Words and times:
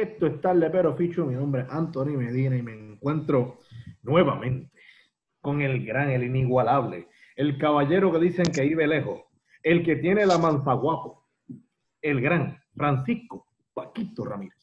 Esto 0.00 0.28
es 0.28 0.40
tarde 0.40 0.70
pero 0.70 0.94
ficho. 0.94 1.26
Mi 1.26 1.34
nombre 1.34 1.62
es 1.62 1.70
Anthony 1.70 2.16
Medina 2.16 2.56
y 2.56 2.62
me 2.62 2.72
encuentro 2.72 3.58
nuevamente 4.02 4.70
con 5.40 5.60
el 5.60 5.84
gran, 5.84 6.10
el 6.10 6.22
inigualable, 6.22 7.08
el 7.34 7.58
caballero 7.58 8.12
que 8.12 8.20
dicen 8.20 8.46
que 8.46 8.62
vive 8.62 8.86
lejos, 8.86 9.22
el 9.60 9.84
que 9.84 9.96
tiene 9.96 10.24
la 10.24 10.38
manza 10.38 10.72
guapo, 10.74 11.28
el 12.00 12.20
gran 12.20 12.62
Francisco 12.76 13.46
Paquito 13.74 14.24
Ramírez. 14.24 14.56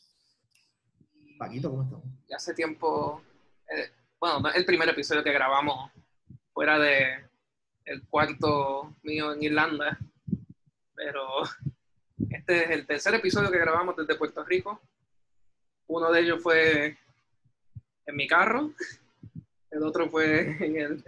Paquito, 1.37 1.69
¿cómo 1.69 1.83
estás? 1.83 1.99
Ya 2.29 2.37
hace 2.37 2.53
tiempo, 2.53 3.21
eh, 3.69 3.91
bueno, 4.17 4.39
no 4.39 4.49
es 4.49 4.55
el 4.55 4.65
primer 4.65 4.87
episodio 4.87 5.21
que 5.21 5.33
grabamos 5.33 5.91
fuera 6.53 6.79
de 6.79 7.25
el 7.83 8.07
cuarto 8.07 8.95
mío 9.03 9.33
en 9.33 9.43
Irlanda, 9.43 9.99
pero 10.93 11.21
este 12.29 12.63
es 12.63 12.69
el 12.69 12.87
tercer 12.87 13.15
episodio 13.15 13.51
que 13.51 13.59
grabamos 13.59 13.97
desde 13.97 14.15
Puerto 14.15 14.45
Rico. 14.45 14.79
Uno 15.87 16.11
de 16.11 16.21
ellos 16.21 16.41
fue 16.41 16.97
en 18.05 18.15
mi 18.15 18.27
carro, 18.27 18.71
el 19.71 19.83
otro 19.83 20.09
fue 20.09 20.57
en 20.65 20.77
el 20.77 21.03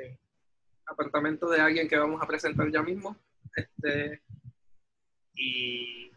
apartamento 0.86 1.50
de 1.50 1.62
alguien 1.62 1.88
que 1.88 1.98
vamos 1.98 2.22
a 2.22 2.28
presentar 2.28 2.72
ya 2.72 2.82
mismo. 2.82 3.16
Este, 3.56 4.22
y, 5.34 6.12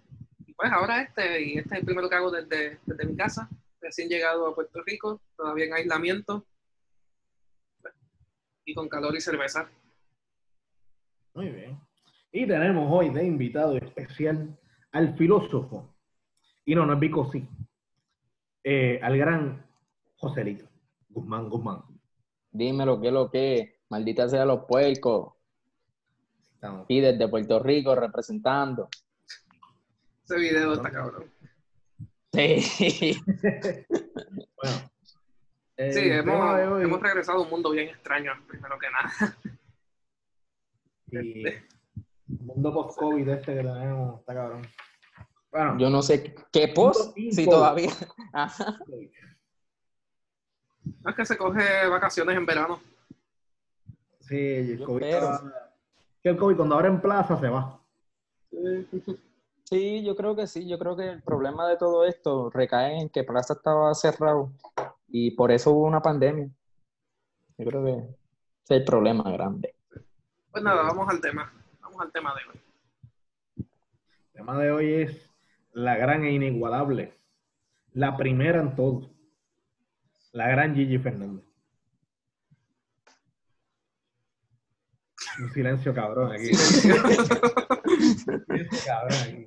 pues 0.56 0.70
ahora 0.73 1.02
este, 1.02 1.42
y 1.42 1.59
este 1.59 1.74
es 1.74 1.80
el 1.80 1.86
primero 1.86 2.09
que 2.09 2.16
hago 2.16 2.30
desde, 2.30 2.78
desde 2.84 3.06
mi 3.06 3.16
casa, 3.16 3.48
recién 3.80 4.09
llegado 4.09 4.46
a 4.46 4.55
Puerto 4.55 4.83
Rico, 4.84 5.20
todavía 5.36 5.66
en 5.66 5.74
aislamiento, 5.74 6.45
y 8.64 8.74
con 8.74 8.88
calor 8.88 9.16
y 9.16 9.20
cerveza. 9.20 9.70
Muy 11.34 11.48
bien. 11.48 11.80
Y 12.33 12.47
tenemos 12.47 12.88
hoy 12.91 13.11
de 13.11 13.24
invitado 13.24 13.77
especial 13.77 14.58
al 14.92 15.16
filósofo, 15.16 15.95
y 16.64 16.74
no, 16.74 16.84
no 16.84 16.95
es 16.95 17.33
sí, 17.33 17.48
eh, 18.64 18.98
al 19.03 19.16
gran 19.19 19.64
Joselito 20.16 20.66
Guzmán 21.08 21.48
Guzmán. 21.48 21.83
Dímelo, 22.53 23.00
¿qué 23.00 23.08
es 23.08 23.12
lo 23.12 23.30
que? 23.30 23.80
Maldita 23.89 24.28
sea 24.28 24.44
los 24.44 24.64
puercos. 24.67 25.34
Estamos. 26.55 26.84
Y 26.89 27.00
desde 27.00 27.27
Puerto 27.28 27.58
Rico 27.61 27.94
representando. 27.94 28.89
Ese 30.25 30.36
video 30.36 30.75
está 30.75 30.91
cabrón. 30.91 31.25
Sí. 32.33 33.17
Bueno. 34.62 34.91
el 35.77 35.92
Sí, 35.95 36.00
hemos, 36.11 36.36
hoy- 36.70 36.83
hemos 36.84 37.00
regresado 37.00 37.39
a 37.39 37.42
un 37.42 37.50
mundo 37.50 37.70
bien 37.70 37.89
extraño, 37.89 38.33
primero 38.47 38.78
que 38.78 38.86
nada. 38.91 39.36
y 41.11 41.47
el 41.47 41.62
mundo 42.28 42.72
post-COVID 42.74 43.27
este 43.28 43.55
que 43.55 43.62
tenemos, 43.62 44.20
está 44.20 44.34
cabrón. 44.34 44.62
Bueno, 45.51 45.79
Yo 45.79 45.91
no 45.91 46.01
sé 46.03 46.34
qué 46.53 46.69
post, 46.69 47.15
si 47.17 47.45
todavía. 47.45 47.91
Ajá. 48.33 48.79
No 51.03 51.11
es 51.11 51.17
que 51.17 51.27
se 51.27 51.37
coge 51.37 51.87
vacaciones 51.89 52.37
en 52.37 52.47
verano. 52.47 52.81
sí, 54.20 54.37
el 54.39 54.79
Yo 54.79 54.87
COVID, 54.87 55.03
espero. 55.03 55.34
está- 55.34 55.73
que 56.23 56.29
el 56.29 56.37
COVID 56.37 56.57
cuando 56.57 56.75
abre 56.77 56.89
en 56.89 57.01
plaza 57.01 57.39
se 57.39 57.48
va. 57.48 57.81
Sí, 59.65 60.05
yo 60.05 60.15
creo 60.17 60.34
que 60.37 60.47
sí. 60.47 60.69
Yo 60.69 60.79
creo 60.79 60.97
que 60.97 61.09
el 61.11 61.23
problema 61.23 61.69
de 61.69 61.77
todo 61.77 62.05
esto 62.05 62.51
recae 62.51 62.98
en 63.01 63.09
que 63.09 63.25
Plaza 63.25 63.55
estaba 63.55 63.95
cerrado 63.95 64.53
y 65.09 65.31
por 65.33 65.51
eso 65.53 65.70
hubo 65.70 65.85
una 65.87 66.03
pandemia. 66.03 66.48
Yo 67.57 67.64
creo 67.67 67.85
que 67.85 67.91
ese 67.92 68.09
es 68.64 68.70
el 68.81 68.85
problema 68.85 69.31
grande. 69.31 69.75
Pues 70.51 70.62
nada, 70.64 70.83
vamos 70.83 71.09
al 71.09 71.20
tema. 71.20 71.53
Vamos 71.81 72.01
al 72.01 72.11
tema 72.12 72.35
de 72.35 72.41
hoy. 72.51 72.61
El 73.57 74.33
tema 74.33 74.59
de 74.59 74.73
hoy 74.73 74.92
es 75.03 75.30
la 75.81 75.97
gran 75.97 76.25
e 76.25 76.33
inigualable, 76.33 77.14
la 77.92 78.17
primera 78.17 78.61
en 78.61 78.77
todo, 78.77 79.11
la 80.33 80.48
gran 80.48 80.74
Gigi 80.74 80.98
Fernández. 80.98 81.45
Un 85.42 85.51
silencio 85.51 85.95
cabrón 85.95 86.33
aquí. 86.33 86.55
Silencio 86.55 87.41
cabrón 88.85 89.18
aquí. 89.27 89.46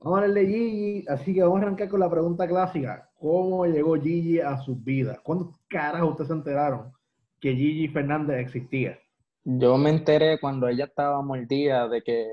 Vamos 0.00 0.18
a 0.18 0.22
hablar 0.22 0.34
de 0.34 0.46
Gigi, 0.46 1.04
así 1.08 1.32
que 1.32 1.42
vamos 1.42 1.60
a 1.60 1.62
arrancar 1.62 1.88
con 1.88 2.00
la 2.00 2.10
pregunta 2.10 2.48
clásica. 2.48 3.08
¿Cómo 3.14 3.64
llegó 3.64 3.94
Gigi 3.94 4.40
a 4.40 4.58
sus 4.58 4.82
vidas? 4.82 5.20
¿Cuándo 5.22 5.52
caras 5.68 6.02
ustedes 6.02 6.26
se 6.28 6.34
enteraron 6.34 6.92
que 7.40 7.54
Gigi 7.54 7.86
Fernández 7.86 8.40
existía? 8.40 8.98
Yo 9.44 9.78
me 9.78 9.90
enteré 9.90 10.40
cuando 10.40 10.66
ella 10.66 10.86
estaba 10.86 11.22
mordida 11.22 11.88
de 11.88 12.02
que 12.02 12.26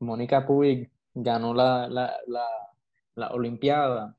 Mónica 0.00 0.44
Puig 0.44 0.90
ganó 1.14 1.54
la, 1.54 1.88
la, 1.88 2.16
la, 2.26 2.46
la 3.14 3.28
Olimpiada 3.30 4.16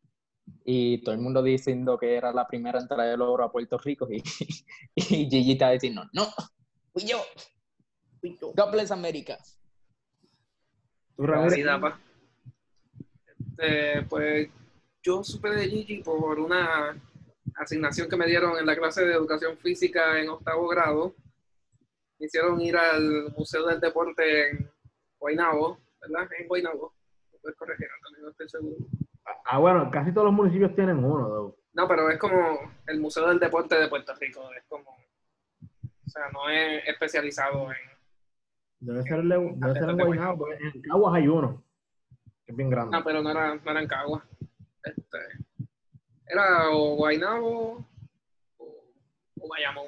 y 0.66 1.00
todo 1.04 1.16
el 1.16 1.22
mundo 1.22 1.42
diciendo 1.42 1.98
que 1.98 2.16
era 2.16 2.32
la 2.34 2.48
primera 2.48 2.80
en 2.80 2.88
traer 2.88 3.14
el 3.14 3.22
oro 3.22 3.44
a 3.44 3.52
Puerto 3.52 3.78
Rico 3.78 4.08
y, 4.10 4.18
y 4.96 5.30
Gigi 5.30 5.54
estaba 5.54 5.72
diciendo, 5.72 6.04
no, 6.14 6.26
fui 6.92 7.06
yo. 7.06 7.22
God 8.56 8.72
bless 8.72 8.92
America. 8.92 9.38
Este, 13.40 14.04
pues 14.04 14.50
yo 15.02 15.24
supe 15.24 15.50
de 15.50 15.68
Gigi 15.68 16.02
por 16.02 16.40
una 16.40 17.00
asignación 17.56 18.10
que 18.10 18.16
me 18.16 18.26
dieron 18.26 18.58
en 18.58 18.66
la 18.66 18.76
clase 18.76 19.06
de 19.06 19.14
educación 19.14 19.58
física 19.58 20.20
en 20.20 20.30
octavo 20.30 20.68
grado. 20.68 21.16
Me 22.18 22.28
hicieron 22.28 22.60
ir 22.62 22.78
al 22.78 23.34
Museo 23.38 23.66
del 23.68 23.80
Deporte 23.80 24.50
en 24.50 24.72
Guaynabo, 25.20 25.78
¿verdad? 26.08 26.30
En 26.40 26.48
Guaynabo. 26.48 26.94
¿Me 27.32 27.40
puedes 27.40 27.58
corregir, 27.58 27.88
Antonio? 27.98 28.22
No 28.24 28.30
estoy 28.30 28.50
seguro. 28.50 28.76
Ah, 29.46 29.58
bueno, 29.60 29.90
casi 29.92 30.12
todos 30.14 30.26
los 30.26 30.34
municipios 30.34 30.76
tienen 30.76 31.04
uno, 31.04 31.28
though. 31.30 31.58
No, 31.74 31.88
pero 31.88 32.10
es 32.10 32.18
como 32.20 32.72
el 32.88 33.00
Museo 33.00 33.28
del 33.30 33.40
Deporte 33.40 33.76
de 33.76 33.88
Puerto 33.88 34.14
Rico. 34.20 34.50
Es 34.54 34.64
como. 34.68 34.90
O 34.92 36.10
sea, 36.10 36.30
no 36.32 36.50
es 36.50 36.88
especializado 36.88 37.72
en. 37.72 37.78
Debe 38.80 39.02
ser, 39.04 39.20
el 39.20 39.30
de- 39.30 39.54
debe 39.56 39.74
ser 39.80 39.90
en 39.90 39.98
Guaynabo, 39.98 40.38
porque 40.40 40.58
en 40.62 40.82
Caguas 40.82 41.16
hay 41.16 41.28
uno, 41.28 41.64
es 42.46 42.56
bien 42.56 42.70
grande. 42.70 42.98
No, 42.98 43.04
pero 43.04 43.22
no 43.22 43.32
era, 43.32 43.56
no 43.56 43.72
era 43.72 43.82
en 43.82 43.88
Cagua. 43.88 44.26
Este, 44.84 45.18
era 46.28 46.70
o 46.70 46.96
Guaynabo 46.96 47.86
o, 48.58 48.66
o 49.40 49.48
Bayamón. 49.48 49.88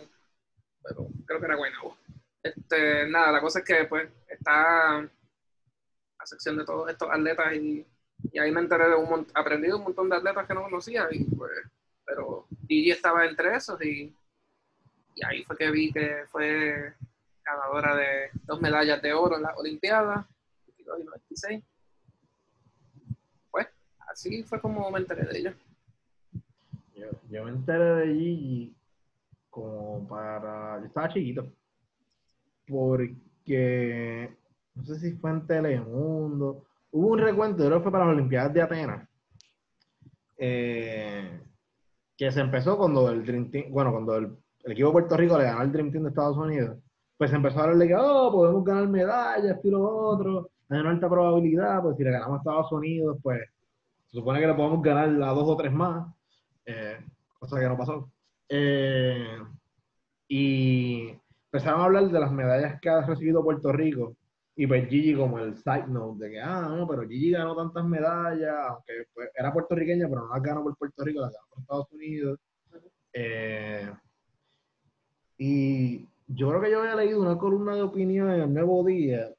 Pero 0.81 1.07
creo 1.25 1.39
que 1.41 1.45
era 1.45 1.55
Guaynabo. 1.55 1.97
Este, 2.41 3.07
nada, 3.09 3.33
la 3.33 3.41
cosa 3.41 3.59
es 3.59 3.65
que 3.65 3.83
pues 3.85 4.09
está 4.29 5.05
sección 6.25 6.57
de 6.57 6.65
todos 6.65 6.89
estos 6.89 7.09
atletas 7.09 7.53
y, 7.55 7.85
ahí 8.39 8.51
me 8.51 8.61
enteré 8.61 8.89
de 8.89 8.95
un 8.95 9.09
montón, 9.09 9.31
aprendí 9.35 9.69
un 9.69 9.83
montón 9.83 10.09
de 10.09 10.15
atletas 10.15 10.47
que 10.47 10.53
no 10.53 10.63
conocía 10.63 11.07
y 11.11 11.23
pues, 11.25 11.51
pero 12.05 12.47
Gigi 12.67 12.91
estaba 12.91 13.25
entre 13.25 13.55
esos 13.55 13.81
y, 13.83 14.13
y 15.15 15.25
ahí 15.25 15.43
fue 15.43 15.57
que 15.57 15.71
vi 15.71 15.91
que 15.91 16.25
fue 16.27 16.93
ganadora 17.43 17.95
de 17.95 18.29
dos 18.43 18.59
medallas 18.61 19.01
de 19.01 19.13
oro 19.13 19.37
en 19.37 19.43
las 19.43 19.57
Olimpiadas, 19.57 20.25
22 20.67 20.99
y 20.99 21.03
96 21.03 21.63
pues 23.51 23.67
así 24.09 24.43
fue 24.43 24.59
como 24.59 24.89
me 24.91 24.99
enteré 24.99 25.25
de 25.25 25.39
ella. 25.39 25.53
Yo, 26.95 27.07
yo 27.29 27.43
me 27.43 27.51
enteré 27.51 27.83
de 27.83 28.13
Gigi 28.13 28.75
como 29.55 30.05
para... 30.05 30.79
Yo 30.81 30.87
estaba 30.87 31.07
chiquito. 31.07 31.47
Porque... 32.67 34.35
No 34.75 34.83
sé 34.83 34.99
si 34.99 35.13
fue 35.13 35.31
en 35.31 35.47
Telemundo. 35.47 36.65
Hubo 36.91 37.07
un 37.09 37.19
recuento, 37.19 37.65
creo 37.65 37.77
que 37.77 37.83
fue 37.83 37.91
para 37.91 38.05
las 38.05 38.13
Olimpiadas 38.15 38.53
de 38.53 38.61
Atenas. 38.61 39.07
eh, 40.37 41.41
que 42.17 42.31
se 42.31 42.41
empezó 42.41 42.77
cuando 42.77 43.09
el 43.09 43.25
Dream 43.25 43.51
Team... 43.51 43.71
Bueno, 43.71 43.91
cuando 43.91 44.15
el, 44.15 44.37
el 44.63 44.71
equipo 44.71 44.87
de 44.89 44.93
Puerto 44.93 45.17
Rico 45.17 45.37
le 45.37 45.45
ganó 45.45 45.59
al 45.59 45.71
Dream 45.71 45.91
Team 45.91 46.03
de 46.03 46.09
Estados 46.09 46.37
Unidos. 46.37 46.77
Pues 47.17 47.31
empezó 47.33 47.59
a 47.59 47.63
hablar 47.63 47.77
de 47.77 47.87
que, 47.87 47.95
oh, 47.95 48.31
podemos 48.31 48.63
ganar 48.63 48.87
medallas, 48.87 49.59
y 49.63 49.69
lo 49.69 49.81
otro. 49.83 50.49
Hay 50.69 50.79
una 50.79 50.91
alta 50.91 51.09
probabilidad, 51.09 51.81
pues 51.81 51.97
si 51.97 52.03
le 52.03 52.11
ganamos 52.11 52.37
a 52.37 52.39
Estados 52.39 52.71
Unidos, 52.71 53.17
pues 53.21 53.41
se 54.07 54.17
supone 54.17 54.39
que 54.39 54.47
le 54.47 54.53
podemos 54.53 54.81
ganar 54.81 55.09
a 55.09 55.33
dos 55.33 55.47
o 55.47 55.55
tres 55.55 55.71
más, 55.71 56.07
eh, 56.65 56.97
cosa 57.39 57.59
que 57.59 57.67
no 57.67 57.77
pasó. 57.77 58.09
Eh, 58.49 59.37
y 60.27 61.09
empezaron 61.45 61.81
a 61.81 61.85
hablar 61.85 62.09
de 62.09 62.19
las 62.19 62.31
medallas 62.31 62.79
que 62.81 62.89
ha 62.89 63.05
recibido 63.05 63.43
Puerto 63.43 63.71
Rico 63.71 64.15
y 64.57 64.67
pues 64.67 64.87
Gigi 64.87 65.15
como 65.15 65.39
el 65.39 65.57
side 65.57 65.87
note 65.87 66.25
de 66.25 66.31
que, 66.31 66.39
ah, 66.39 66.67
no, 66.69 66.87
pero 66.87 67.07
Gigi 67.07 67.31
ganó 67.31 67.55
tantas 67.55 67.83
medallas, 67.85 68.55
aunque 68.69 68.93
pues, 69.13 69.29
era 69.35 69.51
puertorriqueña, 69.51 70.07
pero 70.07 70.21
no 70.21 70.33
las 70.33 70.41
ganó 70.41 70.63
por 70.63 70.77
Puerto 70.77 71.03
Rico, 71.03 71.21
las 71.21 71.33
ganó 71.33 71.47
por 71.49 71.59
Estados 71.59 71.91
Unidos. 71.91 72.39
Eh, 73.11 73.91
y 75.37 76.07
yo 76.27 76.49
creo 76.49 76.61
que 76.61 76.71
yo 76.71 76.81
había 76.81 76.95
leído 76.95 77.21
una 77.21 77.37
columna 77.37 77.75
de 77.75 77.81
opinión 77.81 78.29
en 78.31 78.41
el 78.41 78.53
Nuevo 78.53 78.83
Día 78.85 79.29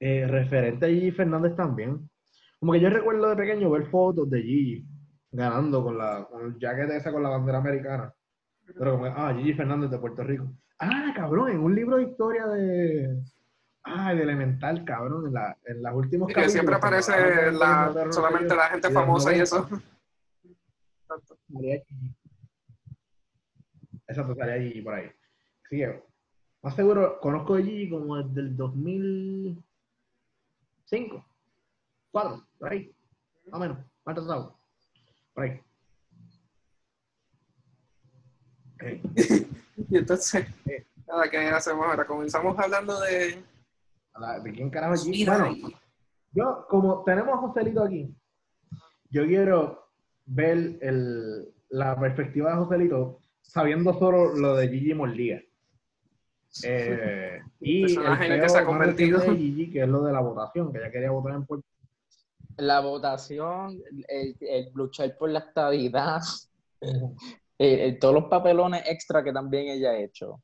eh, 0.00 0.26
referente 0.26 0.86
a 0.86 0.88
Gigi 0.88 1.12
Fernández 1.12 1.54
también. 1.54 2.10
Como 2.58 2.72
que 2.72 2.80
yo 2.80 2.90
recuerdo 2.90 3.28
de 3.28 3.36
pequeño 3.36 3.70
ver 3.70 3.86
fotos 3.86 4.28
de 4.30 4.42
Gigi 4.42 4.84
ganando 5.30 5.84
con, 5.84 5.96
la, 5.96 6.26
con 6.28 6.46
el 6.46 6.58
jacket 6.58 6.90
esa 6.90 7.12
con 7.12 7.22
la 7.22 7.28
bandera 7.28 7.58
americana. 7.58 8.12
Pero 8.66 8.92
como, 8.92 9.06
ah, 9.06 9.32
Gigi 9.36 9.54
Fernández 9.54 9.90
de 9.90 9.98
Puerto 9.98 10.24
Rico. 10.24 10.52
Ah, 10.80 11.12
cabrón, 11.14 11.52
en 11.52 11.60
un 11.60 11.74
libro 11.74 11.96
de 11.96 12.02
historia 12.04 12.46
de... 12.48 13.22
Ah, 13.88 14.12
de 14.12 14.24
Elemental, 14.24 14.84
cabrón, 14.84 15.28
en, 15.28 15.34
la, 15.34 15.56
en 15.64 15.80
las 15.80 15.94
últimas 15.94 16.34
que 16.34 16.48
siempre 16.48 16.74
aparece 16.74 17.52
la, 17.52 18.08
solamente 18.10 18.56
la 18.56 18.64
gente 18.64 18.90
famosa 18.90 19.32
y 19.34 19.40
eso. 19.40 19.68
Exacto, 24.08 24.34
salía 24.34 24.60
Gigi 24.60 24.82
por 24.82 24.94
ahí. 24.94 25.08
Sí, 25.70 25.84
más 26.62 26.74
seguro, 26.74 27.20
conozco 27.20 27.54
a 27.54 27.58
Gigi 27.58 27.88
como 27.88 28.20
desde 28.20 28.40
el 28.40 28.56
2005, 28.56 31.24
4, 32.10 32.44
por 32.58 32.72
ahí, 32.72 32.92
más 33.46 33.54
o 33.54 33.58
menos, 33.60 33.78
más 34.04 34.12
atrasado, 34.12 34.58
por 35.32 35.44
ahí. 35.44 35.62
Ok. 38.74 38.82
Y 39.88 39.98
entonces, 39.98 40.44
nada, 41.06 41.30
¿qué 41.30 41.36
hacemos 41.48 41.86
ahora? 41.86 42.04
Comenzamos 42.06 42.58
hablando 42.58 42.98
de... 43.02 43.44
¿De 44.42 44.52
quién 44.52 44.70
carajo 44.70 44.94
es 44.94 45.04
Bueno, 45.26 45.54
Yo, 46.32 46.66
como 46.68 47.02
tenemos 47.04 47.34
a 47.34 47.38
Joselito 47.38 47.82
aquí, 47.82 48.14
yo 49.10 49.26
quiero 49.26 49.88
ver 50.26 50.78
el, 50.80 51.48
la 51.70 51.98
perspectiva 51.98 52.50
de 52.50 52.56
Joselito 52.56 53.20
sabiendo 53.42 53.92
solo 53.98 54.34
lo 54.34 54.54
de 54.56 54.68
Gigi 54.68 54.94
Mordía. 54.94 55.42
Eh, 56.64 57.40
y 57.60 57.82
el 57.84 57.94
personaje 57.94 58.26
el 58.34 58.40
que 58.40 58.48
se 58.48 58.58
ha 58.58 58.64
convertido. 58.64 59.18
de 59.20 59.36
Gigi, 59.36 59.70
que 59.70 59.82
es 59.82 59.88
lo 59.88 60.02
de 60.02 60.12
la 60.12 60.20
votación, 60.20 60.72
que 60.72 60.78
ella 60.78 60.90
quería 60.90 61.10
votar 61.10 61.34
en 61.34 61.44
Puerto 61.44 61.66
La 62.56 62.80
votación, 62.80 63.78
el, 64.08 64.36
el 64.40 64.70
luchar 64.74 65.16
por 65.18 65.30
la 65.30 65.40
estabilidad, 65.40 66.22
el- 67.58 67.98
todos 67.98 68.14
los 68.14 68.24
papelones 68.24 68.82
extra 68.86 69.22
que 69.22 69.32
también 69.32 69.66
ella 69.68 69.90
ha 69.90 69.98
hecho. 69.98 70.40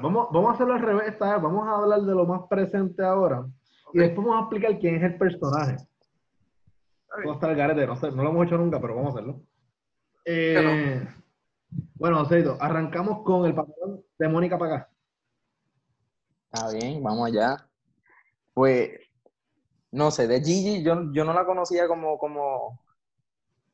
Vamos, 0.00 0.28
vamos 0.32 0.50
a 0.50 0.54
hacerlo 0.54 0.74
al 0.74 0.82
revés 0.82 1.08
esta 1.08 1.32
vez. 1.32 1.42
Vamos 1.42 1.66
a 1.66 1.76
hablar 1.76 2.00
de 2.00 2.14
lo 2.14 2.26
más 2.26 2.42
presente 2.48 3.04
ahora. 3.04 3.46
Y 3.92 3.98
después 3.98 4.26
vamos 4.26 4.40
a 4.40 4.44
explicar 4.44 4.78
quién 4.78 4.96
es 4.96 5.02
el 5.02 5.18
personaje. 5.18 5.76
Está 7.24 7.50
el 7.50 7.56
garete, 7.56 7.86
no, 7.86 7.96
sé, 7.96 8.10
no 8.10 8.22
lo 8.22 8.30
hemos 8.30 8.46
hecho 8.46 8.56
nunca, 8.56 8.80
pero 8.80 8.94
vamos 8.94 9.10
a 9.10 9.18
hacerlo. 9.18 9.42
Eh, 10.24 11.06
bueno, 11.94 12.18
Joselito, 12.18 12.56
arrancamos 12.58 13.22
con 13.22 13.44
el 13.44 13.54
papelón 13.54 14.02
de 14.18 14.28
Mónica 14.28 14.58
Pagás. 14.58 14.86
Está 16.50 16.70
bien, 16.72 17.02
vamos 17.02 17.28
allá. 17.28 17.68
Pues, 18.54 18.90
no 19.90 20.10
sé, 20.10 20.26
de 20.26 20.42
Gigi 20.42 20.82
yo, 20.82 21.12
yo 21.12 21.24
no 21.24 21.34
la 21.34 21.44
conocía 21.44 21.86
como, 21.86 22.18
como, 22.18 22.80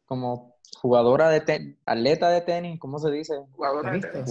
como 0.05 0.57
jugadora 0.81 1.29
de 1.29 1.41
tenis, 1.41 1.77
atleta 1.87 2.29
de 2.31 2.41
tenis, 2.41 2.81
¿cómo 2.81 2.99
se 2.99 3.11
dice? 3.11 3.35
Jugadora 3.53 3.93
de 3.93 4.01
tenis. 4.01 4.31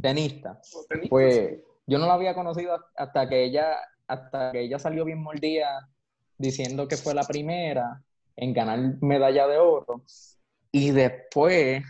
Tenista. 0.00 0.60
Pues 1.08 1.58
yo 1.86 1.98
no 1.98 2.06
la 2.06 2.14
había 2.14 2.34
conocido 2.34 2.78
hasta 2.96 3.28
que 3.28 3.44
ella, 3.44 3.76
hasta 4.06 4.52
que 4.52 4.60
ella 4.60 4.78
salió 4.78 5.04
bien 5.04 5.22
mordida 5.22 5.88
diciendo 6.36 6.86
que 6.86 6.96
fue 6.96 7.14
la 7.14 7.24
primera 7.24 8.02
en 8.36 8.52
ganar 8.52 8.78
medalla 9.00 9.46
de 9.46 9.58
oro. 9.58 10.04
Y 10.70 10.90
después, 10.90 11.82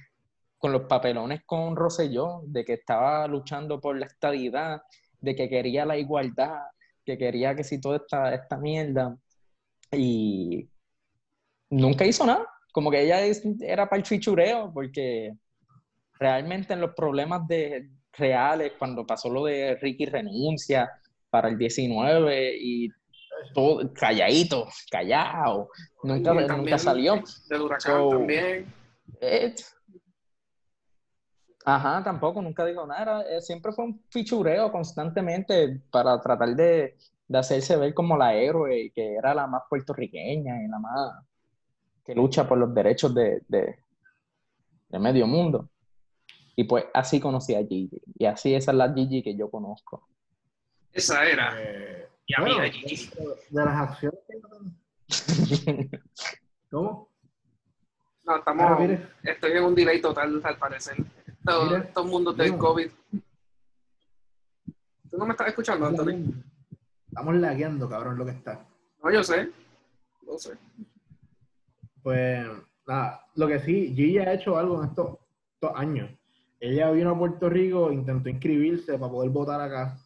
con 0.56 0.72
los 0.72 0.82
papelones 0.82 1.42
con 1.44 1.76
Rosselló, 1.76 2.42
de 2.44 2.64
que 2.64 2.74
estaba 2.74 3.26
luchando 3.26 3.80
por 3.80 3.98
la 3.98 4.06
estabilidad, 4.06 4.82
de 5.20 5.36
que 5.36 5.48
quería 5.48 5.84
la 5.84 5.96
igualdad, 5.96 6.60
que 7.04 7.18
quería 7.18 7.54
que 7.54 7.64
si 7.64 7.80
toda 7.80 7.96
esta, 7.96 8.34
esta 8.34 8.56
mierda. 8.56 9.16
Y 9.92 10.68
nunca 11.70 12.06
hizo 12.06 12.24
nada. 12.24 12.46
Como 12.72 12.90
que 12.90 13.02
ella 13.02 13.20
era 13.60 13.88
para 13.88 14.00
el 14.00 14.06
fichureo, 14.06 14.72
porque 14.72 15.34
realmente 16.18 16.72
en 16.72 16.80
los 16.80 16.94
problemas 16.94 17.46
de, 17.48 17.90
reales, 18.18 18.72
cuando 18.78 19.06
pasó 19.06 19.30
lo 19.30 19.44
de 19.44 19.76
Ricky 19.76 20.06
renuncia 20.06 20.90
para 21.30 21.48
el 21.48 21.56
19 21.58 22.56
y 22.60 22.88
todo 23.54 23.92
calladito, 23.94 24.66
callado, 24.90 25.68
nunca, 26.02 26.34
nunca 26.34 26.78
salió. 26.78 27.22
Del 27.48 27.62
huracán 27.62 27.92
So- 27.92 28.10
también. 28.10 28.72
Eh, 29.20 29.54
Ajá, 31.64 32.02
tampoco, 32.02 32.40
nunca 32.40 32.64
dijo 32.64 32.86
nada. 32.86 33.22
eh, 33.28 33.40
siempre 33.42 33.72
fue 33.72 33.84
un 33.84 34.02
fichureo 34.08 34.72
constantemente 34.72 35.80
para 35.90 36.18
tratar 36.20 36.54
de, 36.56 36.96
de 37.26 37.38
hacerse 37.38 37.76
ver 37.76 37.92
como 37.92 38.16
la 38.16 38.34
héroe, 38.34 38.90
que 38.94 39.14
era 39.16 39.34
la 39.34 39.46
más 39.46 39.62
puertorriqueña 39.68 40.62
y 40.62 40.68
la 40.68 40.78
más 40.78 41.12
que 42.04 42.14
lucha 42.14 42.48
por 42.48 42.56
los 42.56 42.72
derechos 42.74 43.14
de, 43.14 43.42
de, 43.48 43.80
de 44.88 44.98
medio 44.98 45.26
mundo. 45.26 45.68
Y 46.58 46.64
pues 46.64 46.86
así 46.92 47.20
conocí 47.20 47.54
a 47.54 47.60
Gigi. 47.64 48.02
Y 48.18 48.24
así 48.26 48.52
esa 48.52 48.72
es 48.72 48.76
la 48.76 48.92
Gigi 48.92 49.22
que 49.22 49.36
yo 49.36 49.48
conozco. 49.48 50.08
Esa 50.92 51.24
era. 51.24 51.54
Eh, 51.56 52.08
Y 52.26 52.34
amiga 52.34 52.56
bueno, 52.56 52.72
Gigi. 52.72 53.10
de 53.50 53.64
las 53.64 53.90
acciones 53.90 54.18
que- 54.26 54.40
¿Cómo? 56.68 57.10
No, 58.24 58.32
Ah, 58.34 58.38
estamos. 58.40 58.80
mire, 58.80 59.06
Estoy 59.22 59.52
en 59.52 59.62
un 59.64 59.74
delay 59.76 60.00
total, 60.00 60.40
al 60.42 60.58
parecer. 60.58 60.96
Todo, 61.44 61.66
Mira. 61.66 61.78
estos 61.78 62.04
mundos 62.06 62.36
del 62.36 62.48
Mira. 62.50 62.58
COVID. 62.58 62.90
¿Tú 65.10 65.16
no 65.16 65.26
me 65.26 65.30
estás 65.30 65.46
escuchando, 65.48 65.86
Anthony? 65.86 66.34
Estamos 67.06 67.36
lagueando, 67.36 67.88
cabrón, 67.88 68.18
lo 68.18 68.24
que 68.24 68.32
está. 68.32 68.66
No, 69.02 69.12
yo 69.12 69.22
sé. 69.22 69.48
Yo 70.26 70.36
sé. 70.36 70.54
Pues, 72.02 72.44
nada, 72.84 73.24
lo 73.36 73.46
que 73.46 73.60
sí, 73.60 73.94
Gigi 73.94 74.18
ha 74.18 74.32
hecho 74.32 74.58
algo 74.58 74.82
en 74.82 74.88
estos, 74.90 75.18
estos 75.54 75.70
años. 75.76 76.10
Ella 76.60 76.90
vino 76.90 77.10
a 77.10 77.18
Puerto 77.18 77.48
Rico, 77.48 77.92
intentó 77.92 78.28
inscribirse 78.28 78.98
para 78.98 79.12
poder 79.12 79.30
votar 79.30 79.60
acá. 79.60 79.96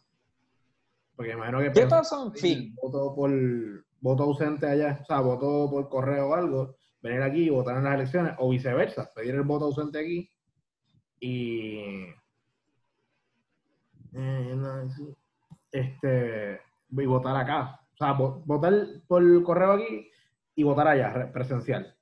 Porque 1.15 1.31
imagino 1.33 1.59
que 1.59 1.71
¿Qué 1.71 1.87
pasó 1.87 2.25
en 2.27 2.33
fin? 2.33 2.75
votó 2.81 3.15
por 3.15 3.31
voto 4.01 4.23
ausente 4.23 4.67
allá, 4.67 4.99
o 5.01 5.05
sea, 5.05 5.19
votó 5.21 5.69
por 5.69 5.87
correo 5.89 6.29
o 6.29 6.33
algo, 6.35 6.75
venir 7.01 7.21
aquí 7.21 7.43
y 7.45 7.49
votar 7.49 7.77
en 7.77 7.83
las 7.85 7.95
elecciones, 7.95 8.33
o 8.39 8.49
viceversa, 8.49 9.11
pedir 9.13 9.35
el 9.35 9.43
voto 9.43 9.65
ausente 9.65 9.99
aquí 9.99 10.29
y 11.19 11.77
eh, 14.13 14.55
este 15.71 16.61
y 16.91 17.05
votar 17.05 17.35
acá. 17.35 17.79
O 17.93 17.97
sea, 17.97 18.13
vo- 18.17 18.43
votar 18.45 18.73
por 19.07 19.43
correo 19.43 19.71
aquí 19.73 20.09
y 20.55 20.63
votar 20.63 20.87
allá, 20.87 21.13
re- 21.13 21.27
presencial. 21.27 21.95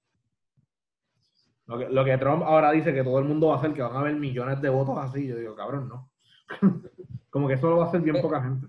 Lo 1.71 1.77
que, 1.77 1.89
lo 1.89 2.03
que 2.03 2.17
Trump 2.17 2.43
ahora 2.43 2.69
dice 2.73 2.93
que 2.93 3.01
todo 3.01 3.17
el 3.19 3.23
mundo 3.23 3.47
va 3.47 3.55
a 3.55 3.57
hacer, 3.59 3.73
que 3.73 3.81
van 3.81 3.95
a 3.95 3.99
haber 4.01 4.15
millones 4.15 4.61
de 4.61 4.67
votos 4.67 4.97
así, 4.97 5.25
yo 5.25 5.37
digo, 5.37 5.55
cabrón, 5.55 5.87
no. 5.87 6.11
Como 7.29 7.47
que 7.47 7.53
eso 7.53 7.69
lo 7.69 7.77
va 7.77 7.85
a 7.85 7.87
hacer 7.87 8.01
bien 8.01 8.21
poca 8.21 8.43
gente. 8.43 8.67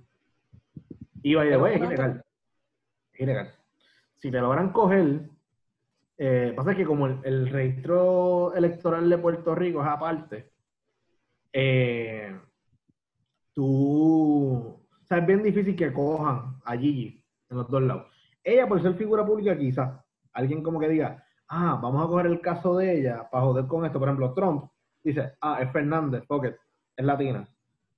Y 1.21 1.35
by 1.35 1.51
the 1.51 1.57
way, 1.57 1.75
es 1.75 1.83
ilegal. 1.83 2.25
Es 3.13 3.21
ilegal. 3.21 3.55
Si 4.19 4.31
te 4.31 4.41
logran 4.41 4.71
coger, 4.71 5.29
eh, 6.17 6.53
pasa 6.55 6.77
que 6.77 6.85
como 6.85 7.09
el, 7.09 7.19
el 7.25 7.49
registro 7.49 8.55
electoral 8.55 9.11
de 9.11 9.19
Puerto 9.19 9.53
Rico 9.57 9.83
es 9.83 9.89
aparte, 9.89 10.53
eh, 11.53 12.39
tú, 13.53 14.79
o 14.79 15.05
sea, 15.05 15.19
es 15.19 15.27
bien 15.27 15.43
difícil 15.43 15.75
que 15.75 15.93
cojan 15.93 16.61
a 16.65 16.77
Gigi 16.77 17.21
en 17.51 17.57
los 17.57 17.69
dos 17.69 17.83
lados. 17.83 18.07
Ella, 18.45 18.69
por 18.69 18.81
ser 18.81 18.95
figura 18.95 19.27
pública, 19.27 19.59
quizás, 19.59 20.01
alguien 20.33 20.63
como 20.63 20.79
que 20.79 20.89
diga, 20.89 21.25
ah, 21.53 21.79
vamos 21.81 22.03
a 22.03 22.09
coger 22.09 22.27
el 22.27 22.41
caso 22.41 22.77
de 22.77 22.99
ella 22.99 23.29
para 23.31 23.45
joder 23.45 23.67
con 23.67 23.85
esto. 23.85 23.99
Por 23.99 24.09
ejemplo, 24.09 24.33
Trump 24.33 24.71
dice, 25.05 25.35
ah, 25.43 25.59
es 25.61 25.71
Fernández, 25.71 26.25
porque 26.27 26.57
es 26.97 27.05
latina. 27.05 27.47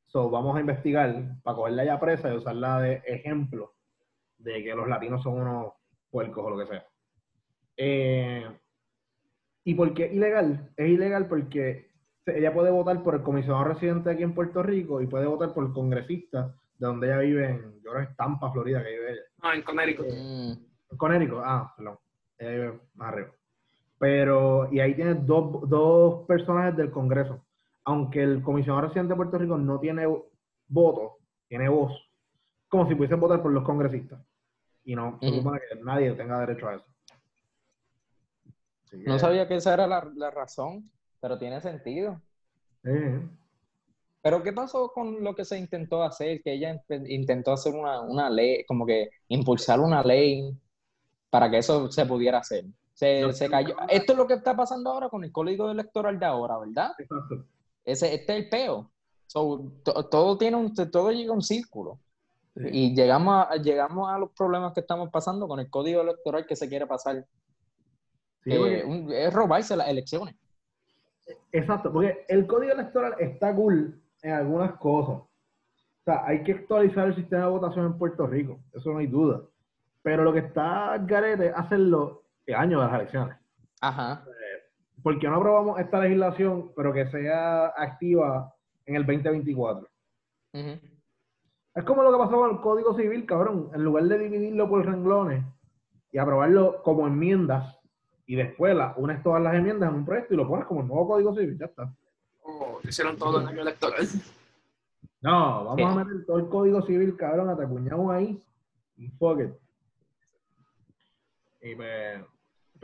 So, 0.06 0.28
vamos 0.28 0.56
a 0.56 0.61
investigar 0.61 1.40
para 1.42 1.56
cogerla 1.56 1.84
ya 1.84 2.00
presa 2.00 2.32
y 2.32 2.37
usarla 2.37 2.80
de 2.80 3.02
ejemplo 3.06 3.75
de 4.38 4.62
que 4.62 4.75
los 4.75 4.88
latinos 4.88 5.23
son 5.23 5.40
unos 5.40 5.73
puercos 6.11 6.44
o 6.44 6.50
lo 6.50 6.58
que 6.58 6.66
sea. 6.66 6.87
Eh, 7.76 8.44
¿Y 9.64 9.75
por 9.75 9.94
qué 9.94 10.12
ilegal? 10.12 10.73
Es 10.76 10.88
ilegal 10.88 11.26
porque 11.28 11.92
ella 12.26 12.52
puede 12.52 12.70
votar 12.70 13.02
por 13.02 13.14
el 13.14 13.23
comisionado 13.23 13.64
residente 13.64 14.11
aquí 14.11 14.23
en 14.23 14.34
Puerto 14.34 14.62
Rico 14.62 15.00
y 15.00 15.06
puede 15.06 15.26
votar 15.26 15.54
por 15.54 15.64
el 15.64 15.73
congresista 15.73 16.54
de 16.78 16.87
donde 16.87 17.06
ella 17.06 17.18
vive 17.18 17.50
en, 17.50 17.80
yo 17.82 17.92
creo 17.92 18.04
que 18.04 18.11
es 18.11 18.16
Tampa, 18.16 18.50
Florida, 18.50 18.82
que 18.82 18.90
vive 18.90 19.12
ella. 19.12 19.23
No, 19.42 19.52
en 19.52 19.62
Connecticut. 19.62 20.06
Mm, 20.06 20.96
Conérico, 20.96 21.40
ah, 21.44 21.73
perdón. 21.76 21.99
Ella 22.38 22.50
vive 22.50 22.80
más 22.94 23.08
arriba. 23.12 23.32
Pero, 24.04 24.70
y 24.70 24.80
ahí 24.80 24.94
tienes 24.94 25.26
dos, 25.26 25.66
dos 25.66 26.26
personajes 26.26 26.76
del 26.76 26.90
Congreso. 26.90 27.42
Aunque 27.84 28.23
el 28.23 28.42
comisionado 28.42 28.87
residente 28.87 29.14
de 29.14 29.16
Puerto 29.16 29.38
Rico 29.38 29.56
no 29.56 29.80
tiene 29.80 30.06
voto, 30.68 31.20
tiene 31.49 31.70
voz, 31.70 31.90
como 32.68 32.87
si 32.87 32.94
pudiesen 32.94 33.18
votar 33.18 33.40
por 33.40 33.50
los 33.50 33.64
congresistas. 33.64 34.20
Y 34.84 34.94
no, 34.94 35.18
se 35.23 35.30
supone 35.30 35.58
que 35.58 35.82
nadie 35.82 36.12
tenga 36.12 36.38
derecho 36.38 36.68
a 36.68 36.75
eso. 36.75 36.84
Así 38.84 39.02
que, 39.02 39.08
No 39.08 39.18
sabía 39.18 39.49
que 39.49 39.54
esa 39.54 39.73
era 39.73 39.87
la, 39.87 40.06
la 40.16 40.30
razón, 40.30 40.90
pero 41.18 41.38
tiene 41.38 41.62
sentido. 41.62 42.20
Pero 44.20 44.42
¿qué 44.42 44.52
pasó 44.52 44.92
con 44.92 45.25
lo 45.25 45.34
que 45.34 45.46
se 45.46 45.56
intentó 45.58 46.02
hacer? 46.02 46.42
Que 46.42 46.52
ella 46.52 46.78
intentó 47.06 47.54
hacer 47.54 47.73
una, 47.73 48.02
una 48.02 48.28
ley, 48.28 48.66
como 48.66 48.84
que 48.84 49.08
impulsar 49.28 49.80
una 49.80 50.02
ley 50.02 50.54
para 51.30 51.50
que 51.50 51.56
eso 51.56 51.90
se 51.90 52.04
pudiera 52.04 52.37
hacer. 52.37 52.66
Se, 52.95 53.33
se 53.33 53.51
cayó. 53.51 53.75
Esto 53.89 54.13
es 54.13 54.19
lo 54.19 54.27
que 54.27 54.35
está 54.35 54.55
pasando 54.57 54.91
ahora 54.91 55.09
con 55.09 55.25
el 55.25 55.33
código 55.33 55.71
electoral 55.71 56.19
de 56.19 56.27
ahora, 56.27 56.59
¿verdad? 56.59 56.93
exacto. 56.99 57.45
Ese, 57.85 58.15
este 58.15 58.37
es 58.39 58.45
el 58.45 58.49
peo. 58.49 58.91
So, 59.27 59.73
to- 59.85 60.07
todo 60.07 60.39
tiene 60.39 60.57
un, 60.57 60.73
todo 60.75 61.11
llega 61.11 61.33
a 61.33 61.35
un 61.35 61.43
círculo. 61.43 61.99
Y 62.57 62.95
llegamos 62.95 63.47
a, 63.49 63.57
llegamos 63.57 64.09
a 64.09 64.17
los 64.17 64.31
problemas 64.31 64.73
que 64.73 64.81
estamos 64.81 65.11
pasando 65.11 65.49
con 65.49 65.59
el 65.59 65.69
código 65.69 66.03
electoral 66.03 66.47
que 66.47 66.55
se 66.55 66.69
quiere 66.69 66.87
pasar. 66.87 67.27
Sí, 68.45 68.57
un- 68.57 69.11
es 69.13 69.33
robarse 69.35 69.77
las 69.77 69.89
elecciones. 69.89 70.37
Exacto, 71.51 71.93
porque 71.93 72.25
el 72.29 72.47
código 72.47 72.73
electoral 72.75 73.15
está 73.19 73.55
cool 73.55 74.01
en 74.23 74.33
algunas 74.33 74.79
cosas. 74.79 75.17
O 75.17 75.29
sea, 76.05 76.25
hay 76.27 76.45
que 76.45 76.53
actualizar 76.53 77.09
el 77.09 77.17
sistema 77.17 77.47
de 77.47 77.51
votación 77.51 77.87
en 77.87 77.99
Puerto 77.99 78.27
Rico, 78.27 78.61
eso 78.73 78.93
no 78.93 78.99
hay 78.99 79.07
duda. 79.07 79.41
Pero 80.03 80.23
lo 80.23 80.33
que 80.33 80.41
está 80.41 80.99
garete 80.99 81.47
es 81.47 81.53
hacerlo 81.57 82.24
año 82.53 82.81
de 82.81 82.87
las 82.87 82.95
elecciones. 82.95 83.37
Ajá. 83.81 84.25
¿Por 85.03 85.19
qué 85.19 85.29
no 85.29 85.37
aprobamos 85.37 85.79
esta 85.79 86.01
legislación, 86.01 86.73
pero 86.75 86.93
que 86.93 87.07
sea 87.07 87.67
activa 87.77 88.53
en 88.87 88.97
el 88.97 89.07
2024? 89.07 89.89
Ujú. 90.55 90.69
Es 91.75 91.85
como 91.85 92.03
lo 92.03 92.13
que 92.13 92.19
pasó 92.19 92.37
con 92.37 92.51
el 92.51 92.61
Código 92.61 92.97
Civil, 92.97 93.27
cabrón. 93.27 93.71
En 93.75 93.85
lugar 93.85 94.05
de 94.05 94.19
dividirlo 94.19 94.69
por 94.69 94.85
renglones 94.85 95.45
y 96.13 96.19
aprobarlo 96.19 96.83
como 96.83 97.07
enmiendas, 97.07 97.77
y 98.27 98.37
después 98.37 98.75
la, 98.75 98.95
unes 98.97 99.23
todas 99.23 99.43
las 99.43 99.55
enmiendas 99.55 99.91
en 99.91 99.97
un 99.97 100.05
proyecto 100.07 100.35
y 100.35 100.37
lo 100.39 100.49
pones 100.49 100.67
como 100.67 100.83
nuevo 100.83 101.07
Código 101.09 101.35
Civil, 101.35 101.59
ya 101.59 101.67
está. 101.67 101.93
Oh, 102.43 102.79
hicieron 102.85 103.17
todo 103.19 103.41
en 103.41 103.49
año 103.49 103.63
electoral. 103.63 104.07
No, 105.21 105.65
vamos 105.65 105.77
Sí. 105.77 105.83
a 105.83 106.05
meter 106.05 106.25
todo 106.27 106.39
el 106.39 106.49
Código 106.49 106.83
Civil, 106.83 107.17
cabrón, 107.17 107.49
atacuñamos 107.51 108.13
ahí 108.15 108.41
y 108.97 109.09
fuck 109.09 109.41
it. 109.41 109.51
Y 111.63 111.75
pues, 111.75 112.21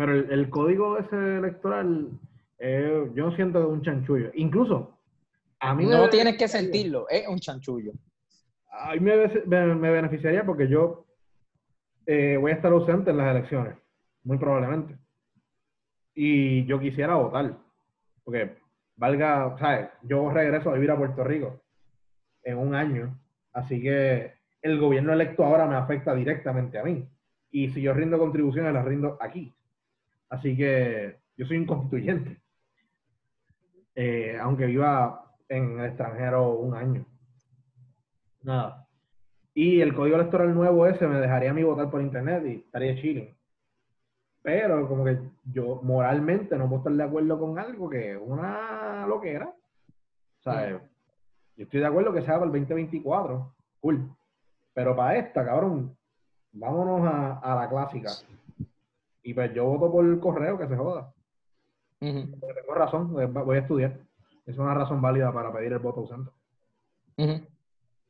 pero 0.00 0.14
el, 0.14 0.32
el 0.32 0.48
código 0.48 0.96
ese 0.96 1.36
electoral, 1.36 2.08
eh, 2.58 3.10
yo 3.14 3.30
siento 3.32 3.58
que 3.60 3.66
es 3.66 3.72
un 3.72 3.82
chanchullo. 3.82 4.30
Incluso, 4.32 4.96
a 5.58 5.74
mí 5.74 5.84
me 5.84 5.92
No 5.94 6.08
tienes 6.08 6.38
que 6.38 6.48
sentirlo, 6.48 7.06
es 7.10 7.28
un 7.28 7.38
chanchullo. 7.38 7.92
A 8.72 8.94
mí 8.94 9.00
me, 9.00 9.14
me- 9.46 9.74
me 9.74 9.90
beneficiaría 9.90 10.46
porque 10.46 10.68
yo 10.68 11.04
eh, 12.06 12.38
voy 12.40 12.50
a 12.50 12.54
estar 12.54 12.72
ausente 12.72 13.10
en 13.10 13.18
las 13.18 13.36
elecciones, 13.36 13.74
muy 14.24 14.38
probablemente. 14.38 14.96
Y 16.14 16.64
yo 16.64 16.80
quisiera 16.80 17.14
votar, 17.16 17.56
porque 18.24 18.56
valga, 18.96 19.54
¿sabes? 19.58 19.90
Yo 20.02 20.30
regreso 20.30 20.70
a 20.70 20.74
vivir 20.74 20.90
a 20.92 20.96
Puerto 20.96 21.22
Rico 21.24 21.60
en 22.42 22.56
un 22.56 22.74
año, 22.74 23.18
así 23.52 23.82
que 23.82 24.32
el 24.62 24.78
gobierno 24.80 25.12
electo 25.12 25.44
ahora 25.44 25.66
me 25.66 25.76
afecta 25.76 26.14
directamente 26.14 26.78
a 26.78 26.84
mí. 26.84 27.06
Y 27.50 27.68
si 27.72 27.82
yo 27.82 27.92
rindo 27.92 28.18
contribuciones, 28.18 28.72
las 28.72 28.84
rindo 28.86 29.18
aquí. 29.20 29.52
Así 30.30 30.56
que 30.56 31.18
yo 31.36 31.44
soy 31.44 31.58
un 31.58 31.66
constituyente, 31.66 32.40
eh, 33.94 34.38
aunque 34.40 34.66
viva 34.66 35.34
en 35.48 35.80
el 35.80 35.86
extranjero 35.86 36.54
un 36.54 36.74
año. 36.74 37.04
Nada. 38.42 38.86
Y 39.52 39.80
el 39.80 39.92
código 39.92 40.16
electoral 40.16 40.54
nuevo 40.54 40.86
ese 40.86 41.06
me 41.08 41.20
dejaría 41.20 41.50
a 41.50 41.54
mí 41.54 41.64
votar 41.64 41.90
por 41.90 42.00
internet 42.00 42.44
y 42.46 42.54
estaría 42.64 42.94
chilling. 42.94 43.36
Pero 44.42 44.88
como 44.88 45.04
que 45.04 45.18
yo 45.44 45.80
moralmente 45.82 46.56
no 46.56 46.68
puedo 46.68 46.78
estar 46.78 46.92
de 46.92 47.02
acuerdo 47.02 47.38
con 47.38 47.58
algo 47.58 47.90
que 47.90 48.12
es 48.12 48.18
una 48.22 49.06
loquera. 49.06 49.48
O 49.48 50.42
sea, 50.42 50.70
yo 50.70 50.80
estoy 51.56 51.80
de 51.80 51.86
acuerdo 51.86 52.12
que 52.12 52.22
sea 52.22 52.34
para 52.34 52.46
el 52.46 52.52
2024. 52.52 53.54
Cool. 53.80 54.08
Pero 54.72 54.96
para 54.96 55.18
esta, 55.18 55.44
cabrón, 55.44 55.94
vámonos 56.52 57.02
a, 57.02 57.40
a 57.40 57.56
la 57.56 57.68
clásica. 57.68 58.10
Y 59.22 59.34
pues 59.34 59.52
yo 59.54 59.64
voto 59.66 59.90
por 59.92 60.04
el 60.04 60.18
correo 60.18 60.58
que 60.58 60.68
se 60.68 60.76
joda. 60.76 61.12
Tengo 62.40 62.74
razón, 62.74 63.12
voy 63.12 63.24
a- 63.24 63.26
voy 63.26 63.56
a 63.56 63.60
estudiar. 63.60 63.98
Es 64.46 64.56
una 64.58 64.74
razón 64.74 65.00
válida 65.02 65.32
para 65.32 65.52
pedir 65.52 65.72
el 65.72 65.78
voto 65.78 66.00
ausente. 66.00 66.30
ujú. 67.18 67.46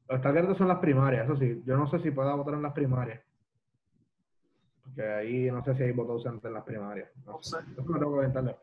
Los 0.09 0.21
targets 0.23 0.59
son 0.59 0.67
las 0.69 0.79
primarias, 0.79 1.25
eso 1.25 1.37
sí. 1.37 1.63
Yo 1.65 1.77
no 1.77 1.89
sé 1.89 2.01
si 2.01 2.11
pueda 2.11 2.35
votar 2.35 2.55
en 2.55 2.63
las 2.63 2.73
primarias. 2.73 3.21
Porque 4.83 5.03
ahí 5.03 5.51
no 5.51 5.63
sé 5.65 5.75
si 5.77 5.85
hay 5.85 5.93
voto 5.93 6.13
ausente 6.13 6.49
en 6.49 6.55
las 6.55 6.65
primarias. 6.65 7.09
No 7.25 7.41
sé. 7.43 7.59
Eso 7.73 7.85
me 7.85 7.99
tengo 7.99 8.19
que 8.21 8.27
después. 8.27 8.57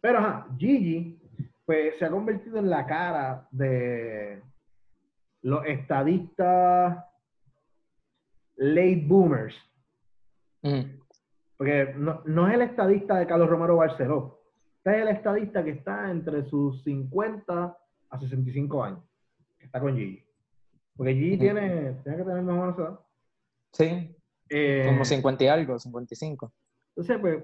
Pero 0.00 0.18
ajá, 0.18 0.46
Gigi, 0.58 1.20
pues 1.66 1.98
se 1.98 2.06
ha 2.06 2.10
convertido 2.10 2.58
en 2.58 2.70
la 2.70 2.86
cara 2.86 3.46
de 3.50 4.42
los 5.42 5.64
estadistas 5.66 7.04
late 8.56 9.04
boomers. 9.06 9.54
Porque 11.56 11.94
no, 11.96 12.22
no 12.24 12.48
es 12.48 12.54
el 12.54 12.62
estadista 12.62 13.16
de 13.18 13.26
Carlos 13.26 13.48
Romero 13.48 13.76
Barceló. 13.76 14.40
Este 14.78 14.96
es 14.96 15.02
el 15.02 15.08
estadista 15.08 15.62
que 15.64 15.70
está 15.70 16.10
entre 16.10 16.44
sus 16.44 16.82
50 16.82 17.76
a 18.10 18.18
65 18.18 18.82
años. 18.84 19.00
Que 19.58 19.66
está 19.66 19.80
con 19.80 19.94
Gigi. 19.96 20.24
Porque 20.96 21.14
Gigi 21.14 21.38
tiene, 21.38 21.92
tiene 22.02 22.18
que 22.18 22.24
tener 22.24 22.42
más 22.42 22.54
o 22.54 22.60
menos 22.60 22.78
edad. 22.78 23.00
Sí, 23.72 24.16
Eh, 24.50 24.84
como 24.86 25.04
50 25.04 25.44
y 25.44 25.46
algo, 25.48 25.78
55. 25.78 26.52
Entonces, 26.90 27.18
pues, 27.20 27.42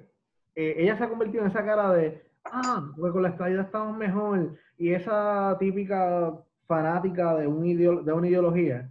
eh, 0.54 0.74
ella 0.78 0.96
se 0.98 1.04
ha 1.04 1.08
convertido 1.08 1.42
en 1.44 1.50
esa 1.50 1.64
cara 1.64 1.92
de, 1.94 2.22
ah, 2.44 2.90
pues 2.96 3.12
con 3.12 3.22
la 3.22 3.30
estadía 3.30 3.62
estamos 3.62 3.96
mejor. 3.96 4.56
Y 4.76 4.92
esa 4.92 5.56
típica 5.58 6.34
fanática 6.66 7.34
de, 7.36 7.46
un 7.46 7.62
de 8.04 8.12
una 8.12 8.28
ideología, 8.28 8.90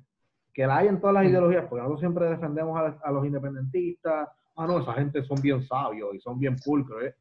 que 0.53 0.65
la 0.65 0.77
hay 0.77 0.87
en 0.87 0.99
todas 0.99 1.13
las 1.15 1.25
Mm. 1.25 1.27
ideologías, 1.27 1.65
porque 1.65 1.81
nosotros 1.83 1.99
siempre 1.99 2.25
defendemos 2.29 2.75
a, 2.79 2.97
a 3.07 3.11
los 3.11 3.23
independentistas. 3.25 4.29
Ah, 4.57 4.65
no, 4.65 4.79
esa 4.79 4.93
gente 4.93 5.23
son 5.23 5.39
bien 5.39 5.61
sabios 5.63 6.15
y 6.15 6.19
son 6.19 6.39
bien 6.39 6.55
pulcros. 6.55 7.03
¿eh? 7.03 7.15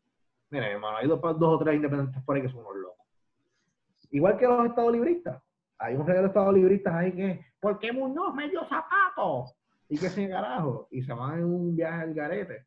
Miren, 0.51 0.73
hermano, 0.73 0.97
hay 0.97 1.07
dos, 1.07 1.21
dos 1.21 1.43
o 1.43 1.59
tres 1.59 1.77
independentistas 1.77 2.25
por 2.25 2.35
ahí 2.35 2.43
que 2.43 2.49
son 2.49 2.61
unos 2.61 2.77
locos. 2.77 3.07
Igual 4.11 4.39
que 4.39 4.47
los 4.47 4.67
estados 4.67 4.93
libristas. 4.93 5.43
Hay 5.79 5.95
un 5.95 6.07
regalo 6.07 6.23
de 6.23 6.29
estados 6.29 6.55
libristas 6.55 6.95
ahí 6.95 7.13
que, 7.13 7.45
¿por 7.61 7.79
qué 7.79 7.93
Muñoz 7.93 8.35
me 8.35 8.49
dio 8.49 8.65
zapatos? 8.65 9.55
Y 9.91 9.99
que 9.99 10.09
sin 10.09 10.31
carajo. 10.31 10.89
Y 10.91 11.03
se 11.03 11.13
van 11.13 11.41
en 11.41 11.45
un 11.45 11.77
viaje 11.77 12.03
al 12.03 12.15
garete. 12.15 12.67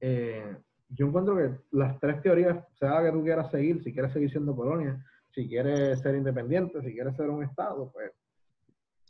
Eh, 0.00 0.56
yo 0.88 1.06
encuentro 1.06 1.36
que 1.36 1.50
las 1.72 2.00
tres 2.00 2.22
teorías, 2.22 2.56
sea 2.78 3.02
que 3.02 3.12
tú 3.12 3.22
quieras 3.22 3.50
seguir, 3.50 3.82
si 3.84 3.92
quieres 3.92 4.14
seguir 4.14 4.30
siendo 4.30 4.56
colonia, 4.56 5.04
si 5.30 5.46
quieres 5.46 6.00
ser 6.00 6.14
independiente, 6.14 6.80
si 6.80 6.94
quieres 6.94 7.14
ser 7.16 7.28
un 7.28 7.44
estado, 7.44 7.92
pues 7.92 8.10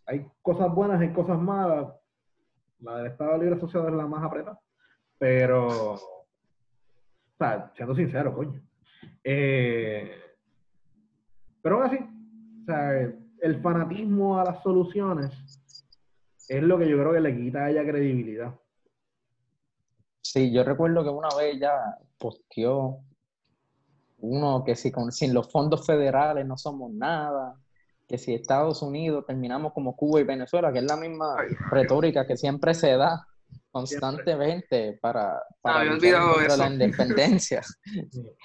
hay 0.06 0.26
cosas 0.42 0.75
buenas, 0.75 1.00
hay 1.00 1.12
cosas 1.12 1.38
malas. 1.38 1.94
La 2.80 2.97
del 2.97 3.06
Estado 3.06 3.38
Libre 3.38 3.54
Asociado 3.54 3.88
es 3.88 3.94
la 3.94 4.06
más 4.06 4.25
apretada. 4.25 4.59
Pero, 5.20 5.92
o 5.92 6.00
sea, 7.36 7.70
siendo 7.76 7.94
sincero, 7.94 8.34
coño. 8.34 8.58
Eh, 9.22 10.10
pero 11.60 11.76
aún 11.76 11.84
así, 11.84 11.98
o 11.98 12.64
sea, 12.64 12.92
el 12.92 13.60
fanatismo 13.60 14.40
a 14.40 14.44
las 14.44 14.62
soluciones 14.62 15.30
es 16.48 16.62
lo 16.62 16.78
que 16.78 16.88
yo 16.88 16.98
creo 16.98 17.12
que 17.12 17.20
le 17.20 17.36
quita 17.36 17.66
a 17.66 17.70
ella 17.70 17.82
credibilidad. 17.82 18.54
Sí, 20.22 20.50
yo 20.52 20.64
recuerdo 20.64 21.04
que 21.04 21.10
una 21.10 21.28
vez 21.36 21.60
ya 21.60 21.98
posteó 22.16 23.00
uno 24.20 24.64
que 24.64 24.74
si 24.74 24.90
con, 24.90 25.12
sin 25.12 25.34
los 25.34 25.52
fondos 25.52 25.84
federales 25.84 26.46
no 26.46 26.56
somos 26.56 26.92
nada, 26.92 27.60
que 28.08 28.16
si 28.16 28.32
Estados 28.32 28.80
Unidos 28.80 29.26
terminamos 29.26 29.74
como 29.74 29.94
Cuba 29.94 30.20
y 30.20 30.24
Venezuela, 30.24 30.72
que 30.72 30.78
es 30.78 30.84
la 30.84 30.96
misma 30.96 31.36
Ay. 31.38 31.54
retórica 31.70 32.26
que 32.26 32.38
siempre 32.38 32.72
se 32.72 32.96
da 32.96 33.26
constantemente 33.70 34.98
para, 35.00 35.42
para 35.60 35.84
la 35.84 36.66
independencia. 36.66 37.62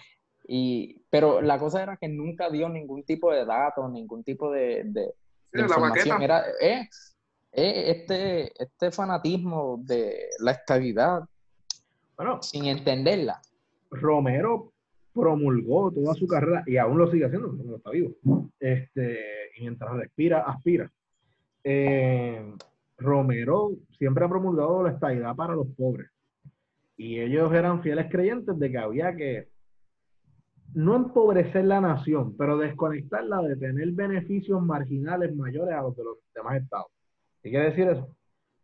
Y, 0.48 1.01
pero 1.10 1.41
la 1.41 1.58
cosa 1.58 1.82
era 1.82 1.98
que 1.98 2.08
nunca 2.08 2.51
dio 2.51 2.70
ningún 2.70 3.03
tipo 3.03 3.32
de 3.32 3.46
datos, 3.46 3.91
ningún 3.91 4.24
tipo 4.24 4.51
de, 4.51 4.84
de- 4.86 5.12
información. 5.60 6.22
Era 6.22 6.44
eh, 6.62 6.88
eh, 7.51 7.84
este, 7.88 8.63
este 8.63 8.91
fanatismo 8.91 9.79
de 9.84 10.27
la 10.39 10.51
estabilidad 10.51 11.24
Bueno, 12.15 12.44
sin 12.44 12.65
entenderla. 12.65 13.41
Romero 13.89 14.74
promulgó 15.13 15.91
toda 15.91 16.13
su 16.13 16.27
carrera 16.27 16.63
y 16.67 16.77
aún 16.77 16.98
lo 16.98 17.10
sigue 17.10 17.25
haciendo, 17.25 17.48
no 17.53 17.77
está 17.77 17.89
vivo. 17.89 18.12
Este, 18.60 19.17
y 19.58 19.62
mientras 19.62 19.94
respira, 19.96 20.41
aspira. 20.41 20.91
Eh, 21.63 22.53
Romero 22.98 23.72
siempre 23.98 24.25
ha 24.25 24.30
promulgado 24.30 24.84
la 24.84 24.92
estabilidad 24.92 25.36
para 25.36 25.56
los 25.56 25.68
pobres. 25.75 26.10
Y 26.98 27.20
ellos 27.20 27.52
eran 27.54 27.82
fieles 27.82 28.08
creyentes 28.10 28.58
de 28.58 28.72
que 28.72 28.78
había 28.78 29.16
que 29.16 29.50
no 30.74 30.96
empobrecer 30.96 31.66
la 31.66 31.82
nación, 31.82 32.36
pero 32.38 32.58
desconectarla 32.58 33.42
de 33.42 33.56
tener 33.56 33.92
beneficios 33.92 34.62
marginales 34.62 35.36
mayores 35.36 35.74
a 35.74 35.82
los 35.82 35.96
de 35.96 36.04
los 36.04 36.18
demás 36.34 36.62
estados. 36.62 36.88
¿Qué 37.42 37.50
quiere 37.50 37.70
decir 37.70 37.88
eso? 37.88 38.16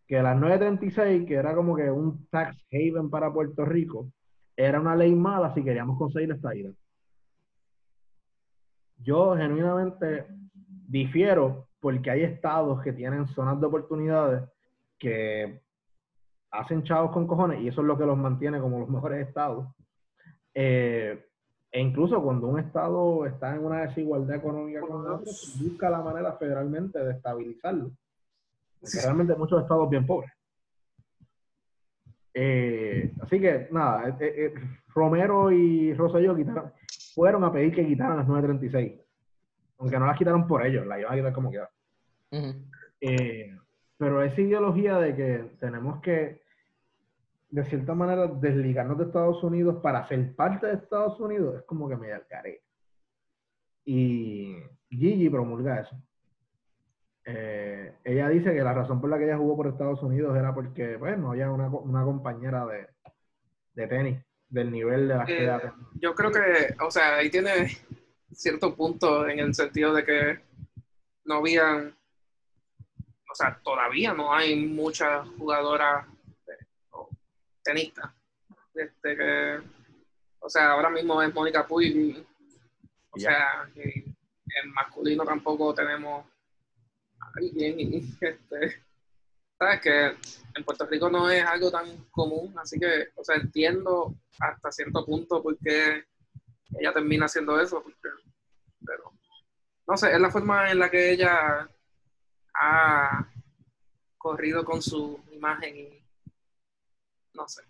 Que 0.07 0.21
la 0.21 0.35
936, 0.35 1.25
que 1.25 1.35
era 1.35 1.55
como 1.55 1.75
que 1.75 1.89
un 1.89 2.25
tax 2.27 2.57
haven 2.71 3.09
para 3.09 3.31
Puerto 3.31 3.63
Rico, 3.63 4.11
era 4.55 4.79
una 4.79 4.95
ley 4.95 5.15
mala 5.15 5.53
si 5.53 5.63
queríamos 5.63 5.97
conseguir 5.97 6.31
esta 6.31 6.53
ida. 6.53 6.71
Yo 8.97 9.35
genuinamente 9.35 10.27
difiero 10.87 11.67
porque 11.81 12.11
hay 12.11 12.23
estados 12.23 12.81
que 12.81 12.93
tienen 12.93 13.27
zonas 13.27 13.59
de 13.59 13.67
oportunidades 13.67 14.43
que 14.97 15.61
hacen 16.51 16.83
chavos 16.83 17.11
con 17.11 17.27
cojones 17.27 17.61
y 17.61 17.67
eso 17.67 17.81
es 17.81 17.87
lo 17.87 17.97
que 17.97 18.05
los 18.05 18.17
mantiene 18.17 18.61
como 18.61 18.79
los 18.79 18.89
mejores 18.89 19.27
estados. 19.27 19.67
Eh, 20.53 21.25
e 21.71 21.79
incluso 21.79 22.21
cuando 22.21 22.47
un 22.47 22.59
estado 22.59 23.25
está 23.25 23.55
en 23.55 23.65
una 23.65 23.81
desigualdad 23.81 24.35
económica 24.35 24.81
con 24.81 25.07
otro, 25.07 25.31
busca 25.61 25.89
la 25.89 26.01
manera 26.01 26.33
federalmente 26.33 26.99
de 26.99 27.13
estabilizarlo. 27.13 27.91
Porque 28.79 28.99
realmente 29.01 29.35
muchos 29.35 29.61
estados 29.61 29.89
bien 29.89 30.05
pobres. 30.05 30.31
Eh, 32.33 33.13
así 33.21 33.39
que, 33.39 33.67
nada, 33.71 34.09
eh, 34.09 34.15
eh, 34.19 34.53
Romero 34.93 35.51
y 35.51 35.93
Rosselló 35.93 36.35
quitaron, 36.35 36.71
fueron 37.13 37.43
a 37.43 37.51
pedir 37.51 37.73
que 37.73 37.85
quitaran 37.85 38.17
las 38.17 38.27
936. 38.27 39.00
Aunque 39.81 39.99
no 39.99 40.05
las 40.05 40.17
quitaron 40.17 40.47
por 40.47 40.65
ellos, 40.65 40.85
las 40.85 40.99
iban 40.99 41.13
a 41.13 41.15
quitar 41.15 41.33
como 41.33 41.49
quiera. 41.49 41.69
Eh, 43.01 43.57
pero 43.97 44.21
esa 44.21 44.39
ideología 44.39 44.97
de 44.99 45.15
que 45.15 45.51
tenemos 45.59 46.01
que, 46.01 46.41
de 47.49 47.65
cierta 47.65 47.95
manera, 47.95 48.27
desligarnos 48.27 48.97
de 48.99 49.05
Estados 49.05 49.43
Unidos 49.43 49.81
para 49.81 50.07
ser 50.07 50.35
parte 50.35 50.67
de 50.67 50.73
Estados 50.73 51.19
Unidos 51.19 51.57
es 51.57 51.63
como 51.63 51.89
que 51.89 51.95
me 51.97 52.09
caré. 52.29 52.61
Y 53.83 54.55
Gigi 54.89 55.29
promulga 55.29 55.81
eso. 55.81 55.95
Eh, 57.25 57.93
ella 58.03 58.29
dice 58.29 58.53
que 58.53 58.63
la 58.63 58.73
razón 58.73 59.01
por 59.01 59.09
la 59.09 59.17
que 59.17 59.25
ella 59.25 59.37
jugó 59.37 59.57
por 59.57 59.67
Estados 59.67 60.01
Unidos 60.03 60.37
era 60.37 60.53
porque, 60.53 60.95
bueno, 60.97 61.31
había 61.31 61.51
una, 61.51 61.67
una 61.69 62.03
compañera 62.03 62.65
de, 62.65 62.87
de, 63.73 63.87
tenis 63.87 64.19
del 64.49 64.71
nivel 64.71 65.07
de 65.07 65.15
la 65.15 65.25
que 65.25 65.45
eh, 65.45 65.71
Yo 65.95 66.13
creo 66.13 66.31
que, 66.31 66.75
o 66.83 66.91
sea, 66.91 67.17
ahí 67.17 67.29
tiene 67.29 67.67
cierto 68.33 68.75
punto 68.75 69.27
en 69.27 69.39
el 69.39 69.53
sentido 69.53 69.93
de 69.93 70.05
que 70.05 70.39
no 71.25 71.35
habían 71.35 71.95
o 73.31 73.35
sea, 73.35 73.57
todavía 73.63 74.13
no 74.13 74.33
hay 74.33 74.55
muchas 74.55 75.27
jugadoras 75.37 76.05
tenistas. 77.63 78.11
Este, 78.73 79.15
que, 79.15 79.59
o 80.39 80.49
sea, 80.49 80.71
ahora 80.71 80.89
mismo 80.89 81.21
es 81.21 81.33
Mónica 81.33 81.65
Puig. 81.65 82.25
O 83.11 83.19
sea, 83.19 83.69
en 83.75 84.71
masculino 84.73 85.23
tampoco 85.23 85.73
tenemos 85.73 86.25
alguien. 87.35 87.93
Este, 88.19 88.83
Sabes 89.57 89.81
que 89.81 90.05
en 90.55 90.63
Puerto 90.65 90.87
Rico 90.87 91.07
no 91.09 91.29
es 91.29 91.45
algo 91.45 91.69
tan 91.69 92.05
común, 92.05 92.51
así 92.57 92.79
que, 92.79 93.09
o 93.15 93.23
sea, 93.23 93.35
entiendo 93.35 94.15
hasta 94.39 94.71
cierto 94.71 95.05
punto 95.05 95.41
por 95.43 95.55
qué 95.59 96.03
ella 96.79 96.93
termina 96.93 97.25
haciendo 97.25 97.59
eso, 97.59 97.83
pero 98.85 99.11
no 99.87 99.97
sé, 99.97 100.13
es 100.13 100.19
la 100.19 100.31
forma 100.31 100.71
en 100.71 100.79
la 100.79 100.89
que 100.89 101.11
ella 101.11 101.69
ha 102.53 103.27
corrido 104.17 104.63
con 104.63 104.81
su 104.81 105.19
imagen 105.31 105.75
y 105.75 106.03
no 107.33 107.47
sé. 107.47 107.63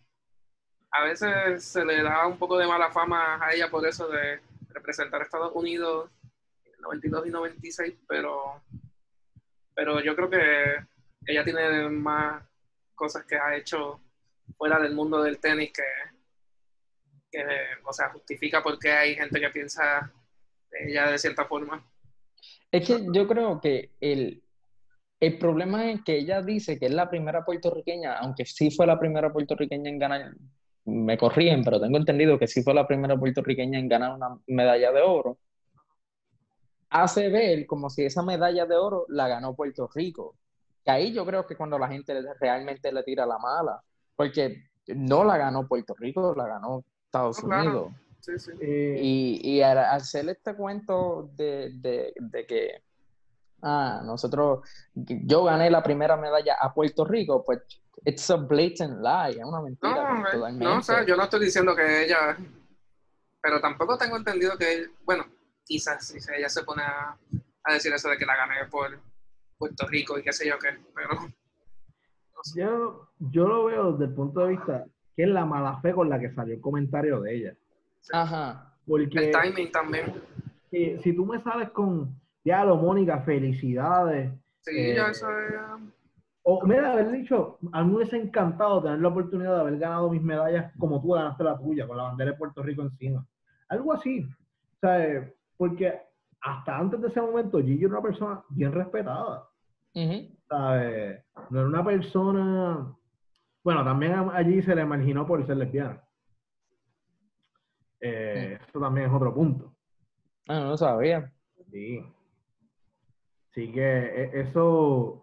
A 0.91 1.03
veces 1.05 1.63
se 1.63 1.85
le 1.85 2.03
da 2.03 2.27
un 2.27 2.37
poco 2.37 2.57
de 2.57 2.67
mala 2.67 2.91
fama 2.91 3.43
a 3.43 3.53
ella 3.53 3.69
por 3.69 3.85
eso 3.87 4.07
de 4.09 4.41
representar 4.69 5.21
a 5.21 5.23
Estados 5.23 5.51
Unidos 5.55 6.09
en 6.65 6.81
92 6.81 7.27
y 7.27 7.29
96, 7.29 7.93
pero, 8.07 8.61
pero 9.73 10.01
yo 10.01 10.15
creo 10.15 10.29
que 10.29 10.85
ella 11.25 11.43
tiene 11.43 11.89
más 11.89 12.43
cosas 12.93 13.25
que 13.25 13.37
ha 13.37 13.55
hecho 13.55 14.01
fuera 14.57 14.79
del 14.79 14.93
mundo 14.93 15.23
del 15.23 15.39
tenis 15.39 15.71
que, 15.71 15.83
que 17.31 17.43
o 17.85 17.93
sea, 17.93 18.09
justifica 18.09 18.61
por 18.61 18.77
qué 18.77 18.91
hay 18.91 19.15
gente 19.15 19.39
que 19.39 19.49
piensa 19.49 20.11
ella 20.71 21.11
de 21.11 21.17
cierta 21.17 21.45
forma. 21.45 21.83
Es 22.71 22.87
que 22.87 23.05
yo 23.11 23.27
creo 23.27 23.59
que 23.59 23.91
el, 23.99 24.43
el 25.19 25.37
problema 25.37 25.91
es 25.91 26.01
que 26.03 26.17
ella 26.17 26.41
dice 26.41 26.79
que 26.79 26.87
es 26.87 26.93
la 26.93 27.09
primera 27.09 27.45
puertorriqueña, 27.45 28.17
aunque 28.17 28.45
sí 28.45 28.71
fue 28.71 28.87
la 28.87 28.99
primera 28.99 29.31
puertorriqueña 29.31 29.89
en 29.89 29.99
ganar, 29.99 30.33
me 30.85 31.17
corrigen, 31.17 31.63
pero 31.63 31.79
tengo 31.79 31.97
entendido 31.97 32.39
que 32.39 32.47
sí 32.47 32.63
fue 32.63 32.73
la 32.73 32.87
primera 32.87 33.17
puertorriqueña 33.17 33.79
en 33.79 33.87
ganar 33.87 34.15
una 34.15 34.37
medalla 34.47 34.91
de 34.91 35.01
oro. 35.01 35.37
Hace 36.89 37.29
ver 37.29 37.65
como 37.67 37.89
si 37.89 38.03
esa 38.03 38.23
medalla 38.23 38.65
de 38.65 38.75
oro 38.75 39.05
la 39.09 39.27
ganó 39.27 39.55
Puerto 39.55 39.89
Rico. 39.93 40.35
Que 40.83 40.91
ahí 40.91 41.13
yo 41.13 41.25
creo 41.25 41.45
que 41.45 41.55
cuando 41.55 41.77
la 41.77 41.87
gente 41.87 42.19
realmente 42.39 42.91
le 42.91 43.03
tira 43.03 43.25
la 43.25 43.37
mala, 43.37 43.81
porque 44.15 44.63
no 44.87 45.23
la 45.23 45.37
ganó 45.37 45.67
Puerto 45.67 45.93
Rico, 45.93 46.33
la 46.35 46.47
ganó 46.47 46.83
Estados 47.11 47.43
Unidos. 47.43 47.91
Y, 48.61 49.41
y 49.43 49.61
al, 49.61 49.79
hacer 49.79 50.29
este 50.29 50.55
cuento 50.55 51.29
de, 51.35 51.71
de, 51.73 52.13
de 52.15 52.45
que 52.45 52.83
ah, 53.63 54.01
nosotros, 54.05 54.61
yo 54.93 55.43
gané 55.43 55.69
la 55.69 55.83
primera 55.83 56.15
medalla 56.15 56.55
a 56.59 56.73
Puerto 56.73 57.03
Rico, 57.03 57.43
pues 57.43 57.59
it's 58.05 58.29
a 58.29 58.37
blatant 58.37 59.01
lie, 59.01 59.39
es 59.39 59.43
una 59.43 59.61
mentira. 59.61 60.23
No, 60.23 60.49
no, 60.51 60.77
o 60.77 60.81
sea, 60.81 61.05
yo 61.05 61.17
no 61.17 61.23
estoy 61.23 61.41
diciendo 61.41 61.75
que 61.75 62.05
ella, 62.05 62.37
pero 63.41 63.59
tampoco 63.59 63.97
tengo 63.97 64.15
entendido 64.15 64.57
que, 64.57 64.87
bueno, 65.03 65.25
quizás 65.65 66.07
si 66.07 66.17
ella 66.33 66.47
se 66.47 66.63
pone 66.63 66.83
a, 66.83 67.17
decir 67.73 67.91
eso 67.93 68.09
de 68.09 68.17
que 68.17 68.25
la 68.25 68.37
gané 68.37 68.65
por 68.69 68.97
Puerto 69.57 69.85
Rico 69.87 70.17
y 70.17 70.23
qué 70.23 70.31
sé 70.31 70.47
yo 70.47 70.57
qué, 70.59 70.79
pero... 70.95 71.27
Yo, 72.55 73.09
yo 73.19 73.47
lo 73.47 73.65
veo 73.65 73.91
desde 73.91 74.05
el 74.05 74.13
punto 74.15 74.39
de 74.41 74.47
vista 74.49 74.85
que 75.15 75.23
es 75.23 75.29
la 75.29 75.45
mala 75.45 75.79
fe 75.81 75.93
con 75.93 76.09
la 76.09 76.19
que 76.19 76.33
salió 76.33 76.55
el 76.55 76.61
comentario 76.61 77.21
de 77.21 77.35
ella. 77.35 77.53
Ajá. 78.11 78.73
Porque 78.87 79.19
el 79.19 79.31
timing 79.31 79.71
también. 79.71 80.13
Si, 80.69 80.97
si 80.99 81.13
tú 81.13 81.25
me 81.25 81.41
sabes 81.41 81.69
con 81.69 82.15
lo 82.43 82.77
Mónica, 82.77 83.21
felicidades. 83.21 84.31
Sí, 84.61 84.93
ya 84.95 85.07
eh, 85.07 85.11
eso 85.11 85.27
O 86.43 86.65
mira, 86.65 86.93
haber 86.93 87.11
dicho, 87.11 87.57
a 87.71 87.83
mí 87.83 87.89
me 87.89 87.97
hubiese 87.97 88.17
encantado 88.17 88.81
tener 88.81 88.99
la 88.99 89.09
oportunidad 89.09 89.55
de 89.55 89.61
haber 89.61 89.77
ganado 89.77 90.09
mis 90.09 90.21
medallas 90.21 90.71
como 90.77 91.01
tú 91.01 91.09
ganaste 91.09 91.43
la 91.43 91.57
tuya, 91.57 91.87
con 91.87 91.97
la 91.97 92.03
bandera 92.03 92.31
de 92.31 92.37
Puerto 92.37 92.63
Rico 92.63 92.81
encima. 92.81 93.25
Algo 93.69 93.93
así. 93.93 94.23
O 94.23 94.79
sea, 94.79 95.29
porque 95.57 95.93
hasta 96.41 96.77
antes 96.77 97.01
de 97.01 97.07
ese 97.07 97.21
momento, 97.21 97.59
Gigi 97.59 97.85
era 97.85 97.93
una 97.93 98.01
persona 98.01 98.43
bien 98.49 98.71
respetada. 98.71 99.47
¿sabes? 100.47 101.23
No 101.49 101.59
era 101.59 101.67
una 101.67 101.83
persona. 101.83 102.95
Bueno, 103.63 103.83
también 103.83 104.13
allí 104.33 104.61
se 104.61 104.75
le 104.75 104.81
imaginó 104.81 105.25
por 105.25 105.45
ser 105.45 105.57
lesbiana. 105.57 106.03
Eh, 107.99 108.57
Eso 108.67 108.79
también 108.79 109.07
es 109.07 109.13
otro 109.13 109.33
punto. 109.33 109.75
Ah, 110.47 110.59
no 110.59 110.69
lo 110.69 110.77
sabía. 110.77 111.31
Sí. 111.71 112.03
Así 113.51 113.71
que 113.71 113.81
e, 113.81 114.41
eso 114.41 115.21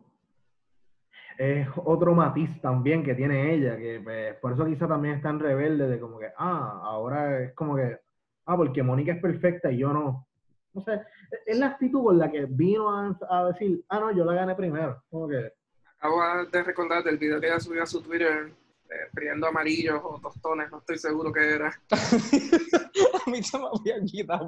es 1.39 1.69
otro 1.77 2.15
matiz 2.15 2.61
también 2.61 3.03
que 3.03 3.15
tiene 3.15 3.55
ella, 3.55 3.77
que 3.77 4.01
pues, 4.03 4.35
por 4.37 4.53
eso 4.53 4.67
quizá 4.67 4.87
también 4.89 5.15
está 5.15 5.31
en 5.31 5.41
rebelde 5.41 5.89
de 5.89 6.01
como 6.01 6.19
que, 6.19 6.29
ah, 6.37 6.81
ahora 6.83 7.45
es 7.45 7.55
como 7.55 7.77
que, 7.77 7.99
ah, 8.47 8.57
porque 8.57 8.83
Mónica 8.83 9.13
es 9.13 9.23
perfecta 9.23 9.71
y 9.71 9.79
yo 9.79 9.93
no. 9.93 10.27
No 10.75 10.83
sé, 10.83 11.01
es 11.47 11.59
la 11.59 11.69
actitud 11.69 12.05
con 12.05 12.19
la 12.19 12.31
que 12.31 12.45
vino 12.45 12.91
a, 12.91 13.45
decir, 13.47 13.83
ah, 13.89 14.01
no, 14.01 14.13
yo 14.13 14.25
la 14.25 14.35
gané 14.35 14.55
primero. 14.55 15.03
Como 15.09 15.27
que... 15.29 15.53
Acabo 15.99 16.23
de 16.51 16.63
recordar 16.63 17.03
del 17.03 17.19
video 17.19 17.41
que 17.41 17.49
ella 17.49 17.59
subió 17.59 17.83
a 17.83 17.87
su 17.87 18.01
Twitter 18.01 18.53
eh, 18.91 19.09
friendo 19.13 19.49
amarillos 19.49 20.01
o 20.03 20.19
tostones, 20.21 20.71
no 20.71 20.79
estoy 20.79 20.99
seguro 20.99 21.33
qué 21.33 21.55
era. 21.55 21.69
a 21.91 23.31
mí 23.31 23.43
se 23.43 23.59
me 23.59 23.65
había 23.67 24.01
quitado. 24.05 24.47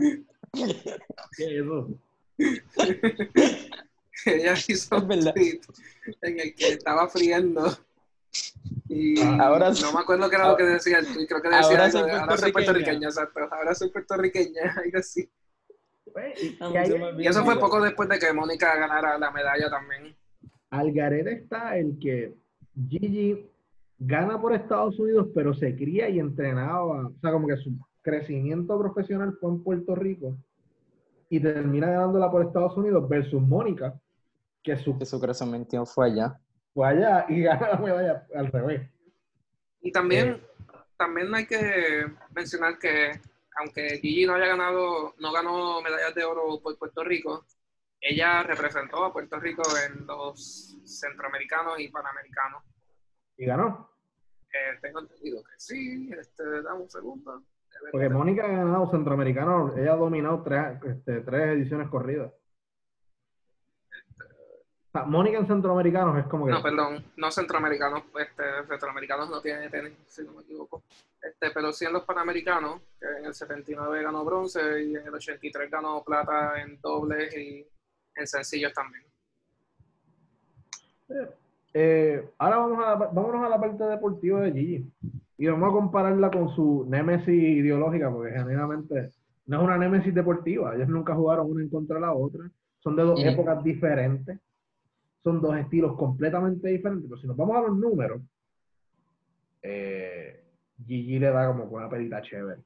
¿Qué 1.37 1.45
es 1.45 1.65
eso? 1.65 1.89
Ella 4.27 4.55
hizo 4.69 4.97
un 4.97 5.09
tweet 5.09 5.61
en 6.23 6.41
el 6.41 6.55
que 6.55 6.69
estaba 6.69 7.09
friendo. 7.09 7.77
Y 8.89 9.21
ah, 9.21 9.39
ahora, 9.41 9.71
no 9.71 9.93
me 9.93 10.01
acuerdo 10.01 10.29
qué 10.31 10.37
era 10.37 10.49
lo 10.49 10.57
que 10.57 10.65
decía 10.65 10.99
el 10.99 11.13
tweet, 11.13 11.27
creo 11.27 11.43
que 11.43 11.49
decía 11.49 11.69
ahora, 11.69 11.91
soy, 11.91 12.11
ahora 12.11 12.37
soy 12.37 12.53
puertorriqueña, 12.53 13.09
exacto. 13.09 13.41
Ahora 13.51 13.75
soy 13.75 13.91
puertorriqueña, 13.91 14.75
algo 14.85 14.99
así. 14.99 15.29
Pues, 16.13 16.43
y, 16.43 17.27
eso 17.27 17.45
fue 17.45 17.59
poco 17.59 17.81
después 17.81 18.09
de 18.09 18.19
que 18.19 18.33
Mónica 18.33 18.75
ganara 18.77 19.19
la 19.19 19.31
medalla 19.31 19.71
también. 19.71 20.17
Algarete 20.71 21.33
está 21.33 21.77
el 21.77 21.99
que 21.99 22.35
Gigi 22.89 23.47
gana 23.99 24.41
por 24.41 24.55
Estados 24.55 24.99
Unidos, 24.99 25.29
pero 25.35 25.53
se 25.53 25.77
cría 25.77 26.09
y 26.09 26.19
entrenaba, 26.19 27.07
o 27.07 27.13
sea, 27.21 27.33
como 27.33 27.47
que 27.47 27.57
su 27.57 27.73
crecimiento 28.03 28.79
profesional 28.79 29.37
fue 29.41 29.51
en 29.51 29.63
Puerto 29.63 29.95
Rico 29.95 30.37
y 31.29 31.39
termina 31.41 31.89
ganándola 31.89 32.31
por 32.31 32.45
Estados 32.45 32.77
Unidos 32.77 33.09
versus 33.09 33.43
Mónica, 33.43 33.95
que 34.63 34.77
su, 34.77 34.99
que 34.99 35.05
su 35.05 35.21
crecimiento 35.21 35.85
fue 35.87 36.07
allá. 36.07 36.41
Fue 36.73 36.89
allá 36.89 37.27
y 37.29 37.43
gana 37.43 37.69
la 37.69 37.77
medalla 37.79 38.27
al 38.35 38.47
revés. 38.51 38.89
Y 39.83 39.93
también, 39.93 40.31
eh. 40.31 40.41
también 40.97 41.35
hay 41.35 41.47
que 41.47 42.07
mencionar 42.35 42.79
que 42.79 43.21
aunque 43.57 43.99
Gigi 44.01 44.27
no 44.27 44.35
haya 44.35 44.47
ganado, 44.47 45.15
no 45.19 45.33
ganó 45.33 45.83
medallas 45.83 46.15
de 46.15 46.25
oro 46.25 46.61
por 46.63 46.79
Puerto 46.79 47.05
Rico, 47.05 47.45
ella 48.01 48.43
representó 48.43 49.05
a 49.05 49.13
Puerto 49.13 49.39
Rico 49.39 49.63
en 49.87 50.07
los 50.07 50.79
centroamericanos 50.85 51.79
y 51.79 51.89
panamericanos. 51.89 52.63
¿Y 53.37 53.47
ganó? 53.47 53.91
Eh, 54.53 54.79
tengo 54.81 55.01
entendido 55.01 55.43
que 55.45 55.53
sí, 55.59 56.11
este, 56.19 56.63
dame 56.63 56.81
un 56.81 56.91
segundo. 56.91 57.43
Porque 57.93 58.09
Mónica 58.09 58.45
ha 58.45 58.49
ganado 58.49 58.91
centroamericano, 58.91 59.75
ella 59.77 59.93
ha 59.93 59.97
dominado 59.97 60.43
tres, 60.43 60.83
este, 60.85 61.21
tres 61.21 61.57
ediciones 61.57 61.89
corridas. 61.89 62.33
Mónica 65.07 65.39
en 65.39 65.47
centroamericanos 65.47 66.19
es 66.19 66.27
como 66.27 66.47
que. 66.47 66.53
No, 66.53 66.63
perdón, 66.63 67.05
no 67.17 67.31
centroamericanos, 67.31 68.03
este, 68.19 68.43
centroamericanos 68.67 69.31
no 69.31 69.41
tiene 69.41 69.71
tenis, 69.71 69.93
si 70.09 70.25
no 70.25 70.33
me 70.33 70.43
equivoco. 70.43 70.83
Este, 71.23 71.53
pero 71.53 71.73
sí 71.73 71.85
en 71.85 71.93
los 71.93 72.03
panamericanos, 72.03 72.81
que 72.99 73.07
en 73.07 73.27
el 73.27 73.35
79 73.35 74.03
ganó 74.03 74.25
bronce 74.25 74.83
y 74.83 74.97
en 74.97 75.07
el 75.07 75.15
83 75.15 75.71
ganó 75.71 76.03
plata 76.03 76.61
en 76.61 76.81
dobles 76.81 77.37
y 77.37 77.65
en 78.17 78.27
sencillos 78.27 78.73
también. 78.73 79.05
Eh, 81.73 82.29
ahora 82.39 82.57
vamos 82.59 82.85
a, 82.85 82.95
vámonos 82.95 83.45
a 83.45 83.49
la 83.49 83.61
parte 83.61 83.85
deportiva 83.85 84.41
de 84.41 84.53
Gigi. 84.53 84.93
Y 85.39 85.47
vamos 85.47 85.71
a 85.71 85.73
compararla 85.73 86.31
con 86.31 86.55
su 86.55 86.85
némesis 86.87 87.29
ideológica, 87.29 88.11
porque 88.11 88.33
genuinamente 88.33 89.11
no 89.47 89.59
es 89.59 89.65
una 89.65 89.79
némesis 89.79 90.15
deportiva. 90.15 90.75
Ellos 90.75 90.89
nunca 90.89 91.15
jugaron 91.15 91.51
una 91.51 91.63
en 91.63 91.71
contra 91.71 91.97
de 91.97 92.03
la 92.03 92.13
otra. 92.13 92.51
Son 92.81 92.95
de 92.95 93.03
dos 93.03 93.25
épocas 93.25 93.65
diferentes. 93.65 94.39
Son 95.23 95.41
dos 95.41 95.57
estilos 95.57 95.97
completamente 95.97 96.69
diferentes. 96.69 97.09
Pero 97.09 97.21
si 97.21 97.27
nos 97.27 97.37
vamos 97.37 97.57
a 97.57 97.63
los 97.63 97.77
números, 97.77 98.21
eh, 99.63 100.45
Gigi 100.87 101.19
le 101.19 101.31
da 101.31 101.47
como 101.47 101.69
con 101.71 101.81
una 101.81 101.91
pelita 101.91 102.21
chévere. 102.21 102.61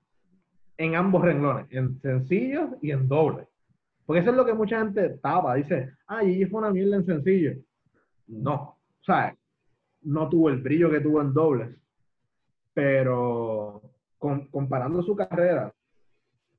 En 0.76 0.96
ambos 0.96 1.22
renglones, 1.22 1.66
en 1.70 2.00
sencillos 2.00 2.70
y 2.82 2.90
en 2.90 3.06
doble. 3.06 3.46
Porque 4.06 4.20
eso 4.20 4.30
es 4.30 4.36
lo 4.36 4.44
que 4.44 4.54
mucha 4.54 4.78
gente 4.78 5.10
tapa. 5.22 5.54
Dice, 5.54 5.94
ah, 6.06 6.20
Gigi 6.20 6.46
fue 6.46 6.60
una 6.60 6.70
mierda 6.70 6.96
en 6.96 7.06
sencillo. 7.06 7.52
No. 8.26 8.54
O 9.00 9.04
sea, 9.04 9.34
no 10.02 10.28
tuvo 10.28 10.48
el 10.50 10.60
brillo 10.62 10.90
que 10.90 11.00
tuvo 11.00 11.20
en 11.22 11.32
dobles. 11.32 11.76
Pero 12.72 13.82
con- 14.18 14.46
comparando 14.48 15.02
su 15.02 15.14
carrera 15.16 15.72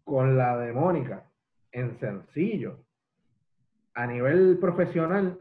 con 0.04 0.38
la 0.38 0.58
de 0.58 0.72
Mónica 0.72 1.26
en 1.72 2.00
sencillo, 2.00 2.80
a 3.96 4.08
nivel 4.08 4.58
profesional, 4.60 5.38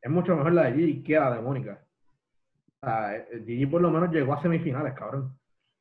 es 0.00 0.10
mucho 0.10 0.36
mejor 0.36 0.52
la 0.52 0.64
de 0.64 0.74
Gigi 0.74 1.02
que 1.02 1.14
la 1.14 1.34
de 1.34 1.40
Mónica. 1.42 1.82
O 2.80 2.86
sea, 2.86 3.16
eh, 3.16 3.42
Gigi 3.46 3.66
por 3.66 3.80
lo 3.80 3.90
menos 3.90 4.12
llegó 4.12 4.34
a 4.34 4.42
semifinales, 4.42 4.92
cabrón, 4.94 5.32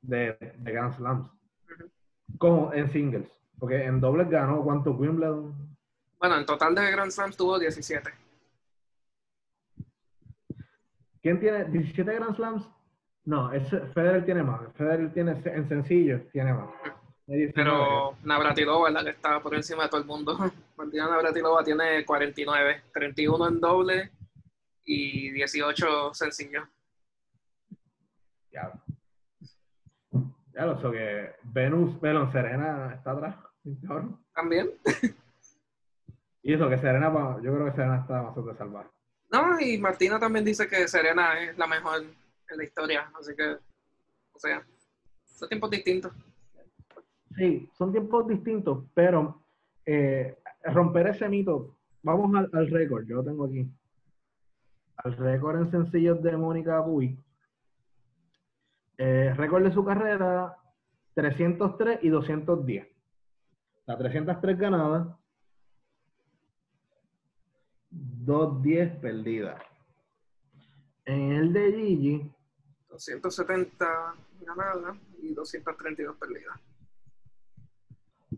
de, 0.01 0.37
de 0.57 0.71
Grand 0.71 0.93
Slams. 0.93 1.29
Como 2.37 2.71
en 2.73 2.89
singles. 2.91 3.29
Porque 3.61 3.85
en 3.85 4.01
dobles 4.01 4.27
ganó 4.27 4.63
cuánto 4.63 4.89
Wimbledon. 4.89 5.77
Bueno, 6.19 6.35
en 6.35 6.47
total 6.47 6.73
de 6.73 6.89
Grand 6.89 7.11
Slams 7.11 7.37
tuvo 7.37 7.59
17. 7.59 8.09
¿Quién 11.21 11.39
tiene 11.39 11.65
17 11.65 12.11
Grand 12.11 12.35
Slams? 12.35 12.67
No, 13.25 13.53
es, 13.53 13.69
Federer 13.93 14.25
tiene 14.25 14.41
más. 14.41 14.61
Federer 14.73 15.13
tiene 15.13 15.39
en 15.45 15.69
sencillo, 15.69 16.23
tiene 16.31 16.55
más. 16.55 16.69
Tiene 17.27 17.43
19. 17.43 17.53
Pero 17.53 18.17
Navratilova 18.23 18.87
es 18.87 18.95
la 18.95 19.03
que 19.03 19.11
está 19.11 19.39
por 19.39 19.53
encima 19.53 19.83
de 19.83 19.89
todo 19.89 20.01
el 20.01 20.07
mundo. 20.07 20.35
Martina 20.75 21.07
Navratilova 21.07 21.63
tiene 21.63 22.03
49, 22.03 22.81
31 22.91 23.47
en 23.47 23.59
doble 23.59 24.11
y 24.85 25.29
18 25.33 26.15
sencillos. 26.15 26.67
Ya. 28.51 28.73
Ya 30.51 30.65
lo 30.65 30.81
sé 30.81 30.91
que 30.91 31.35
Venus, 31.43 32.01
Belon 32.01 32.31
Serena 32.31 32.95
está 32.95 33.11
atrás. 33.11 33.50
Cabrón. 33.87 34.19
También. 34.33 34.71
Y 36.43 36.53
eso 36.53 36.67
que 36.69 36.77
Serena, 36.79 37.11
yo 37.43 37.53
creo 37.53 37.65
que 37.65 37.73
Serena 37.73 37.97
está 37.97 38.23
más 38.23 38.35
de 38.35 38.55
salvar. 38.55 38.89
No, 39.31 39.59
y 39.59 39.77
Martina 39.77 40.19
también 40.19 40.43
dice 40.43 40.67
que 40.67 40.87
Serena 40.87 41.39
es 41.39 41.57
la 41.57 41.67
mejor 41.67 42.01
en 42.01 42.57
la 42.57 42.63
historia. 42.63 43.11
Así 43.19 43.35
que, 43.35 43.57
o 44.33 44.39
sea, 44.39 44.65
son 45.25 45.49
tiempos 45.49 45.69
distintos. 45.69 46.11
Sí, 47.37 47.69
son 47.77 47.91
tiempos 47.91 48.27
distintos, 48.27 48.83
pero 48.93 49.41
eh, 49.85 50.37
romper 50.63 51.07
ese 51.07 51.29
mito, 51.29 51.77
vamos 52.01 52.35
al, 52.35 52.49
al 52.53 52.69
récord, 52.69 53.05
yo 53.05 53.17
lo 53.17 53.23
tengo 53.23 53.45
aquí. 53.45 53.71
Al 54.97 55.15
récord 55.17 55.61
en 55.61 55.71
sencillos 55.71 56.21
de 56.21 56.35
Mónica 56.35 56.83
Puig. 56.83 57.17
Eh, 58.97 59.33
récord 59.35 59.63
de 59.63 59.71
su 59.71 59.85
carrera, 59.85 60.57
303 61.13 61.99
y 62.01 62.09
210. 62.09 62.90
La 63.85 63.97
303 63.97 64.57
ganadas, 64.57 65.07
210 67.89 68.99
perdidas. 68.99 69.61
En 71.05 71.31
el 71.31 71.53
de 71.53 71.71
Gigi, 71.73 72.31
270 72.89 73.85
ganadas 74.41 74.97
y 75.21 75.33
232 75.33 76.15
perdidas. 76.17 76.59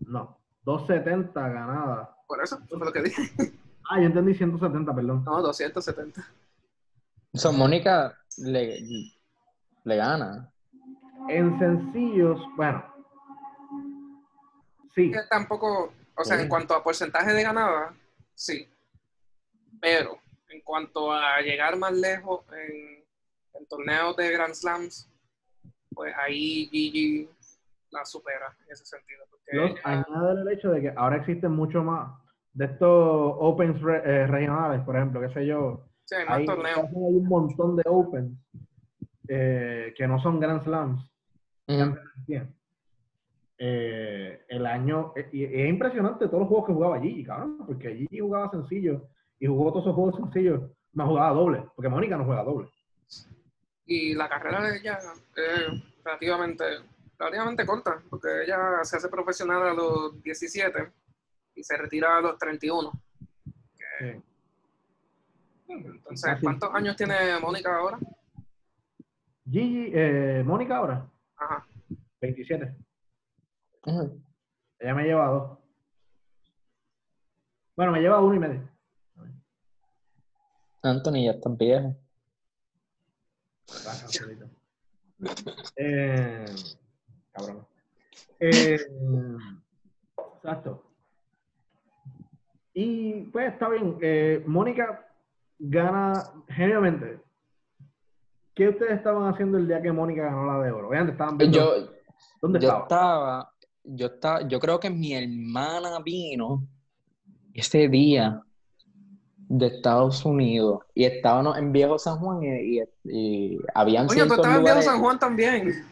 no, 0.08 0.38
270 0.66 1.50
ganadas. 1.50 2.10
Por 2.28 2.42
eso, 2.42 2.58
eso 2.66 2.78
fue 2.78 2.86
lo 2.88 2.94
que 2.94 3.02
dije. 3.04 3.32
Ah, 3.90 4.00
yo 4.00 4.06
entendí 4.06 4.34
170, 4.34 4.96
perdón. 4.96 5.26
No, 5.26 5.42
270. 5.42 6.26
O 7.34 7.38
sea, 7.38 7.52
Mónica 7.52 8.18
le, 8.38 8.80
le 9.84 9.96
gana. 9.98 10.50
En 11.28 11.60
sencillos, 11.60 12.40
bueno. 12.56 12.82
Sí, 14.96 15.12
Que 15.12 15.20
tampoco, 15.30 15.94
o 16.16 16.24
sea, 16.24 16.38
Sí. 16.38 16.44
en 16.44 16.50
cuanto 16.50 16.76
a 16.76 16.84
porcentaje 16.84 17.34
de 17.34 17.44
ganada, 17.44 17.94
sí. 18.36 18.68
Pero 19.82 20.18
en 20.50 20.62
cuanto 20.62 21.12
a 21.12 21.42
llegar 21.42 21.76
más 21.78 21.94
lejos 21.94 22.42
en, 22.52 23.04
en 23.54 23.66
torneos 23.68 24.16
de 24.16 24.32
Grand 24.32 24.54
Slams, 24.54 25.10
pues 25.94 26.14
ahí 26.18 26.68
Gigi 26.72 27.30
la 27.92 28.06
supera 28.06 28.56
en 28.66 28.72
ese 28.72 28.86
sentido. 28.86 29.24
Porque 29.30 29.76
añade 29.84 30.42
el 30.42 30.50
hecho 30.52 30.70
de 30.72 30.82
que 30.82 30.94
ahora 30.96 31.18
existen 31.18 31.52
mucho 31.52 31.84
más 31.84 32.12
de 32.54 32.66
estos 32.66 33.36
Opens 33.40 33.82
re- 33.82 34.02
eh, 34.06 34.28
regionales, 34.28 34.82
por 34.86 34.96
ejemplo, 34.96 35.22
qué 35.22 35.30
sé 35.34 35.46
yo. 35.46 35.86
sí, 36.06 36.16
hay 36.16 36.26
más 36.26 36.38
Hay, 36.40 36.46
torneos. 36.46 36.78
hay 36.80 36.94
un 36.94 37.28
montón 37.28 37.76
de 37.76 37.84
Opens 37.88 38.32
eh, 39.28 39.94
que 39.98 40.08
no 40.08 40.22
son 40.22 40.40
Grand 40.40 40.64
Slams. 40.64 41.02
Ujú. 41.68 41.96
Eh, 43.66 44.42
el 44.50 44.66
año, 44.66 45.14
eh, 45.16 45.30
y, 45.32 45.46
y 45.46 45.62
es 45.62 45.70
impresionante 45.70 46.28
todos 46.28 46.42
los 46.42 46.50
juegos 46.50 46.68
que 46.68 46.74
jugaba 46.74 47.00
Gigi, 47.00 47.24
cabrón, 47.24 47.66
porque 47.66 47.96
Gigi 47.96 48.20
jugaba 48.20 48.52
sencillo 48.52 49.08
y 49.40 49.48
jugó 49.48 49.72
todos 49.72 49.86
esos 49.86 49.96
juegos 49.96 50.18
sencillos, 50.18 50.70
más 50.92 51.08
jugaba 51.08 51.30
doble, 51.34 51.66
porque 51.74 51.88
Mónica 51.88 52.18
no 52.18 52.26
juega 52.26 52.44
doble. 52.44 52.70
Y 53.86 54.16
la 54.16 54.28
carrera 54.28 54.64
de 54.64 54.80
ella 54.80 55.00
es 55.38 56.04
relativamente, 56.04 56.66
relativamente 57.18 57.66
corta, 57.66 58.04
porque 58.10 58.28
ella 58.44 58.84
se 58.84 58.98
hace 58.98 59.08
profesional 59.08 59.66
a 59.66 59.74
los 59.74 60.22
17 60.22 60.92
y 61.56 61.64
se 61.64 61.78
retira 61.78 62.18
a 62.18 62.22
los 62.22 62.38
31. 62.38 62.92
Sí. 63.46 64.24
Entonces. 65.70 66.38
¿cuántos 66.42 66.70
años 66.74 66.98
tiene 66.98 67.40
Mónica 67.40 67.78
ahora? 67.78 67.98
Gigi, 69.50 69.90
eh, 69.94 70.44
Mónica 70.46 70.76
ahora, 70.76 71.08
Ajá. 71.38 71.66
27. 72.20 72.76
Ella 73.86 74.94
me 74.96 75.04
lleva 75.04 75.28
dos. 75.28 75.60
Bueno, 77.76 77.92
me 77.92 78.02
lleva 78.02 78.22
uno 78.22 78.36
y 78.36 78.40
medio. 78.40 78.70
Anthony 80.84 81.24
ya 81.26 81.32
está 81.32 81.50
viejo. 81.50 81.96
Eh, 85.78 86.46
cabrón. 87.32 87.66
Eh, 88.40 88.78
exacto. 90.38 90.84
Y 92.74 93.22
pues 93.32 93.54
está 93.54 93.70
bien. 93.70 93.98
eh, 94.02 94.44
Mónica 94.46 95.08
gana 95.60 96.14
genuinamente. 96.50 97.22
¿Qué 98.54 98.70
ustedes 98.70 98.98
estaban 98.98 99.32
haciendo 99.34 99.58
el 99.58 99.68
día 99.68 99.82
que 99.82 99.92
Mónica 99.92 100.24
ganó 100.24 100.46
la 100.46 100.64
de 100.66 100.72
oro? 100.72 100.90
Obviamente 100.90 101.14
estaban 101.14 101.38
viendo. 101.38 101.58
Yo, 101.58 101.92
¿Dónde 102.42 102.60
yo 102.60 102.68
estaba? 102.68 102.84
estaba, 102.84 103.53
yo 103.84 104.08
estaba, 104.08 104.48
yo 104.48 104.60
creo 104.60 104.80
que 104.80 104.90
mi 104.90 105.14
hermana 105.14 106.00
vino 106.00 106.68
ese 107.54 107.88
día 107.88 108.42
de 109.38 109.68
Estados 109.68 110.26
Unidos 110.26 110.80
y 110.96 111.06
estábamos 111.06 111.58
en 111.58 111.72
Viejo 111.72 112.00
San 112.00 112.18
Juan 112.20 112.44
y, 112.44 112.80
y, 112.80 112.84
y 113.04 113.60
habían 113.76 114.08
Coño, 114.08 114.28
tú 114.28 114.34
estabas 114.34 114.58
en 114.58 114.64
Viejo 114.64 114.82
San 114.82 115.00
Juan 115.00 115.20
también. 115.20 115.86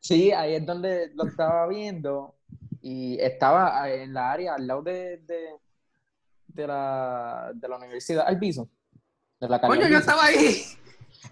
Sí, 0.00 0.32
ahí 0.32 0.54
es 0.54 0.66
donde 0.66 1.10
lo 1.14 1.26
estaba 1.26 1.66
viendo 1.68 2.34
y 2.80 3.18
estaba 3.20 3.90
en 3.90 4.14
la 4.14 4.32
área 4.32 4.54
al 4.54 4.66
lado 4.66 4.82
de, 4.82 5.18
de, 5.18 5.48
de 6.46 6.66
la, 6.66 7.52
de 7.54 7.68
la 7.68 7.76
universidad, 7.76 8.26
al 8.26 8.38
piso. 8.38 8.68
De 9.40 9.48
la 9.48 9.60
Coño, 9.60 9.86
yo 9.88 9.98
estaba 9.98 10.24
ahí. 10.24 10.62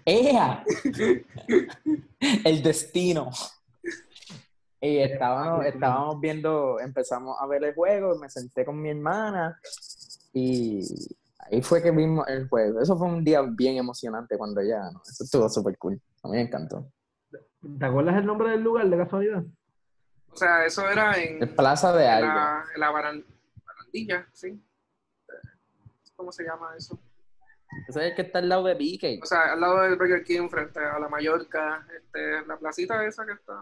¡Ea! 0.05 0.63
El 2.45 2.63
destino. 2.63 3.31
Y 4.79 4.97
estábamos, 4.99 5.65
estábamos 5.65 6.19
viendo, 6.19 6.79
empezamos 6.79 7.35
a 7.39 7.47
ver 7.47 7.63
el 7.63 7.73
juego, 7.73 8.15
me 8.19 8.29
senté 8.29 8.63
con 8.63 8.79
mi 8.81 8.89
hermana 8.91 9.59
y 10.33 10.81
ahí 11.39 11.61
fue 11.63 11.81
que 11.81 11.89
vimos 11.91 12.27
el 12.27 12.47
juego. 12.47 12.79
Eso 12.79 12.95
fue 12.97 13.07
un 13.07 13.23
día 13.23 13.41
bien 13.41 13.77
emocionante 13.77 14.37
cuando 14.37 14.61
ella 14.61 14.79
ganó. 14.79 15.01
Eso 15.09 15.23
estuvo 15.23 15.49
súper 15.49 15.77
cool. 15.79 15.99
A 16.23 16.27
mí 16.27 16.35
me 16.35 16.41
encantó. 16.41 16.91
¿Te 17.79 17.85
acuerdas 17.85 18.15
el 18.17 18.25
nombre 18.25 18.51
del 18.51 18.61
lugar 18.61 18.87
de 18.87 18.97
casualidad? 18.97 19.43
O 20.31 20.35
sea, 20.37 20.63
eso 20.65 20.87
era 20.87 21.17
en, 21.17 21.39
Plaza 21.55 21.91
de 21.95 22.03
en 22.05 22.09
algo. 22.11 22.27
la, 22.27 22.63
en 22.75 22.79
la 22.79 22.91
baran- 22.91 23.25
barandilla, 23.65 24.27
¿sí? 24.33 24.63
¿Cómo 26.15 26.31
se 26.31 26.43
llama 26.43 26.69
eso? 26.77 26.99
Ese 27.87 27.99
es 27.99 28.05
el 28.11 28.15
que 28.15 28.21
está 28.23 28.39
al 28.39 28.49
lado 28.49 28.63
de 28.65 28.73
BK. 28.75 29.23
O 29.23 29.25
sea, 29.25 29.53
al 29.53 29.61
lado 29.61 29.81
del 29.81 29.95
Burger 29.97 30.23
King, 30.23 30.49
frente 30.49 30.79
a 30.79 30.99
la 30.99 31.09
Mallorca, 31.09 31.85
este, 31.95 32.45
la 32.45 32.57
placita 32.57 33.03
esa 33.05 33.25
que 33.25 33.33
está. 33.33 33.59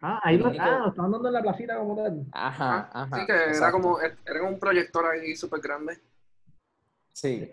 Ah, 0.00 0.20
ahí 0.22 0.36
lo, 0.36 0.46
ah, 0.48 0.78
lo 0.80 0.88
estaban 0.88 1.12
dando 1.12 1.28
en 1.28 1.34
la 1.34 1.42
placita 1.42 1.78
como 1.78 1.96
tal. 1.96 2.26
Ajá, 2.32 2.90
Ah, 2.92 3.02
ajá. 3.04 3.16
sí, 3.20 3.26
que 3.26 3.32
era 3.56 3.72
como, 3.72 3.98
era 4.00 4.42
un 4.42 4.58
proyector 4.58 5.06
ahí 5.06 5.34
súper 5.36 5.60
grande. 5.60 5.98
Sí. 7.12 7.50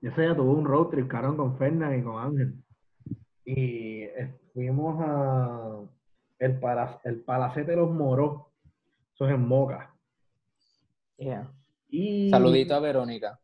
Yo 0.00 0.10
ese 0.10 0.20
día 0.22 0.36
tuve 0.36 0.50
un 0.50 0.64
road 0.64 0.88
trip, 0.90 1.08
cabrón, 1.08 1.36
con 1.36 1.56
Fernan 1.58 1.98
y 1.98 2.02
con 2.04 2.22
Ángel. 2.22 2.62
Y 3.46 4.04
fuimos 4.52 5.00
a 5.00 5.80
el, 6.38 6.60
para, 6.60 7.00
el 7.04 7.20
Palacete 7.22 7.72
de 7.72 7.76
los 7.78 7.90
Moros. 7.90 8.42
Eso 9.14 9.26
es 9.26 9.34
en 9.34 9.46
Moca. 9.46 9.94
Yeah. 11.16 11.50
Y... 11.88 12.28
Saludito 12.30 12.74
a 12.74 12.80
Verónica. 12.80 13.40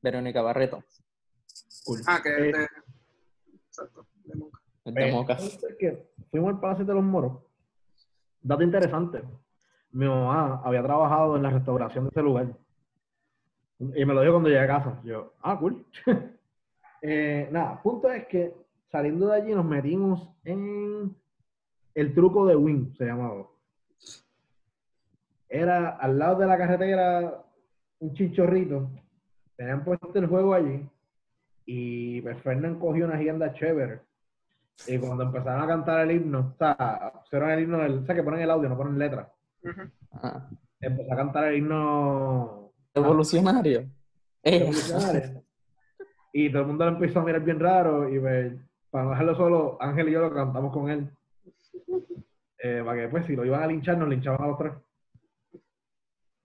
Verónica 0.00 0.42
Barreto. 0.42 0.82
Cool. 1.84 2.00
Ah, 2.06 2.20
que 2.22 2.28
Eh, 2.30 2.48
es 2.50 2.56
de. 2.56 2.68
Exacto, 3.68 4.06
de 4.24 4.34
Moca. 4.34 4.60
Pues, 4.84 4.96
entonces, 4.96 5.76
que 5.78 6.08
fuimos 6.30 6.50
al 6.50 6.60
Palacio 6.60 6.84
de 6.84 6.94
los 6.94 7.04
Moros. 7.04 7.38
Dato 8.40 8.62
interesante. 8.62 9.22
Mi 9.92 10.06
mamá 10.06 10.60
había 10.64 10.82
trabajado 10.82 11.36
en 11.36 11.42
la 11.42 11.50
restauración 11.50 12.04
de 12.04 12.10
ese 12.10 12.22
lugar. 12.22 12.48
Y 13.78 14.04
me 14.04 14.14
lo 14.14 14.20
dijo 14.20 14.32
cuando 14.32 14.48
llegué 14.48 14.60
a 14.60 14.66
casa. 14.66 15.00
Yo, 15.04 15.34
ah, 15.42 15.58
cool. 15.58 15.84
Eh, 17.04 17.48
nada, 17.50 17.82
punto 17.82 18.08
es 18.12 18.28
que 18.28 18.54
saliendo 18.88 19.26
de 19.26 19.34
allí 19.34 19.52
nos 19.56 19.64
metimos 19.64 20.30
en 20.44 21.12
el 21.96 22.14
truco 22.14 22.46
de 22.46 22.54
Win, 22.54 22.94
se 22.96 23.06
llamaba. 23.06 23.48
Era 25.48 25.96
al 25.96 26.16
lado 26.16 26.38
de 26.38 26.46
la 26.46 26.56
carretera 26.56 27.44
un 27.98 28.14
chichorrito. 28.14 28.88
Tenían 29.56 29.82
puesto 29.82 30.12
el 30.14 30.28
juego 30.28 30.54
allí. 30.54 30.88
Y 31.66 32.20
pues 32.20 32.40
Fernán 32.42 32.78
cogió 32.78 33.04
una 33.06 33.16
agenda 33.16 33.52
chévere. 33.52 34.00
Y 34.86 34.98
cuando 34.98 35.24
empezaron 35.24 35.62
a 35.62 35.66
cantar 35.66 36.00
el 36.00 36.16
himno, 36.16 36.52
o 36.54 36.56
sea, 36.58 37.12
pusieron 37.22 37.50
el 37.50 37.60
himno, 37.62 37.78
del, 37.78 37.98
o 37.98 38.06
sea, 38.06 38.14
que 38.14 38.22
ponen 38.22 38.40
el 38.40 38.50
audio, 38.50 38.68
no 38.68 38.76
ponen 38.76 38.98
letra. 38.98 39.32
Ah, 40.12 40.48
Empezó 40.80 41.12
a 41.12 41.16
cantar 41.16 41.44
el 41.44 41.58
himno 41.58 42.62
Evolucionario. 42.94 43.88
Eh, 44.42 44.58
revolucionario. 44.58 45.44
Y 46.32 46.50
todo 46.50 46.62
el 46.62 46.68
mundo 46.68 46.84
lo 46.84 46.92
empezó 46.92 47.20
a 47.20 47.24
mirar 47.24 47.42
bien 47.42 47.60
raro. 47.60 48.08
Y 48.08 48.18
pues, 48.18 48.54
para 48.90 49.04
no 49.04 49.10
dejarlo 49.10 49.36
solo, 49.36 49.78
Ángel 49.80 50.08
y 50.08 50.12
yo 50.12 50.20
lo 50.20 50.34
cantamos 50.34 50.72
con 50.72 50.90
él. 50.90 51.10
Eh, 52.58 52.82
para 52.84 52.96
que 52.96 53.02
después, 53.02 53.26
si 53.26 53.36
lo 53.36 53.44
iban 53.44 53.62
a 53.62 53.66
linchar, 53.66 53.98
nos 53.98 54.08
linchaban 54.08 54.42
a 54.42 54.46
los 54.48 54.58
tres. 54.58 54.72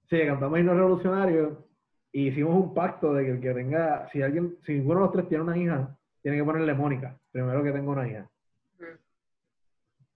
Sí, 0.09 0.19
cantamos 0.25 0.59
himno 0.59 0.73
revolucionario. 0.73 1.67
Y 2.11 2.29
hicimos 2.29 2.55
un 2.55 2.73
pacto 2.73 3.13
de 3.13 3.25
que 3.25 3.31
el 3.31 3.41
que 3.41 3.53
tenga, 3.53 4.07
si 4.11 4.21
alguien, 4.21 4.57
si 4.65 4.79
uno 4.79 4.95
de 4.95 4.99
los 5.01 5.11
tres 5.11 5.27
tiene 5.27 5.43
una 5.43 5.57
hija, 5.57 5.97
tiene 6.27 6.39
que 6.39 6.43
ponerle 6.43 6.73
Mónica. 6.73 7.17
Primero 7.31 7.63
que 7.63 7.71
tenga 7.71 7.89
una 7.89 8.05
hija. 8.05 8.29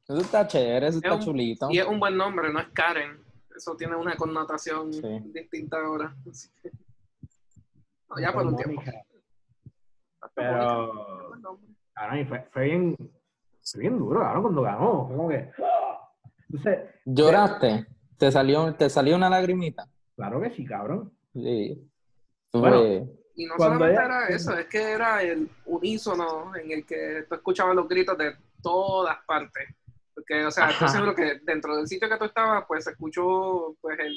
Eso 0.04 0.17
está 0.17 0.45
chévere, 0.45 0.88
eso 0.88 0.97
Es 0.97 1.04
está 1.06 1.15
un- 1.15 1.21
chulito. 1.21 1.67
Y 1.71 1.78
es 1.80 1.88
un 1.88 2.02
buen 2.02 2.17
nombre, 2.17 2.52
no 2.52 2.60
es 2.60 2.67
Karen. 2.74 3.17
Eso 3.56 3.78
tiene 3.78 3.95
una 3.95 4.17
connotación 4.17 4.91
Sí. 4.91 5.02
distinta 5.34 5.78
ahora. 5.78 6.13
No, 8.10 8.19
ya 8.19 8.34
por 8.34 8.45
un 8.45 8.58
tiempo. 8.58 8.82
Mónica. 8.82 8.91
Está 8.91 10.28
bonito, 10.36 10.36
Pero, 10.36 11.28
buen 11.30 11.41
nombre. 11.41 11.67
cabrón, 11.93 12.19
y 12.19 12.26
fue, 12.26 12.47
fue 12.52 12.63
bien, 12.65 12.97
fue 13.63 13.80
bien 13.80 13.97
duro, 13.97 14.19
cabrón, 14.19 14.41
cuando 14.41 14.62
ganó. 14.63 15.08
Fue 15.08 15.15
como 15.15 15.30
que. 15.30 15.50
¡ah! 15.63 16.12
Entonces, 16.50 16.80
¿Lloraste? 17.06 17.88
¿Te 18.17 18.32
salió, 18.34 18.76
¿Te 18.76 18.89
salió 18.89 19.15
una 19.15 19.30
lagrimita? 19.30 19.88
claro 20.17 20.41
que 20.41 20.50
sí, 20.52 20.65
cabrón. 20.65 21.13
Sí. 21.34 21.89
Bueno. 22.52 23.08
Y 23.41 23.45
no 23.47 23.56
Cuando 23.56 23.80
solamente 23.80 24.04
ella- 24.04 24.06
era 24.06 24.27
eso, 24.36 24.56
es 24.56 24.67
que 24.67 24.91
era 24.91 25.23
el 25.23 25.49
unísono 25.65 26.56
en 26.56 26.69
el 26.71 26.86
que 26.86 27.25
tú 27.27 27.34
escuchabas 27.36 27.75
los 27.75 27.88
gritos 27.88 28.15
de 28.17 28.36
todas 28.62 29.17
partes. 29.25 29.67
Porque, 30.13 30.45
o 30.45 30.51
sea, 30.51 30.69
estoy 30.69 30.89
seguro 30.89 31.15
que 31.15 31.39
dentro 31.43 31.75
del 31.75 31.88
sitio 31.88 32.08
que 32.08 32.17
tú 32.17 32.25
estabas, 32.25 32.65
pues 32.67 32.84
se 32.84 32.91
escuchó, 32.91 33.75
pues 33.82 33.97
el- 33.99 34.15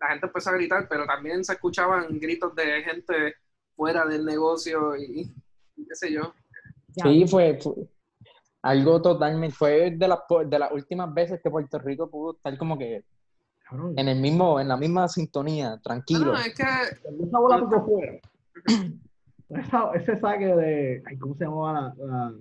la 0.00 0.08
gente 0.08 0.26
empezó 0.26 0.48
a 0.50 0.54
gritar, 0.54 0.86
pero 0.88 1.04
también 1.04 1.44
se 1.44 1.52
escuchaban 1.52 2.18
gritos 2.18 2.54
de 2.54 2.82
gente 2.82 3.34
fuera 3.76 4.06
del 4.06 4.24
negocio 4.24 4.96
y, 4.96 5.30
y 5.76 5.86
qué 5.86 5.94
sé 5.94 6.10
yo. 6.12 6.32
Sí, 6.96 7.26
fue, 7.28 7.58
fue 7.62 7.74
algo 8.62 9.02
totalmente, 9.02 9.54
fue 9.54 9.90
de 9.90 10.08
las, 10.08 10.20
po- 10.26 10.44
de 10.44 10.58
las 10.58 10.72
últimas 10.72 11.12
veces 11.12 11.40
que 11.42 11.50
Puerto 11.50 11.78
Rico 11.78 12.08
pudo 12.08 12.32
estar 12.36 12.56
como 12.56 12.78
que 12.78 13.04
en 13.96 14.08
el 14.08 14.18
mismo, 14.20 14.60
en 14.60 14.68
la 14.68 14.76
misma 14.76 15.08
sintonía, 15.08 15.78
tranquilo. 15.82 16.26
No, 16.32 16.38
es 16.38 16.54
que 16.54 16.64
esa. 19.48 19.60
Esa- 19.60 19.92
ese 19.94 20.20
saque 20.20 20.46
de. 20.46 21.02
Ay, 21.06 21.18
¿Cómo 21.18 21.34
se 21.36 21.44
llamaba 21.44 21.94
la. 21.98 22.06
la- 22.06 22.32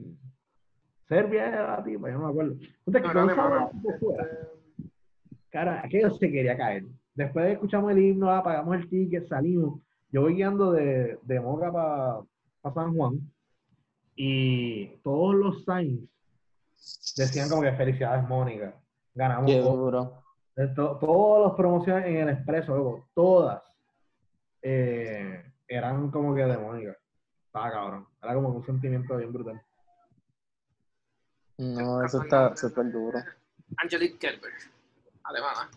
Serbia 1.08 1.46
era 1.48 1.76
la 1.78 1.84
tipa, 1.84 2.08
yo 2.10 2.18
no 2.20 2.26
me 2.26 2.30
acuerdo. 2.32 2.56
Punto 2.86 2.98
es 2.98 3.02
que 3.04 3.08
no, 3.10 3.14
cuando 3.14 3.26
no, 3.26 3.32
esa 3.34 3.44
no, 3.44 3.50
bola 3.50 3.72
no. 3.74 3.82
tocó 3.82 4.00
fuera, 4.00 4.24
Este, 4.24 4.90
cara, 5.50 5.82
aquello 5.84 6.12
se 6.12 6.32
quería 6.32 6.56
caer. 6.56 6.86
Después 7.16 7.46
de 7.46 7.52
escuchamos 7.52 7.92
el 7.92 8.00
himno, 8.00 8.32
ah, 8.32 8.42
pagamos 8.42 8.78
el 8.78 8.88
ticket, 8.90 9.28
salimos. 9.28 9.82
Yo 10.14 10.22
voy 10.22 10.36
guiando 10.36 10.72
de, 10.72 11.20
de 11.24 11.40
Moca 11.42 11.70
para 11.72 12.74
San 12.74 12.96
Juan 12.96 13.20
y 14.16 14.88
todos 15.04 15.36
los 15.36 15.66
signs 15.66 16.00
decían 17.18 17.50
como 17.50 17.62
que 17.62 17.74
felicidades, 17.74 18.28
Mónica. 18.30 18.74
Ganamos. 19.14 19.52
Qué 19.52 19.60
todo. 19.60 19.76
duro. 19.76 20.14
Todas 20.76 21.48
las 21.48 21.58
promociones 21.58 22.06
en 22.06 22.18
el 22.18 22.30
expreso, 22.30 22.74
luego, 22.76 23.08
todas 23.14 23.62
eh, 24.62 25.44
eran 25.76 26.12
como 26.12 26.36
que 26.36 26.44
de 26.44 26.58
Mónica. 26.58 26.98
Estaba 27.46 27.72
cabrón. 27.72 28.08
Era 28.22 28.34
como 28.34 28.50
un 28.50 28.66
sentimiento 28.66 29.18
bien 29.18 29.32
brutal. 29.32 29.62
No, 31.58 32.04
eso 32.04 32.22
está 32.24 32.56
súper 32.58 32.92
duro. 32.92 33.20
Angelique 33.78 34.18
Kerber, 34.18 34.52
alemana. 35.24 35.70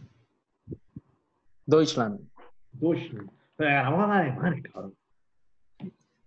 Deutschland. 1.67 2.21
Deutschland. 2.73 3.31
Pero 3.57 3.71
ganamos 3.71 4.11
a 4.11 4.19
Alemania, 4.19 4.63
cabrón. 4.73 4.97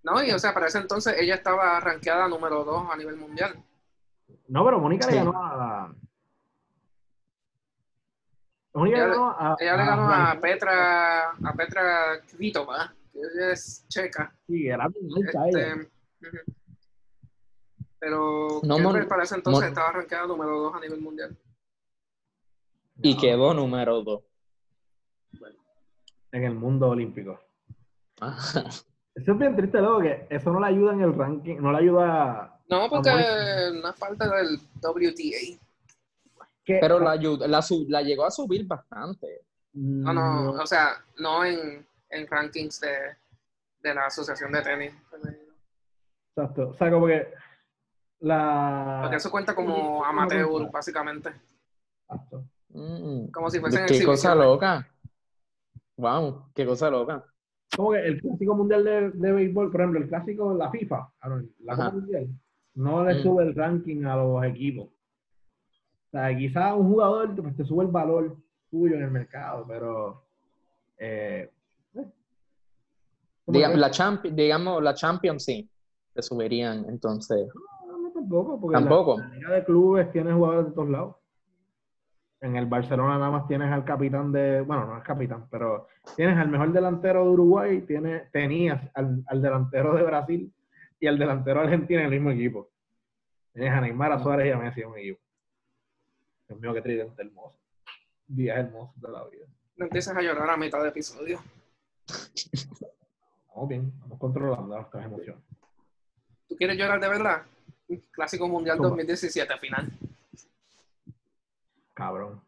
No, 0.04 0.24
y 0.24 0.32
o 0.32 0.40
sea, 0.40 0.54
para 0.54 0.68
ese 0.68 0.78
entonces 0.78 1.16
ella 1.20 1.36
estaba 1.36 1.80
rankeada 1.82 2.28
número 2.30 2.64
2 2.64 2.90
a 2.92 2.96
nivel 2.96 3.18
mundial. 3.18 3.56
No, 4.48 4.64
pero 4.64 4.80
Mónica 4.80 5.06
Sí. 5.08 5.12
le 5.12 5.18
ganó 5.18 5.34
a. 5.44 5.94
Mónica 8.74 8.98
Ella 8.98 9.08
le 9.08 9.12
ganó 9.14 9.30
a. 9.32 9.56
Ella 9.60 9.76
le 9.78 9.86
ganó 9.86 10.02
a 10.04 10.08
Blanca. 10.08 10.40
Petra, 10.42 11.30
a 11.32 11.54
Petra 11.58 12.22
Kvitova, 12.32 12.94
ella 13.18 13.52
es 13.52 13.86
checa. 13.88 14.36
Sí, 14.48 14.68
era 14.68 14.88
Este, 14.88 15.50
ella. 15.60 15.88
Pero 18.00 18.62
No, 18.64 18.78
para 19.08 19.24
ese 19.24 19.36
entonces 19.36 19.62
Mon- 19.62 19.70
estaba 19.70 19.92
rankeada 19.92 20.28
número 20.28 20.60
2 20.60 20.76
a 20.76 20.80
nivel 20.80 21.02
mundial. 21.02 21.36
Y 23.02 23.14
No, 23.16 23.22
quedó 23.22 23.54
número 23.54 24.02
dos. 24.04 24.24
En 26.32 26.44
el 26.44 26.54
mundo 26.56 26.90
olímpico. 26.90 27.40
Ajá. 28.20 28.64
Eso 29.16 29.32
es 29.32 29.38
bien 29.40 29.56
triste, 29.56 29.80
luego 29.80 30.00
que 30.02 30.28
eso 30.30 30.52
no 30.52 30.60
le 30.60 30.68
ayuda 30.68 30.94
en 30.94 31.02
el 31.02 31.12
ranking, 31.16 31.56
no 31.58 31.72
le 31.72 31.80
ayuda. 31.80 32.62
No, 32.70 32.88
porque 32.88 33.10
una 33.72 33.92
falta 33.94 34.30
del 34.30 34.60
WTA. 34.80 35.60
Pero 36.64 37.00
la, 37.00 37.16
la, 37.48 37.62
su- 37.64 37.88
la 37.90 38.04
llegó 38.04 38.26
a 38.26 38.30
subir 38.30 38.68
bastante. 38.68 39.42
No, 39.74 40.14
no, 40.14 40.52
o 40.52 40.68
sea, 40.68 41.04
no 41.18 41.44
en, 41.44 41.87
en 42.10 42.28
rankings 42.28 42.80
de, 42.82 43.16
de 43.82 43.94
la 43.94 44.06
Asociación 44.06 44.52
de 44.52 44.62
Tenis. 44.62 44.94
Exacto. 46.36 46.70
O 46.70 46.74
sea, 46.76 46.92
como 46.92 47.08
que. 47.08 47.28
La. 48.20 49.00
Porque 49.02 49.18
eso 49.18 49.32
cuenta 49.32 49.54
como 49.54 50.04
amateur, 50.04 50.72
básicamente. 50.72 51.30
Exacto. 52.04 52.44
Mm. 52.70 53.28
Como 53.32 53.50
si 53.50 53.60
fuesen 53.60 53.86
Qué 53.86 54.04
cosa 54.04 54.36
loca. 54.36 54.88
Wow, 55.98 56.52
qué 56.54 56.66
cosa 56.66 56.90
loca. 56.90 57.24
Como 57.76 57.92
que 57.92 58.06
el 58.06 58.22
clásico 58.22 58.56
mundial 58.56 58.84
de, 58.84 59.12
de 59.12 59.32
béisbol, 59.32 59.72
por 59.72 59.82
ejemplo, 59.82 60.00
el 60.00 60.08
clásico, 60.08 60.54
la 60.54 60.70
FIFA, 60.72 61.12
la. 61.64 61.76
Copa 61.76 61.92
Mundial, 61.92 62.28
no 62.76 63.04
le 63.04 63.16
Mm. 63.16 63.24
sube 63.24 63.44
el 63.44 63.56
ranking 63.56 64.06
a 64.06 64.16
los 64.16 64.44
equipos. 64.46 64.86
O 64.88 66.10
sea, 66.12 66.36
quizás 66.38 66.74
un 66.74 66.90
jugador 66.90 67.36
pues, 67.36 67.58
te 67.58 67.66
sube 67.66 67.84
el 67.84 67.92
valor 67.92 68.38
tuyo 68.70 68.96
en 68.96 69.04
el 69.04 69.12
mercado, 69.12 69.66
pero. 69.68 70.24
Eh. 70.98 71.52
Digamos, 73.48 73.80
la, 73.80 73.90
champi- 73.92 74.32
digamos, 74.34 74.84
la 74.84 74.94
Champions 74.94 75.44
sí, 75.46 75.70
se 76.14 76.22
subirían, 76.22 76.86
entonces. 76.90 77.48
No, 77.88 77.98
no, 77.98 78.12
tampoco, 78.12 78.60
porque 78.60 78.74
la- 78.76 78.80
Tampoco. 78.82 79.20
La, 79.20 79.28
liga 79.30 79.52
de 79.52 79.64
clubes 79.64 80.12
tiene 80.12 80.34
jugadores 80.34 80.66
de 80.68 80.72
todos 80.74 80.90
lados. 80.90 81.16
En 82.42 82.56
el 82.56 82.68
Barcelona 82.68 83.18
nada 83.18 83.32
más 83.32 83.48
tienes 83.48 83.72
al 83.72 83.84
capitán 83.84 84.32
de, 84.32 84.62
bueno, 84.62 84.86
no 84.86 84.98
es 84.98 85.04
capitán, 85.04 85.48
pero 85.50 85.88
tienes 86.16 86.38
al 86.38 86.50
mejor 86.50 86.72
delantero 86.72 87.24
de 87.24 87.30
Uruguay, 87.32 87.82
tienes, 87.82 88.30
tenías 88.32 88.80
al, 88.94 89.24
al 89.26 89.42
delantero 89.42 89.96
de 89.96 90.04
Brasil 90.04 90.54
y 91.00 91.08
al 91.08 91.18
delantero 91.18 91.62
de 91.62 91.66
Argentina 91.66 92.02
en 92.02 92.06
el 92.08 92.12
mismo 92.12 92.30
equipo. 92.32 92.70
Tienes 93.54 93.74
a 93.74 93.82
Neymar, 93.82 94.12
a 94.12 94.20
Suárez 94.20 94.48
y 94.48 94.52
a 94.52 94.58
Messi 94.58 94.82
en 94.82 94.88
un 94.88 94.98
equipo. 95.00 95.20
Dios 96.48 96.60
mío, 96.60 96.74
qué 96.76 96.82
tridente 96.82 97.22
hermoso. 97.24 97.58
Días 98.28 98.58
hermosos 98.60 99.02
de 99.02 99.10
la 99.10 99.24
vida. 99.26 99.46
No 99.78 99.86
empieces 99.86 100.16
a 100.16 100.22
llorar 100.22 100.50
a 100.50 100.58
mitad 100.58 100.82
de 100.84 100.90
episodio. 100.90 101.40
Vamos 103.58 103.70
bien, 103.70 103.92
vamos 104.02 104.20
controlando 104.20 104.76
nuestras 104.76 105.04
emociones. 105.06 105.42
¿Tú 106.48 106.56
quieres 106.56 106.78
llorar 106.78 107.00
de 107.00 107.08
verdad? 107.10 107.42
Clásico 108.12 108.48
Mundial 108.48 108.78
Toma. 108.78 108.90
2017 108.90 109.58
final. 109.58 109.92
Cabrón. 111.96 112.40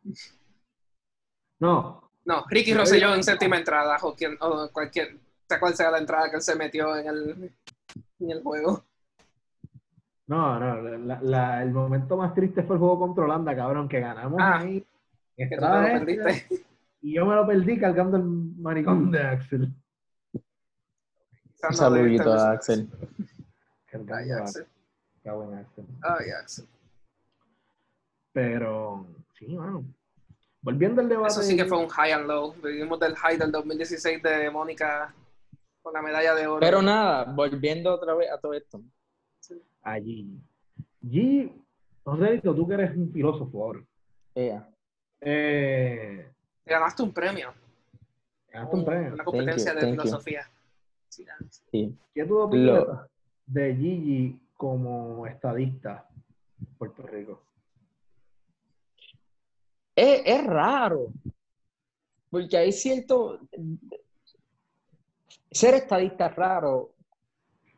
No, 1.60 2.12
No, 2.26 2.45
Ricky 2.48 2.76
Rosselló 2.76 3.15
en 3.15 3.24
séptima 3.24 3.58
entrada 3.58 3.98
o, 4.04 4.13
quien, 4.13 4.38
o 4.39 4.69
cualquier. 4.72 5.17
sea 5.48 5.60
cuál 5.60 5.74
sea 5.76 5.89
la 5.89 5.98
entrada 5.98 6.30
que 6.30 6.36
él 6.36 6.41
se 6.43 6.56
metió 6.56 6.95
en 6.95 7.08
el, 7.08 7.52
en 8.19 8.30
el 8.30 8.43
juego. 8.43 8.84
No, 10.28 10.60
no, 10.60 10.80
la- 10.80 11.22
la- 11.24 11.63
el 11.63 11.72
momento 11.72 12.17
más 12.17 12.36
triste 12.36 12.62
fue 12.62 12.76
el 12.76 12.80
juego 12.82 13.00
contra 13.00 13.24
Holanda, 13.24 13.56
cabrón, 13.56 13.89
que 13.89 14.00
ganamos 14.00 14.39
Ah, 14.39 14.60
ahí. 14.60 14.86
Que 15.36 15.45
tú 15.48 15.56
te 15.56 15.62
lo 15.62 15.82
perdiste. 16.06 16.62
Y 17.02 17.15
yo 17.15 17.26
me 17.26 17.34
lo 17.34 17.48
perdí 17.48 17.80
cargando 17.80 18.17
el 18.17 18.24
maricón 18.26 19.10
de 19.10 19.24
Axel. 19.24 19.74
Un 21.67 21.76
saludito 21.76 22.34
a 22.34 22.52
Axel. 22.52 22.88
Ay, 24.13 24.32
Axel. 24.32 24.67
Axel. 25.26 25.86
Ay, 26.02 26.30
Axel. 26.32 26.65
Pero, 28.32 29.06
sí, 29.38 29.48
mano. 29.56 29.84
Volviendo 30.62 31.02
al 31.02 31.10
debate. 31.10 31.30
Eso 31.34 31.41
sí 31.41 31.56
que 31.56 31.65
fue 31.65 31.78
un 31.78 31.89
high 31.89 32.12
and 32.12 32.28
low. 32.28 32.54
Vivimos 32.62 33.00
del 33.00 33.15
high 33.15 33.38
del 33.38 33.52
2016 33.52 34.22
de 34.22 34.50
Mónica 34.50 35.13
con 35.82 35.93
la 35.93 36.02
medalla 36.02 36.36
de 36.36 36.48
oro. 36.48 36.60
Pero 36.60 36.82
nada, 36.82 37.26
volviendo 37.26 37.93
otra 37.93 38.13
vez 38.13 38.32
a 38.32 38.38
todo 38.38 38.54
esto. 38.54 38.82
allí. 39.84 40.28
G, 41.02 41.52
Joséito, 42.04 42.54
tú 42.54 42.67
que 42.67 42.74
eres 42.74 42.95
un 42.95 43.12
filósofo 43.12 43.63
ahora. 43.63 43.80
Ella. 44.36 44.67
Eh, 45.22 46.30
Te 46.63 46.72
ganaste 46.72 47.04
un 47.04 47.13
premio. 47.13 47.54
ganaste 48.52 48.76
un 48.76 48.86
premio. 48.86 49.13
Una 49.13 49.24
competencia 49.24 49.74
de 49.74 49.95
you. 49.95 50.04
Sí. 51.10 51.95
¿Qué 52.13 52.26
tú 52.26 52.39
opinas 52.39 52.86
Lo- 52.88 53.08
de 53.48 53.76
Gigi 53.76 54.39
como 54.56 55.26
estadista 55.26 56.08
en 56.60 56.65
Puerto 56.78 57.04
Rico? 57.04 57.41
es, 59.95 60.22
es 60.26 60.45
raro. 60.45 61.08
Porque 62.30 62.58
hay 62.58 62.72
cierto. 62.72 63.39
Ser 65.52 65.74
estadista 65.76 66.28
es 66.28 66.36
raro 66.36 66.91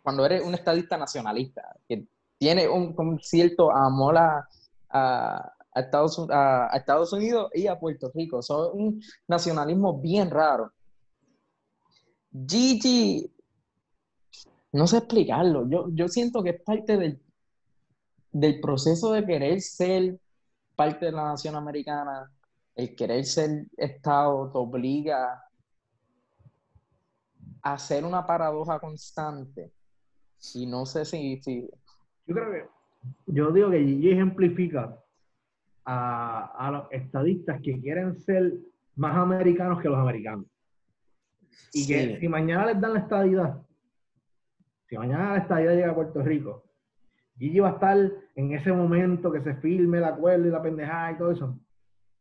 cuando 0.03 0.25
eres 0.25 0.43
un 0.43 0.53
estadista 0.53 0.97
nacionalista, 0.97 1.75
que 1.87 2.05
tiene 2.37 2.67
un, 2.67 2.93
un 2.97 3.19
cierto 3.21 3.71
amor 3.71 4.17
a, 4.17 4.47
a- 4.89 5.53
a 5.73 5.79
Estados, 5.79 6.27
a 6.29 6.69
Estados 6.75 7.13
Unidos 7.13 7.49
y 7.53 7.65
a 7.67 7.79
Puerto 7.79 8.11
Rico. 8.13 8.41
Son 8.41 8.77
un 8.77 9.01
nacionalismo 9.27 9.97
bien 10.01 10.29
raro. 10.29 10.73
Gigi, 12.33 13.29
no 14.71 14.87
sé 14.87 14.97
explicarlo. 14.97 15.69
Yo, 15.69 15.87
yo 15.91 16.07
siento 16.07 16.43
que 16.43 16.51
es 16.51 16.61
parte 16.61 16.97
del, 16.97 17.21
del 18.31 18.61
proceso 18.61 19.11
de 19.11 19.25
querer 19.25 19.61
ser 19.61 20.19
parte 20.75 21.07
de 21.07 21.11
la 21.11 21.25
nación 21.25 21.55
americana, 21.55 22.31
el 22.75 22.95
querer 22.95 23.25
ser 23.25 23.65
Estado 23.77 24.49
te 24.51 24.57
obliga 24.57 25.43
a 27.61 27.73
hacer 27.73 28.05
una 28.05 28.25
paradoja 28.25 28.79
constante. 28.79 29.71
Y 30.55 30.65
no 30.65 30.85
sé 30.85 31.05
si, 31.05 31.39
Yo 32.25 32.35
creo 32.35 32.51
que, 32.51 32.65
yo 33.27 33.51
digo 33.51 33.69
que 33.69 33.83
Gigi 33.83 34.11
ejemplifica 34.11 34.97
a, 35.85 36.67
a 36.67 36.71
los 36.71 36.91
estadistas 36.91 37.61
que 37.61 37.79
quieren 37.79 38.19
ser 38.19 38.53
más 38.95 39.15
americanos 39.15 39.81
que 39.81 39.89
los 39.89 39.99
americanos. 39.99 40.45
Y 41.73 41.87
que 41.87 42.19
si 42.19 42.27
mañana 42.27 42.67
les 42.67 42.81
dan 42.81 42.93
la 42.93 42.99
estadidad, 42.99 43.61
si 44.87 44.97
mañana 44.97 45.33
la 45.33 45.37
estadidad 45.37 45.73
llega 45.73 45.91
a 45.91 45.95
Puerto 45.95 46.21
Rico, 46.21 46.63
Gigi 47.37 47.59
va 47.59 47.69
a 47.69 47.73
estar 47.73 47.97
en 48.35 48.53
ese 48.53 48.71
momento 48.71 49.31
que 49.31 49.41
se 49.41 49.55
firme 49.55 49.97
el 49.97 50.03
acuerdo 50.03 50.47
y 50.47 50.51
la 50.51 50.61
pendejada 50.61 51.11
y 51.11 51.17
todo 51.17 51.31
eso. 51.31 51.59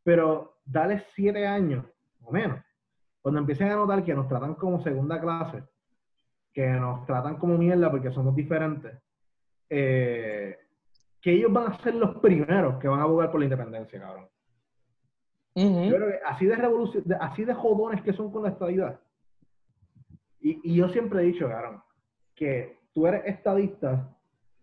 Pero 0.02 0.60
dale 0.64 1.04
siete 1.14 1.46
años, 1.46 1.84
o 2.22 2.32
menos, 2.32 2.60
cuando 3.20 3.40
empiecen 3.40 3.70
a 3.70 3.76
notar 3.76 4.04
que 4.04 4.14
nos 4.14 4.28
tratan 4.28 4.54
como 4.54 4.82
segunda 4.82 5.20
clase, 5.20 5.62
que 6.52 6.66
nos 6.68 7.04
tratan 7.06 7.36
como 7.36 7.58
mierda 7.58 7.90
porque 7.90 8.10
somos 8.12 8.34
diferentes, 8.34 8.92
eh, 9.68 10.58
que 11.20 11.32
ellos 11.32 11.52
van 11.52 11.72
a 11.72 11.82
ser 11.82 11.94
los 11.94 12.16
primeros 12.18 12.78
que 12.78 12.88
van 12.88 13.00
a 13.00 13.02
abogar 13.02 13.30
por 13.30 13.40
la 13.40 13.46
independencia, 13.46 14.00
cabrón. 14.00 14.28
Ujú. 15.54 15.84
Yo 15.84 15.96
creo 15.96 16.08
que 16.08 16.18
así 16.26 16.46
de 16.46 16.56
revolución, 16.56 17.04
así 17.20 17.44
de 17.44 17.54
jodones 17.54 18.02
que 18.02 18.12
son 18.12 18.32
con 18.32 18.44
la 18.44 18.50
estadidad. 18.50 19.00
Y, 20.40 20.60
y 20.62 20.76
yo 20.76 20.88
siempre 20.88 21.20
he 21.20 21.26
dicho, 21.26 21.48
cabrón, 21.48 21.82
que 22.34 22.78
tú 22.94 23.06
eres 23.06 23.26
estadista 23.26 24.08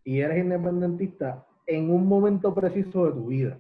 y 0.03 0.21
eres 0.21 0.43
independentista 0.43 1.45
en 1.65 1.91
un 1.91 2.07
momento 2.07 2.53
preciso 2.53 3.05
de 3.05 3.11
tu 3.11 3.27
vida. 3.27 3.59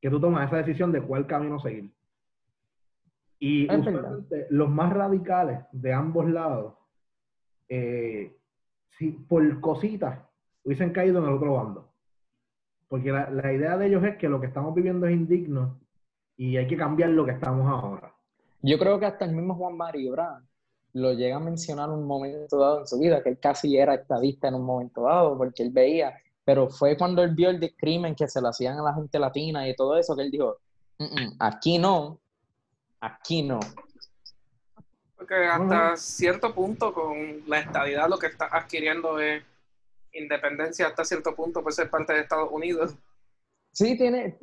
Que 0.00 0.10
tú 0.10 0.20
tomas 0.20 0.46
esa 0.46 0.58
decisión 0.58 0.92
de 0.92 1.02
cuál 1.02 1.26
camino 1.26 1.58
seguir. 1.58 1.90
Y 3.38 3.64
usualmente 3.64 4.46
los 4.50 4.70
más 4.70 4.92
radicales 4.92 5.60
de 5.72 5.92
ambos 5.92 6.28
lados, 6.28 6.74
eh, 7.68 8.36
si 8.98 9.10
por 9.10 9.60
cositas 9.60 10.20
hubiesen 10.62 10.90
caído 10.90 11.18
en 11.18 11.28
el 11.28 11.34
otro 11.34 11.54
bando. 11.54 11.90
Porque 12.88 13.10
la, 13.10 13.28
la 13.30 13.52
idea 13.52 13.76
de 13.76 13.86
ellos 13.86 14.04
es 14.04 14.16
que 14.16 14.28
lo 14.28 14.40
que 14.40 14.46
estamos 14.46 14.74
viviendo 14.74 15.06
es 15.06 15.14
indigno 15.14 15.80
y 16.36 16.56
hay 16.56 16.66
que 16.66 16.76
cambiar 16.76 17.10
lo 17.10 17.24
que 17.24 17.32
estamos 17.32 17.66
ahora. 17.66 18.12
Yo 18.62 18.78
creo 18.78 18.98
que 18.98 19.06
hasta 19.06 19.24
el 19.24 19.32
mismo 19.32 19.54
Juan 19.54 19.76
Mario 19.76 20.12
Brand 20.12 20.46
lo 20.94 21.12
llega 21.12 21.36
a 21.36 21.40
mencionar 21.40 21.88
en 21.88 21.96
un 21.96 22.06
momento 22.06 22.58
dado 22.58 22.80
en 22.80 22.86
su 22.86 22.98
vida, 22.98 23.22
que 23.22 23.28
él 23.30 23.38
casi 23.40 23.76
era 23.76 23.94
estadista 23.94 24.48
en 24.48 24.54
un 24.54 24.62
momento 24.64 25.02
dado, 25.02 25.36
porque 25.36 25.62
él 25.62 25.70
veía, 25.70 26.16
pero 26.44 26.68
fue 26.70 26.96
cuando 26.96 27.22
él 27.22 27.34
vio 27.34 27.50
el 27.50 27.58
discrimen 27.60 28.14
que 28.14 28.28
se 28.28 28.40
le 28.40 28.48
hacían 28.48 28.78
a 28.78 28.82
la 28.82 28.94
gente 28.94 29.18
latina 29.18 29.68
y 29.68 29.74
todo 29.74 29.96
eso, 29.98 30.14
que 30.16 30.22
él 30.22 30.30
dijo, 30.30 30.58
"Mm, 30.98 31.04
mm, 31.04 31.36
aquí 31.40 31.78
no, 31.78 32.20
aquí 33.00 33.42
no. 33.42 33.60
Porque 35.16 35.34
hasta 35.34 35.96
cierto 35.96 36.54
punto 36.54 36.92
con 36.92 37.42
la 37.48 37.58
estadidad 37.60 38.08
lo 38.08 38.18
que 38.18 38.26
estás 38.26 38.48
adquiriendo 38.52 39.18
es 39.18 39.42
independencia 40.12 40.86
hasta 40.86 41.04
cierto 41.04 41.34
punto 41.34 41.62
por 41.62 41.72
ser 41.72 41.90
parte 41.90 42.12
de 42.12 42.20
Estados 42.20 42.50
Unidos. 42.52 42.94
Sí, 43.72 43.96
tiene, 43.96 44.38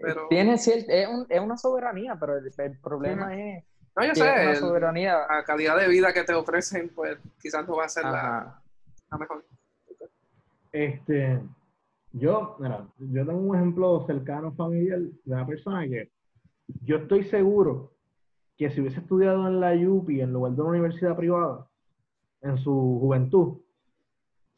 Pero 0.00 0.28
tiene 0.28 0.54
cier- 0.54 0.84
es, 0.88 1.08
un- 1.08 1.26
es 1.28 1.40
una 1.40 1.56
soberanía, 1.56 2.16
pero 2.20 2.36
el, 2.38 2.52
el 2.56 2.78
problema 2.78 3.34
es 3.36 3.64
no, 4.08 4.14
yo 4.14 4.22
una 4.22 4.34
sé, 4.34 4.50
el- 4.50 4.56
soberanía. 4.56 5.18
la 5.28 5.44
calidad 5.44 5.78
de 5.78 5.88
vida 5.88 6.12
que 6.12 6.24
te 6.24 6.34
ofrecen, 6.34 6.90
pues 6.94 7.18
quizás 7.40 7.66
no 7.68 7.76
va 7.76 7.84
a 7.84 7.88
ser 7.88 8.04
la, 8.04 8.62
la 9.10 9.18
mejor. 9.18 9.44
Este, 10.72 11.40
yo, 12.12 12.56
mira, 12.60 12.86
yo 12.98 13.26
tengo 13.26 13.38
un 13.40 13.56
ejemplo 13.56 14.04
cercano 14.06 14.52
familiar 14.52 14.98
de 15.00 15.12
una 15.34 15.46
persona 15.46 15.86
que 15.88 16.10
yo 16.84 16.96
estoy 16.98 17.24
seguro 17.24 17.92
que 18.56 18.70
si 18.70 18.80
hubiese 18.80 19.00
estudiado 19.00 19.48
en 19.48 19.58
la 19.60 19.72
UPI 19.74 20.20
en 20.20 20.32
lugar 20.32 20.52
de 20.52 20.60
una 20.60 20.70
universidad 20.70 21.16
privada 21.16 21.66
en 22.42 22.58
su 22.58 22.98
juventud, 23.00 23.58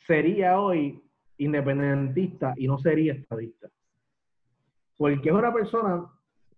sería 0.06 0.60
hoy 0.60 1.02
independentista 1.38 2.54
y 2.56 2.66
no 2.66 2.78
sería 2.78 3.14
estadista. 3.14 3.68
Porque 4.96 5.28
es 5.28 5.34
una 5.34 5.52
persona 5.52 6.06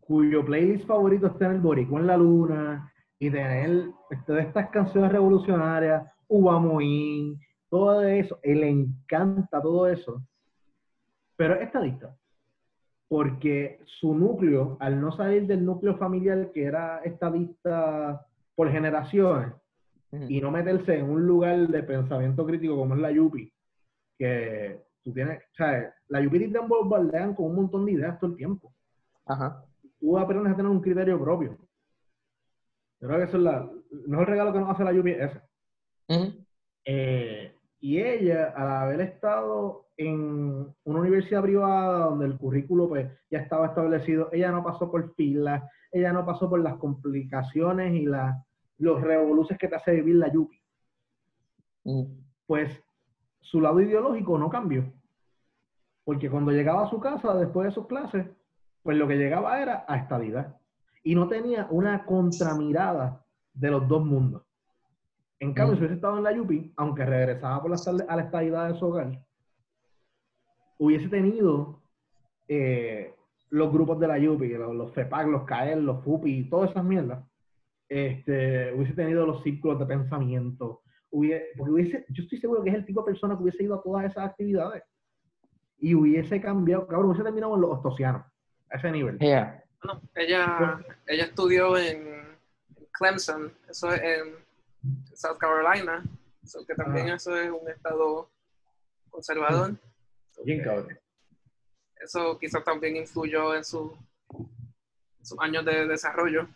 cuyo 0.07 0.45
playlist 0.45 0.87
favorito 0.87 1.27
es 1.27 1.38
tener 1.38 1.59
Boricua 1.59 2.01
en 2.01 2.07
la 2.07 2.17
Luna 2.17 2.93
y 3.19 3.31
tener 3.31 3.87
de 4.27 4.40
estas 4.40 4.71
canciones 4.71 5.12
revolucionarias, 5.12 6.07
Ubamoín, 6.29 7.38
todo 7.69 8.03
eso, 8.03 8.38
él 8.43 8.61
le 8.61 8.69
encanta 8.69 9.61
todo 9.61 9.88
eso, 9.88 10.23
pero 11.37 11.55
es 11.55 11.62
estadista. 11.62 12.17
Porque 13.09 13.81
su 13.85 14.14
núcleo, 14.14 14.77
al 14.81 15.01
no 15.01 15.12
salir 15.12 15.47
del 15.47 15.64
núcleo 15.64 15.97
familiar 15.97 16.51
que 16.53 16.64
era 16.64 16.99
estadista 16.99 18.27
por 18.55 18.71
generaciones, 18.71 19.53
y 20.29 20.40
no 20.40 20.53
meterse 20.53 20.97
en 20.97 21.11
un 21.11 21.27
lugar 21.27 21.67
de 21.67 21.83
pensamiento 21.83 22.47
crítico 22.47 22.77
como 22.77 22.95
es 22.95 23.01
la 23.01 23.11
Yupi, 23.11 23.53
que 24.17 24.81
tú 25.03 25.12
tienes, 25.12 25.38
o 25.38 25.55
sea, 25.57 25.93
la 26.09 26.21
Yupi 26.21 26.53
te 26.53 26.59
bombardean 26.61 27.35
con 27.35 27.47
un 27.47 27.57
montón 27.57 27.85
de 27.85 27.93
ideas 27.93 28.19
todo 28.21 28.31
el 28.31 28.37
tiempo. 28.37 28.73
Ajá. 29.27 29.64
Tú 30.05 30.18
aprendes 30.18 30.52
a 30.52 30.57
tener 30.57 30.70
un 30.70 30.82
criterio 30.82 31.18
propio. 31.18 31.57
Yo 33.00 33.09
creo 33.09 33.20
que 33.20 33.24
eso 33.24 33.38
es 33.38 33.42
la, 33.42 33.70
el 33.90 34.07
mejor 34.07 34.28
regalo 34.28 34.52
que 34.52 34.59
nos 34.59 34.68
hace 34.68 34.84
la 34.84 34.92
Yupi 34.92 35.12
es 35.12 35.30
ese. 35.30 36.30
Eh, 36.84 37.59
y 37.80 38.02
ella, 38.02 38.52
al 38.55 38.68
haber 38.68 39.00
estado 39.00 39.86
en 39.96 40.74
una 40.84 41.00
universidad 41.00 41.40
privada 41.40 42.05
donde 42.05 42.26
el 42.26 42.36
currículo 42.36 42.86
pues, 42.86 43.11
ya 43.30 43.38
estaba 43.38 43.68
establecido, 43.68 44.28
ella 44.30 44.50
no 44.50 44.62
pasó 44.62 44.90
por 44.90 45.14
filas, 45.14 45.62
ella 45.90 46.12
no 46.12 46.26
pasó 46.26 46.50
por 46.50 46.61
las 46.61 46.76
complicaciones 46.76 47.94
y 47.94 48.05
los 48.05 49.00
revoluciones 49.00 49.59
que 49.59 49.68
te 49.68 49.76
hace 49.76 49.92
vivir 49.92 50.16
la 50.16 50.30
Yupi. 50.30 50.61
Pues 52.44 52.78
su 53.40 53.59
lado 53.59 53.80
ideológico 53.80 54.36
no 54.36 54.50
cambió. 54.50 54.84
Porque 56.05 56.28
cuando 56.28 56.52
llegaba 56.52 56.84
a 56.84 56.90
su 56.90 57.00
casa 57.00 57.34
después 57.36 57.68
de 57.68 57.72
sus 57.72 57.86
clases, 57.86 58.26
pues 58.85 58.97
lo 58.99 59.09
que 59.09 59.16
llegaba 59.16 59.61
era 59.61 59.85
a 59.89 59.97
estadidad. 59.97 60.57
Y 61.03 61.14
no 61.14 61.26
tenía 61.26 61.66
una 61.70 62.05
contramirada 62.05 63.24
de 63.55 63.70
los 63.70 63.89
dos 63.89 64.05
mundos. 64.05 64.43
En 65.41 65.53
cambio, 65.53 65.74
Mm. 65.74 65.76
si 65.76 65.80
hubiese 65.80 65.95
estado 65.97 66.18
en 66.18 66.22
la 66.24 66.32
Yupi, 66.32 66.72
aunque 66.76 67.05
regresaba 67.05 67.61
por 67.62 67.70
las 67.70 67.85
tardes 67.85 68.07
a 68.09 68.16
la 68.16 68.22
estadidad 68.22 68.68
de 68.68 68.78
su 68.78 68.87
hogar, 68.87 69.18
hubiese 70.78 71.09
tenido 71.09 71.82
eh, 72.47 73.14
los 73.51 73.72
grupos 73.72 73.99
de 73.99 74.07
la 74.07 74.18
Yupi, 74.18 74.49
los, 74.49 74.74
los 74.74 74.93
FEPAC, 74.93 75.28
los 75.28 75.45
CAEL, 75.45 75.85
los 75.85 76.05
FUPI, 76.05 76.51
todas 76.51 76.70
esas 76.70 76.85
mierdas, 76.85 77.24
este, 77.89 78.72
hubiese 78.74 78.93
tenido 78.93 79.26
los 79.26 79.43
círculos 79.43 79.78
de 79.78 79.87
pensamiento, 79.87 80.82
hubiese, 81.11 81.47
porque 81.57 81.72
hubiese, 81.72 82.05
yo 82.11 82.22
estoy 82.22 82.39
seguro 82.39 82.62
que 82.62 82.70
es 82.70 82.76
el 82.76 82.85
tipo 82.85 83.01
de 83.01 83.12
persona 83.12 83.35
que 83.37 83.45
hubiese 83.45 83.64
ido 83.64 83.76
a 83.76 83.82
todas 83.82 84.05
esas 84.05 84.28
actividades 84.30 84.82
y 85.78 85.95
hubiese 85.95 86.39
cambiado, 86.41 86.87
cabrón, 86.87 87.11
hubiese 87.11 87.24
terminado 87.24 87.55
en 87.55 87.61
los 87.62 87.70
ostosianos, 87.70 88.26
a 88.75 88.79
ese 88.79 88.91
nivel. 88.91 89.18
Yeah. 89.18 89.62
Bueno, 89.83 90.01
ella, 90.14 90.85
ella 91.07 91.25
estudió 91.25 91.77
en 91.79 92.37
Clemson, 92.93 93.53
eso 93.68 93.93
es 93.93 94.03
en 94.03 94.35
South 95.14 95.39
Carolina, 95.39 96.03
so 96.45 96.64
que 96.66 96.75
también 96.75 97.11
Ah. 97.11 97.14
eso 97.14 97.37
es 97.37 97.51
un 97.51 97.68
estado 97.68 98.29
conservador. 99.11 99.75
Bien 100.45 100.62
cabrón. 100.62 100.99
Eso 102.01 102.39
quizás 102.39 102.64
también 102.64 102.97
influyó 102.97 103.55
en 103.55 103.64
su, 103.64 103.97
sus 105.22 105.39
años 105.41 105.64
de 105.64 105.87
desarrollo. 105.87 106.49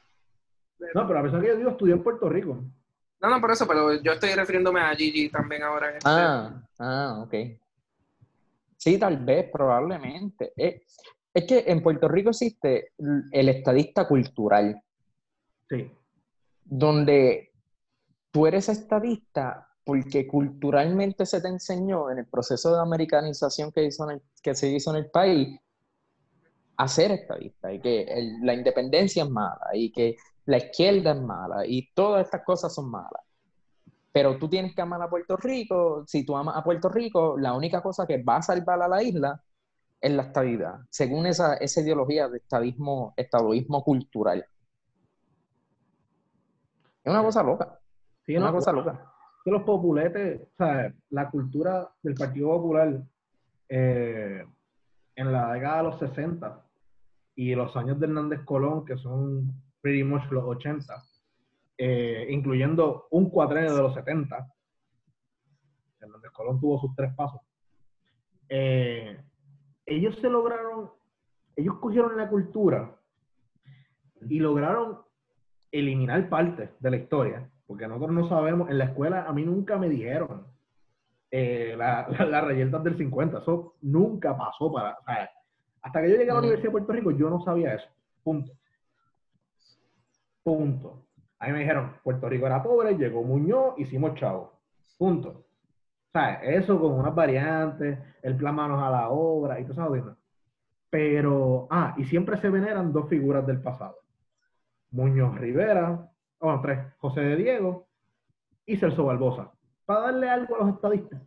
No, 0.94 1.06
pero 1.06 1.14
la 1.14 1.22
persona 1.22 1.42
que 1.42 1.48
yo 1.48 1.56
digo 1.56 1.70
estudió 1.70 1.94
en 1.94 2.02
Puerto 2.02 2.28
Rico. 2.28 2.62
No, 3.20 3.28
no, 3.30 3.40
por 3.40 3.50
eso, 3.50 3.66
pero 3.66 3.94
yo 4.02 4.12
estoy 4.12 4.32
refiriéndome 4.34 4.80
a 4.80 4.94
Gigi 4.94 5.28
también 5.28 5.62
ahora. 5.62 5.90
en 5.90 5.96
este- 5.96 6.08
Ah, 6.10 6.62
ah, 6.78 7.22
ok. 7.24 7.34
Sí, 8.76 8.96
tal 8.98 9.16
vez, 9.24 9.50
probablemente. 9.50 10.52
Eh, 10.56 10.82
es 11.34 11.44
que 11.44 11.64
en 11.66 11.82
Puerto 11.82 12.08
Rico 12.08 12.30
existe 12.30 12.92
el 13.32 13.48
estadista 13.48 14.08
cultural, 14.08 14.82
Sí. 15.68 15.90
donde 16.64 17.52
tú 18.30 18.46
eres 18.46 18.68
estadista 18.68 19.68
porque 19.84 20.26
culturalmente 20.26 21.24
se 21.24 21.40
te 21.40 21.48
enseñó 21.48 22.10
en 22.10 22.18
el 22.18 22.26
proceso 22.26 22.74
de 22.74 22.80
americanización 22.82 23.72
que, 23.72 23.84
hizo 23.84 24.04
en 24.04 24.16
el- 24.16 24.22
que 24.42 24.54
se 24.54 24.68
hizo 24.70 24.90
en 24.90 24.96
el 24.96 25.10
país 25.10 25.58
a 26.76 26.86
ser 26.88 27.10
estadista 27.12 27.72
y 27.72 27.80
que 27.80 28.02
el- 28.02 28.40
la 28.42 28.54
independencia 28.54 29.24
es 29.24 29.30
mala 29.30 29.70
y 29.72 29.90
que 29.90 30.16
la 30.46 30.58
izquierda 30.58 31.12
es 31.12 31.20
mala 31.20 31.66
y 31.66 31.90
todas 31.94 32.24
estas 32.26 32.44
cosas 32.44 32.74
son 32.74 32.90
malas. 32.90 33.22
Pero 34.12 34.38
tú 34.38 34.48
tienes 34.48 34.74
que 34.74 34.82
amar 34.82 35.00
a 35.02 35.08
Puerto 35.08 35.36
Rico. 35.36 36.04
Si 36.06 36.24
tú 36.24 36.36
amas 36.36 36.56
a 36.56 36.64
Puerto 36.64 36.88
Rico, 36.88 37.36
la 37.38 37.54
única 37.54 37.82
cosa 37.82 38.06
que 38.06 38.22
va 38.22 38.36
a 38.36 38.42
salvar 38.42 38.82
a 38.82 38.88
la 38.88 39.02
isla 39.02 39.42
es 40.00 40.12
la 40.12 40.22
estabilidad, 40.22 40.80
según 40.90 41.26
esa, 41.26 41.54
esa 41.56 41.80
ideología 41.80 42.28
de 42.28 42.38
estadismo, 42.38 43.14
estadoísmo 43.16 43.82
cultural. 43.82 44.44
Es 47.02 47.12
una 47.12 47.22
cosa 47.22 47.42
loca. 47.42 47.80
Sí, 48.24 48.36
Una 48.36 48.46
no, 48.46 48.52
cosa 48.52 48.72
loca. 48.72 49.12
que 49.44 49.50
los 49.50 49.62
populetes, 49.62 50.42
o 50.52 50.56
sea, 50.56 50.94
la 51.10 51.30
cultura 51.30 51.90
del 52.02 52.14
Partido 52.14 52.48
Popular 52.50 53.02
eh, 53.68 54.44
en 55.16 55.32
la 55.32 55.52
década 55.54 55.78
de 55.78 55.82
los 55.84 55.98
60 55.98 56.64
y 57.34 57.54
los 57.54 57.74
años 57.76 57.98
de 57.98 58.06
Hernández 58.06 58.40
Colón, 58.44 58.84
que 58.84 58.98
son 58.98 59.52
pretty 59.80 60.04
much 60.04 60.24
los 60.30 60.44
80, 60.44 60.94
eh, 61.78 62.26
incluyendo 62.30 63.06
un 63.10 63.30
cuatrenio 63.30 63.74
de 63.74 63.82
los 63.82 63.94
70, 63.94 64.52
Hernández 66.00 66.30
Colón 66.32 66.60
tuvo 66.60 66.80
sus 66.80 66.94
tres 66.94 67.14
pasos, 67.14 67.40
eh, 68.48 69.20
ellos 69.88 70.16
se 70.20 70.28
lograron, 70.28 70.90
ellos 71.56 71.76
cogieron 71.78 72.16
la 72.16 72.28
cultura 72.28 72.94
y 74.28 74.38
lograron 74.40 74.98
eliminar 75.72 76.28
partes 76.28 76.70
de 76.80 76.90
la 76.90 76.96
historia, 76.96 77.48
porque 77.66 77.86
nosotros 77.88 78.12
no 78.12 78.28
sabemos, 78.28 78.68
en 78.70 78.78
la 78.78 78.84
escuela 78.84 79.24
a 79.24 79.32
mí 79.32 79.44
nunca 79.44 79.76
me 79.78 79.88
dijeron 79.88 80.46
eh, 81.30 81.74
la- 81.76 82.06
la- 82.08 82.24
las 82.24 82.44
reyertas 82.44 82.82
del 82.84 82.96
50, 82.96 83.38
eso 83.40 83.74
nunca 83.82 84.36
pasó 84.36 84.72
para, 84.72 84.96
o 84.98 85.04
sea, 85.04 85.30
hasta 85.82 86.00
que 86.02 86.08
yo 86.10 86.16
llegué 86.16 86.30
a 86.30 86.34
la 86.34 86.40
Ujú. 86.40 86.46
Universidad 86.46 86.68
de 86.68 86.72
Puerto 86.72 86.92
Rico 86.92 87.10
yo 87.10 87.28
no 87.30 87.42
sabía 87.44 87.74
eso, 87.74 87.86
punto. 88.24 88.52
Punto. 90.42 91.04
A 91.38 91.46
mí 91.46 91.52
me 91.52 91.58
dijeron, 91.60 91.92
Puerto 92.02 92.28
Rico 92.28 92.46
era 92.46 92.62
pobre, 92.62 92.96
llegó 92.96 93.22
Muñoz, 93.22 93.74
hicimos 93.78 94.14
chavo. 94.14 94.52
Punto. 94.96 95.44
Sea, 96.12 96.34
eso 96.42 96.80
con 96.80 96.92
unas 96.92 97.14
variantes, 97.14 97.98
el 98.22 98.36
plan 98.36 98.54
manos 98.54 98.82
a 98.82 98.90
la 98.90 99.08
obra 99.10 99.60
y 99.60 99.64
todo 99.64 99.94
eso. 99.94 100.16
Pero, 100.90 101.66
ah, 101.70 101.94
y 101.98 102.04
siempre 102.04 102.38
se 102.38 102.48
veneran 102.48 102.92
dos 102.92 103.08
figuras 103.08 103.46
del 103.46 103.60
pasado. 103.60 103.96
Muñoz 104.90 105.36
Rivera, 105.36 106.10
bueno, 106.40 106.60
tres, 106.62 106.78
José 106.98 107.20
de 107.20 107.36
Diego 107.36 107.86
y 108.64 108.76
Celso 108.76 109.04
Barbosa. 109.04 109.52
Para 109.84 110.00
darle 110.00 110.30
algo 110.30 110.56
a 110.56 110.58
los 110.64 110.74
estadistas, 110.74 111.20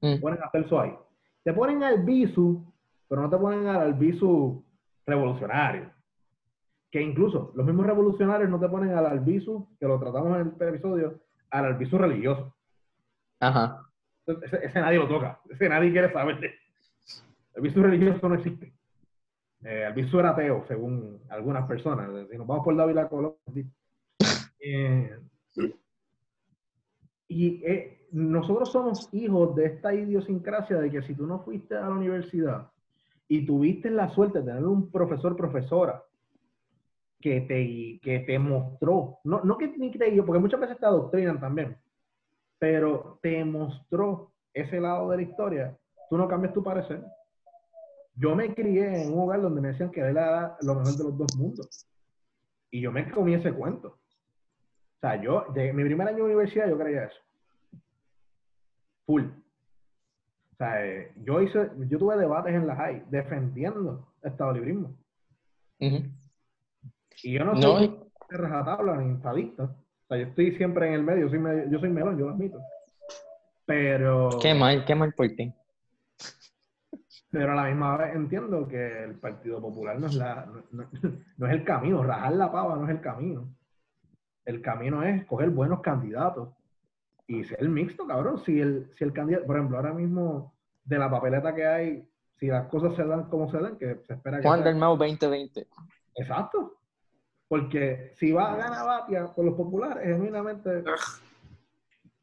Mm. 0.00 0.20
ponen 0.20 0.42
a 0.42 0.50
Celso 0.50 0.78
ahí. 0.78 0.94
Te 1.42 1.52
ponen 1.54 1.82
al 1.82 2.02
Bisu, 2.02 2.62
pero 3.08 3.22
no 3.22 3.30
te 3.30 3.38
ponen 3.38 3.66
al 3.68 3.80
Albizu 3.80 4.62
revolucionario. 5.06 5.90
Que 6.90 7.00
incluso 7.00 7.52
los 7.54 7.64
mismos 7.64 7.86
revolucionarios 7.86 8.50
no 8.50 8.60
te 8.60 8.68
ponen 8.68 8.94
al 8.94 9.06
Albizu, 9.06 9.66
que 9.80 9.86
lo 9.86 9.98
tratamos 9.98 10.38
en 10.38 10.54
el 10.60 10.68
episodio, 10.68 11.20
al 11.50 11.64
Albizu 11.64 11.96
religioso. 11.96 12.54
Ajá. 13.40 13.83
Ese, 14.26 14.64
ese 14.64 14.80
nadie 14.80 14.98
lo 14.98 15.08
toca, 15.08 15.40
ese 15.50 15.68
nadie 15.68 15.92
quiere 15.92 16.12
saber 16.12 16.36
El 16.42 16.52
Albizu 17.56 17.82
religioso 17.82 18.28
no 18.28 18.34
existe. 18.36 18.72
Eh, 19.62 19.84
Albizu 19.84 20.18
era 20.18 20.30
ateo, 20.30 20.64
según 20.66 21.20
algunas 21.28 21.66
personas. 21.66 22.10
Si 22.30 22.36
nos 22.36 22.46
vamos 22.46 22.64
por 22.64 22.76
David 22.76 23.08
Colón. 23.08 23.34
Eh, 24.60 25.18
y 27.28 27.64
eh, 27.64 28.06
nosotros 28.12 28.70
somos 28.70 29.08
hijos 29.12 29.54
de 29.56 29.66
esta 29.66 29.94
idiosincrasia 29.94 30.78
de 30.78 30.90
que 30.90 31.02
si 31.02 31.14
tú 31.14 31.26
no 31.26 31.40
fuiste 31.40 31.76
a 31.76 31.82
la 31.82 31.90
universidad 31.90 32.70
y 33.28 33.44
tuviste 33.44 33.90
la 33.90 34.08
suerte 34.08 34.40
de 34.40 34.46
tener 34.46 34.64
un 34.64 34.90
profesor, 34.90 35.36
profesora, 35.36 36.04
que 37.20 37.40
te, 37.40 38.00
que 38.02 38.20
te 38.20 38.38
mostró, 38.38 39.18
no, 39.24 39.40
no 39.42 39.56
que 39.56 39.68
ni 39.78 39.90
guió, 39.90 40.26
porque 40.26 40.40
muchas 40.40 40.60
veces 40.60 40.78
te 40.78 40.84
adoctrinan 40.84 41.40
también, 41.40 41.76
pero 42.58 43.18
te 43.22 43.44
mostró 43.44 44.32
ese 44.52 44.80
lado 44.80 45.10
de 45.10 45.16
la 45.18 45.22
historia, 45.22 45.76
tú 46.08 46.16
no 46.16 46.28
cambias 46.28 46.52
tu 46.54 46.62
parecer. 46.62 47.04
Yo 48.16 48.36
me 48.36 48.54
crié 48.54 49.02
en 49.02 49.12
un 49.12 49.20
hogar 49.20 49.42
donde 49.42 49.60
me 49.60 49.68
decían 49.68 49.90
que 49.90 50.00
era 50.00 50.56
lo 50.62 50.74
mejor 50.76 50.96
de 50.96 51.04
los 51.04 51.18
dos 51.18 51.36
mundos. 51.36 51.86
Y 52.70 52.80
yo 52.80 52.92
me 52.92 53.10
comí 53.10 53.34
ese 53.34 53.52
cuento. 53.52 53.88
O 53.88 55.00
sea, 55.00 55.20
yo, 55.20 55.46
de 55.52 55.72
mi 55.72 55.84
primer 55.84 56.08
año 56.08 56.18
de 56.18 56.22
universidad, 56.24 56.68
yo 56.68 56.78
creía 56.78 57.04
eso. 57.04 57.18
Full. 59.06 59.24
O 59.24 60.56
sea, 60.56 60.86
eh, 60.86 61.12
yo 61.16 61.42
hice, 61.42 61.70
yo 61.88 61.98
tuve 61.98 62.16
debates 62.16 62.54
en 62.54 62.66
la 62.66 62.76
high 62.76 63.04
defendiendo 63.10 64.06
el 64.22 64.30
estadolibrismo. 64.30 64.96
Ujú. 65.80 65.98
Y 67.24 67.32
yo 67.32 67.44
no 67.44 67.54
No, 67.54 67.60
soy 67.60 67.84
y- 67.86 68.00
rajatabla 68.36 68.96
ni 68.96 69.14
estadista. 69.16 69.74
O 70.04 70.08
sea, 70.08 70.18
yo 70.18 70.24
estoy 70.28 70.52
siempre 70.56 70.88
en 70.88 70.94
el 70.94 71.02
medio, 71.02 71.28
soy 71.28 71.38
medio- 71.38 71.68
yo 71.70 71.78
soy 71.78 71.88
melón, 71.90 72.18
yo 72.18 72.26
lo 72.28 72.34
admito. 72.34 72.60
Pero, 73.66 74.28
qué 74.42 74.54
mal, 74.54 74.84
qué 74.84 74.94
mal 74.94 75.12
por 75.14 75.28
ti. 75.28 75.52
pero 77.30 77.52
a 77.52 77.54
la 77.56 77.64
misma 77.64 77.96
vez 77.96 78.14
entiendo 78.14 78.68
que 78.68 79.04
el 79.04 79.14
Partido 79.18 79.60
Popular 79.60 79.98
no 79.98 80.06
es, 80.06 80.14
la, 80.14 80.46
no, 81.38 81.46
es 81.46 81.52
el 81.52 81.64
camino, 81.64 82.02
rajar 82.02 82.32
la 82.34 82.52
pava 82.52 82.76
no 82.76 82.84
es 82.84 82.90
el 82.90 83.00
camino. 83.00 83.48
El 84.44 84.60
camino 84.60 85.02
es 85.02 85.24
coger 85.24 85.48
buenos 85.50 85.80
candidatos 85.80 86.50
y 87.26 87.42
ser 87.44 87.66
mixto, 87.68 88.06
cabrón. 88.06 88.42
Si 88.44 88.60
el, 88.60 88.90
si 88.98 89.04
el 89.04 89.12
candidato, 89.14 89.46
por 89.46 89.56
ejemplo, 89.56 89.78
ahora 89.78 89.94
mismo 89.94 90.52
de 90.84 90.98
la 90.98 91.10
papeleta 91.10 91.54
que 91.54 91.66
hay, 91.66 92.08
si 92.38 92.48
las 92.48 92.66
cosas 92.68 92.94
se 92.94 93.04
dan 93.06 93.24
como 93.30 93.50
se 93.50 93.58
dan, 93.58 93.78
que 93.78 93.96
se 94.06 94.12
espera 94.12 94.36
que 94.36 94.46
Juan 94.46 94.62
del 94.62 94.76
Mau 94.76 94.98
2020. 94.98 95.66
Exacto. 96.16 96.74
Porque 97.54 98.10
si 98.16 98.32
va 98.32 98.52
a 98.52 98.56
ganar 98.56 98.84
Batia 98.84 99.26
con 99.32 99.46
los 99.46 99.54
populares, 99.54 100.02
genuinamente. 100.04 100.82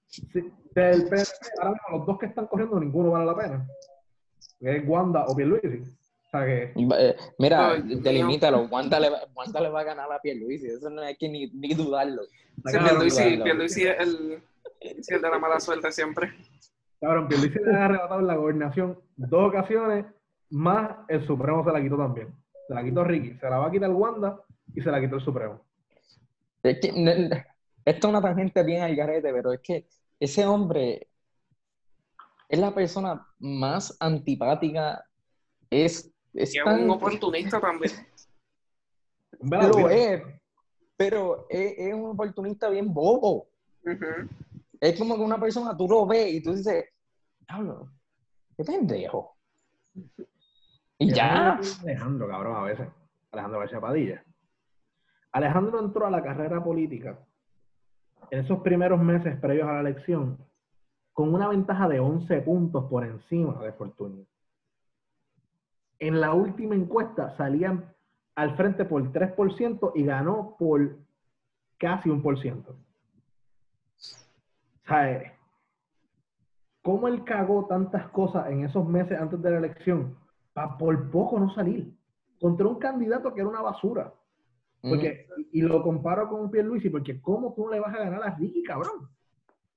Si- 0.08 0.52
del 0.76 1.08
PNP, 1.08 1.24
ahora 1.60 1.72
mismo 1.72 1.98
los 1.98 2.06
dos 2.06 2.20
que 2.20 2.26
están 2.26 2.48
corriendo, 2.48 2.78
ninguno 2.80 3.12
vale 3.12 3.26
la 3.26 3.36
pena. 3.36 3.68
Es 4.60 4.84
Wanda 4.86 5.26
o 5.26 5.34
Pierluisi. 5.36 5.82
O 6.26 6.30
sea 6.32 6.46
que. 6.46 6.74
Eh, 6.76 7.16
Mira, 7.40 7.76
delimítalo. 7.80 8.64
Wanda 8.70 9.00
le, 9.00 9.10
va- 9.10 9.22
Wanda 9.34 9.62
le 9.62 9.70
va 9.70 9.80
a 9.80 9.84
ganar 9.86 10.12
a 10.12 10.20
Pierluisi. 10.20 10.68
Eso 10.68 10.90
no 10.90 11.02
hay 11.02 11.16
que 11.16 11.30
ni, 11.30 11.48
ni 11.52 11.74
dudarlo. 11.74 12.24
Sí, 12.24 12.78
Pierluisi, 12.78 13.24
dudarlo. 13.24 13.44
Pierluisi 13.46 13.88
es 13.88 14.00
el, 14.00 14.44
sí, 15.02 15.14
el 15.14 15.22
de 15.22 15.30
la 15.30 15.40
mala 15.40 15.60
suerte 15.62 15.92
siempre. 15.94 16.30
Cabrón, 17.00 17.28
Pierluisi 17.30 17.60
le 17.60 17.74
ha 17.74 17.86
arrebatado 17.86 18.20
en 18.20 18.28
la 18.28 18.36
gobernación 18.36 19.00
dos 19.16 19.48
ocasiones, 19.48 20.06
más 20.50 20.92
el 21.08 21.26
Supremo 21.26 21.64
se 21.64 21.72
la 21.72 21.82
quitó 21.82 21.96
también. 21.98 22.36
Se 22.68 22.74
la 22.74 22.84
quitó 22.84 23.04
Ricky, 23.06 23.38
se 23.40 23.50
la 23.50 23.60
va 23.60 23.68
a 23.68 23.72
quitar 23.72 23.90
Wanda 23.92 24.42
y 24.76 24.82
se 24.82 24.92
la 24.92 25.00
quitó 25.02 25.16
el 25.16 25.22
Supremo. 25.22 25.62
Es 26.64 26.80
que, 26.80 26.90
esto 27.86 28.08
es 28.08 28.12
una 28.12 28.22
tangente 28.22 28.64
bien 28.64 28.84
al 28.84 28.96
garete, 28.96 29.32
pero 29.34 29.52
es 29.54 29.60
que 29.62 29.88
ese 30.20 30.46
hombre 30.46 31.08
es 32.48 32.60
la 32.60 32.74
persona 32.74 33.26
más 33.40 33.96
antipática. 34.00 35.04
Es, 35.70 36.12
es 36.34 36.54
tan- 36.64 36.84
un 36.84 36.92
oportunista 36.92 37.60
también. 37.60 37.92
Mira, 39.40 39.92
es, 39.92 40.22
pero 40.96 41.48
es, 41.50 41.74
es 41.78 41.94
un 41.94 42.12
oportunista 42.12 42.70
bien 42.70 42.94
bobo. 42.94 43.48
Es 44.80 45.00
como 45.00 45.16
que 45.16 45.22
una 45.22 45.40
persona, 45.40 45.76
tú 45.76 45.88
lo 45.88 46.06
ves 46.06 46.32
y 46.34 46.44
tú 46.44 46.54
dices, 46.54 46.86
diablo, 47.48 47.90
qué 48.56 48.64
pendejo. 48.64 49.36
Y 51.00 51.12
ya. 51.12 51.60
Alejandro, 51.82 52.28
cabrón, 52.28 52.56
a 52.58 52.64
veces. 52.64 52.88
Alejandro 53.32 53.60
García 53.62 53.82
Padilla. 53.82 54.24
Alejandro 55.32 55.80
entró 55.80 56.06
a 56.06 56.12
la 56.12 56.22
carrera 56.22 56.64
política 56.64 57.18
en 58.30 58.40
esos 58.40 58.60
primeros 58.60 59.02
meses 59.02 59.38
previos 59.40 59.68
a 59.68 59.74
la 59.74 59.80
elección 59.82 60.38
con 61.14 61.34
una 61.34 61.48
ventaja 61.48 61.88
de 61.88 62.00
11 62.00 62.42
puntos 62.42 62.86
por 62.90 63.06
encima 63.06 63.62
de 63.62 63.74
Fortunio. 63.74 64.26
En 66.00 66.20
la 66.20 66.34
última 66.34 66.76
encuesta 66.76 67.36
salían 67.38 67.94
al 68.36 68.56
frente 68.56 68.86
por 68.86 69.04
3% 69.12 69.92
y 69.96 70.04
ganó 70.04 70.56
por 70.58 70.98
casi 71.78 72.10
un 72.10 72.22
por 72.22 72.40
ciento. 72.40 72.76
¿Sabes? 74.88 75.32
¿Cómo 76.82 77.08
él 77.08 77.24
cagó 77.24 77.68
tantas 77.68 78.08
cosas 78.10 78.48
en 78.50 78.66
esos 78.66 78.88
meses 78.88 79.20
antes 79.20 79.42
de 79.42 79.52
la 79.52 79.58
elección 79.58 80.18
para 80.54 80.78
por 80.78 81.12
poco 81.12 81.40
no 81.40 81.54
salir? 81.54 81.94
Contra 82.40 82.68
un 82.68 82.80
candidato 82.80 83.34
que 83.34 83.42
era 83.42 83.50
una 83.50 83.62
basura. 83.62 84.12
Porque, 84.82 85.28
Y 85.52 85.62
lo 85.62 85.84
comparo 85.84 86.28
con 86.28 86.50
Pierluisi, 86.50 86.90
porque 86.90 87.22
¿cómo 87.22 87.54
tú 87.54 87.70
le 87.70 87.80
vas 87.80 87.94
a 87.94 88.00
ganar 88.00 88.24
a 88.24 88.36
Ricky, 88.36 88.64
cabrón? 88.64 89.08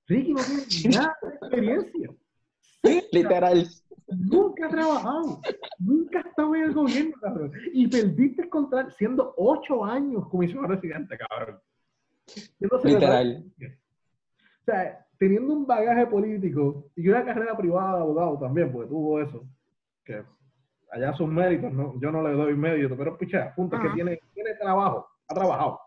Ricky 0.06 0.32
no 0.32 0.40
tiene 0.68 0.96
nada 0.96 1.16
de 1.22 1.28
experiencia. 1.28 2.10
Literal. 3.12 3.66
Nunca 4.06 4.66
ha 4.66 4.68
trabajado, 4.68 5.40
nunca 5.78 6.18
ha 6.20 6.28
estado 6.28 6.54
en 6.54 6.62
el 6.64 6.74
gobierno, 6.74 7.14
cabrón. 7.20 7.52
Y 7.72 7.88
perdiste 7.88 8.48
contra 8.48 8.90
siendo 8.90 9.34
ocho 9.36 9.84
años 9.84 10.28
comisionado 10.28 10.74
residente, 10.74 11.16
cabrón. 11.16 11.58
Literal. 12.84 13.44
O 13.56 14.64
sea, 14.64 15.06
teniendo 15.18 15.52
un 15.52 15.66
bagaje 15.66 16.06
político 16.06 16.86
y 16.96 17.08
una 17.08 17.24
carrera 17.24 17.56
privada 17.56 17.96
de 17.96 18.02
abogado 18.02 18.38
también, 18.38 18.70
porque 18.72 18.88
tuvo 18.88 19.20
eso, 19.20 19.46
que 20.04 20.22
allá 20.94 21.12
sus 21.14 21.28
méritos, 21.28 21.72
¿no? 21.72 21.98
yo 22.00 22.12
no 22.12 22.22
le 22.22 22.32
doy 22.34 22.54
mérito, 22.54 22.96
pero 22.96 23.18
pucha, 23.18 23.52
punto, 23.54 23.78
que 23.80 23.90
tiene, 23.90 24.20
tiene 24.32 24.54
trabajo, 24.54 25.08
ha 25.26 25.34
trabajado. 25.34 25.80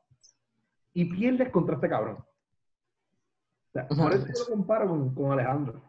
Y 0.93 1.05
pierdes 1.05 1.49
contra 1.49 1.75
este 1.75 1.87
cabrón. 1.87 2.17
O 2.17 3.71
sea, 3.71 3.87
por 3.87 4.13
eso 4.13 4.25
yo 4.27 4.49
lo 4.49 4.55
comparo 4.55 4.89
con, 4.89 5.15
con 5.15 5.31
Alejandro. 5.31 5.81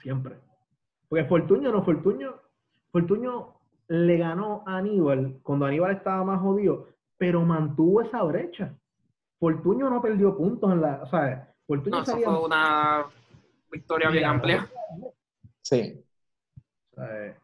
Siempre. 0.00 0.36
Porque 1.08 1.24
Fortuño 1.24 1.72
no, 1.72 1.84
Fortuño, 1.84 2.34
Fortuño 2.92 3.54
le 3.88 4.16
ganó 4.16 4.62
a 4.66 4.76
Aníbal 4.76 5.40
cuando 5.42 5.66
Aníbal 5.66 5.96
estaba 5.96 6.22
más 6.24 6.40
jodido, 6.40 6.88
pero 7.16 7.42
mantuvo 7.42 8.02
esa 8.02 8.22
brecha. 8.22 8.76
Fortuño 9.40 9.90
no 9.90 10.00
perdió 10.00 10.36
puntos 10.36 10.70
en 10.72 10.82
la. 10.82 11.02
O 11.02 11.06
sea, 11.06 11.52
Fortuño 11.66 11.96
no, 11.96 12.02
eso 12.02 12.16
fue 12.18 12.44
una 12.44 13.06
victoria 13.72 14.10
bien 14.10 14.24
amplia. 14.24 14.70
Sí. 15.62 16.04
O 16.92 16.94
sea, 16.96 17.43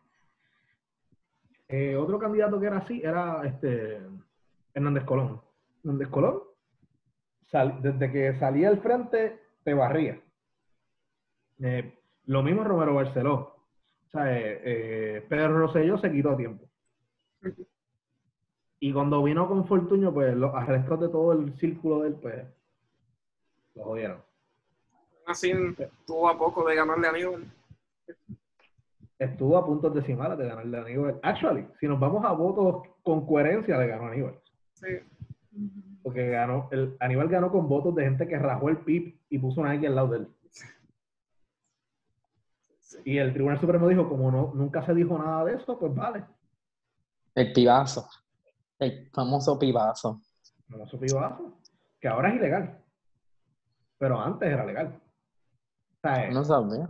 eh, 1.73 1.97
otro 1.97 2.19
candidato 2.19 2.59
que 2.59 2.67
era 2.67 2.79
así 2.79 3.01
era 3.03 3.47
este 3.47 4.01
Hernández 4.75 5.05
Colón. 5.05 5.41
Hernández 5.85 6.09
Colón, 6.09 6.43
desde 7.81 8.11
que 8.11 8.39
salía 8.39 8.69
al 8.69 8.81
frente, 8.81 9.41
te 9.63 9.73
barría. 9.73 10.21
Eh, 11.61 11.97
lo 12.27 12.43
mismo 12.43 12.65
Romero 12.65 12.95
Barceló. 12.95 13.57
O 14.07 14.11
sea, 14.11 14.25
eh, 14.27 15.25
Pedro 15.29 15.59
Rosselló 15.59 15.97
se 15.99 16.11
quitó 16.11 16.31
a 16.31 16.37
tiempo. 16.37 16.69
Y 18.81 18.93
cuando 18.93 19.23
vino 19.23 19.47
con 19.47 19.67
Fortuño, 19.67 20.13
pues 20.13 20.35
los 20.35 20.53
arrestos 20.53 21.01
de 21.01 21.09
todo 21.09 21.33
el 21.33 21.57
círculo 21.59 22.01
del 22.01 22.15
pues, 22.15 22.45
lo 23.77 23.85
jodieron. 23.85 24.23
Así 25.27 25.53
estuvo 25.53 26.29
a 26.29 26.37
poco 26.37 26.67
de 26.67 26.75
ganarle 26.75 27.07
a 27.07 27.11
Aníbal. 27.11 27.45
Estuvo 29.21 29.59
a 29.59 29.67
puntos 29.67 29.93
decimales 29.93 30.39
de 30.39 30.47
ganarle 30.47 30.79
a 30.79 30.81
Aníbal. 30.81 31.21
Actually, 31.23 31.69
si 31.79 31.87
nos 31.87 32.01
vamos 32.01 32.25
a 32.25 32.33
votos 32.33 32.89
con 33.03 33.27
coherencia, 33.27 33.77
le 33.77 33.87
ganó 33.87 34.05
a 34.05 34.09
Aníbal. 34.13 34.41
Sí. 34.73 34.87
Porque 36.03 36.31
ganó, 36.31 36.71
el, 36.73 36.97
Aníbal 37.01 37.29
ganó 37.29 37.53
con 37.53 37.69
votos 37.69 37.95
de 37.95 38.05
gente 38.05 38.27
que 38.27 38.39
rajó 38.39 38.71
el 38.71 38.79
PIB 38.79 39.21
y 39.29 39.39
puso 39.39 39.61
una 39.61 39.75
X 39.75 39.87
al 39.89 39.95
lado 39.95 40.09
de 40.09 40.19
él. 40.21 40.29
Y 43.05 43.19
el 43.19 43.35
Tribunal 43.35 43.61
Supremo 43.61 43.89
dijo, 43.89 44.09
como 44.09 44.31
no, 44.31 44.53
nunca 44.55 44.87
se 44.87 44.95
dijo 44.95 45.19
nada 45.19 45.45
de 45.45 45.57
eso, 45.57 45.79
pues 45.79 45.95
vale. 45.95 46.25
El 47.35 47.53
pibazo. 47.53 48.09
El 48.79 49.11
famoso 49.13 49.59
pibazo. 49.59 50.23
El 50.67 50.75
famoso 50.77 50.99
pibazo. 50.99 51.59
Que 52.01 52.09
ahora 52.09 52.31
es 52.31 52.37
ilegal. 52.37 52.83
Pero 53.99 54.19
antes 54.19 54.51
era 54.51 54.65
legal. 54.65 54.99
O 55.99 56.01
sea, 56.01 56.31
no 56.31 56.43
sabía. 56.43 56.89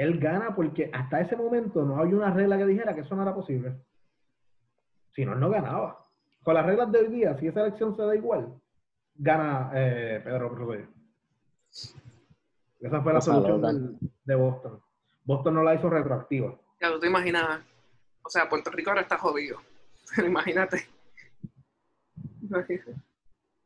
Él 0.00 0.18
gana 0.18 0.54
porque 0.56 0.90
hasta 0.94 1.20
ese 1.20 1.36
momento 1.36 1.84
no 1.84 1.98
había 1.98 2.16
una 2.16 2.32
regla 2.32 2.56
que 2.56 2.64
dijera 2.64 2.94
que 2.94 3.02
eso 3.02 3.14
no 3.14 3.20
era 3.20 3.34
posible. 3.34 3.74
Si 5.14 5.26
no, 5.26 5.34
él 5.34 5.40
no 5.40 5.50
ganaba. 5.50 6.06
Con 6.42 6.54
las 6.54 6.64
reglas 6.64 6.90
de 6.90 7.00
hoy 7.00 7.08
día, 7.08 7.36
si 7.36 7.48
esa 7.48 7.60
elección 7.60 7.94
se 7.94 8.00
da 8.00 8.16
igual, 8.16 8.50
gana 9.14 9.70
eh, 9.74 10.22
Pedro 10.24 10.48
Rodríguez. 10.48 10.88
Esa 12.80 13.02
fue 13.02 13.12
la 13.12 13.20
solución 13.20 13.98
de 14.24 14.34
Boston. 14.34 14.80
Boston 15.24 15.54
no 15.56 15.62
la 15.62 15.74
hizo 15.74 15.90
retroactiva. 15.90 16.58
Ya, 16.80 16.90
tú 16.90 16.98
te 16.98 17.06
imaginas. 17.08 17.60
O 18.22 18.30
sea, 18.30 18.48
Puerto 18.48 18.70
Rico 18.70 18.88
ahora 18.88 19.02
está 19.02 19.18
jodido. 19.18 19.58
Imagínate. 20.26 20.88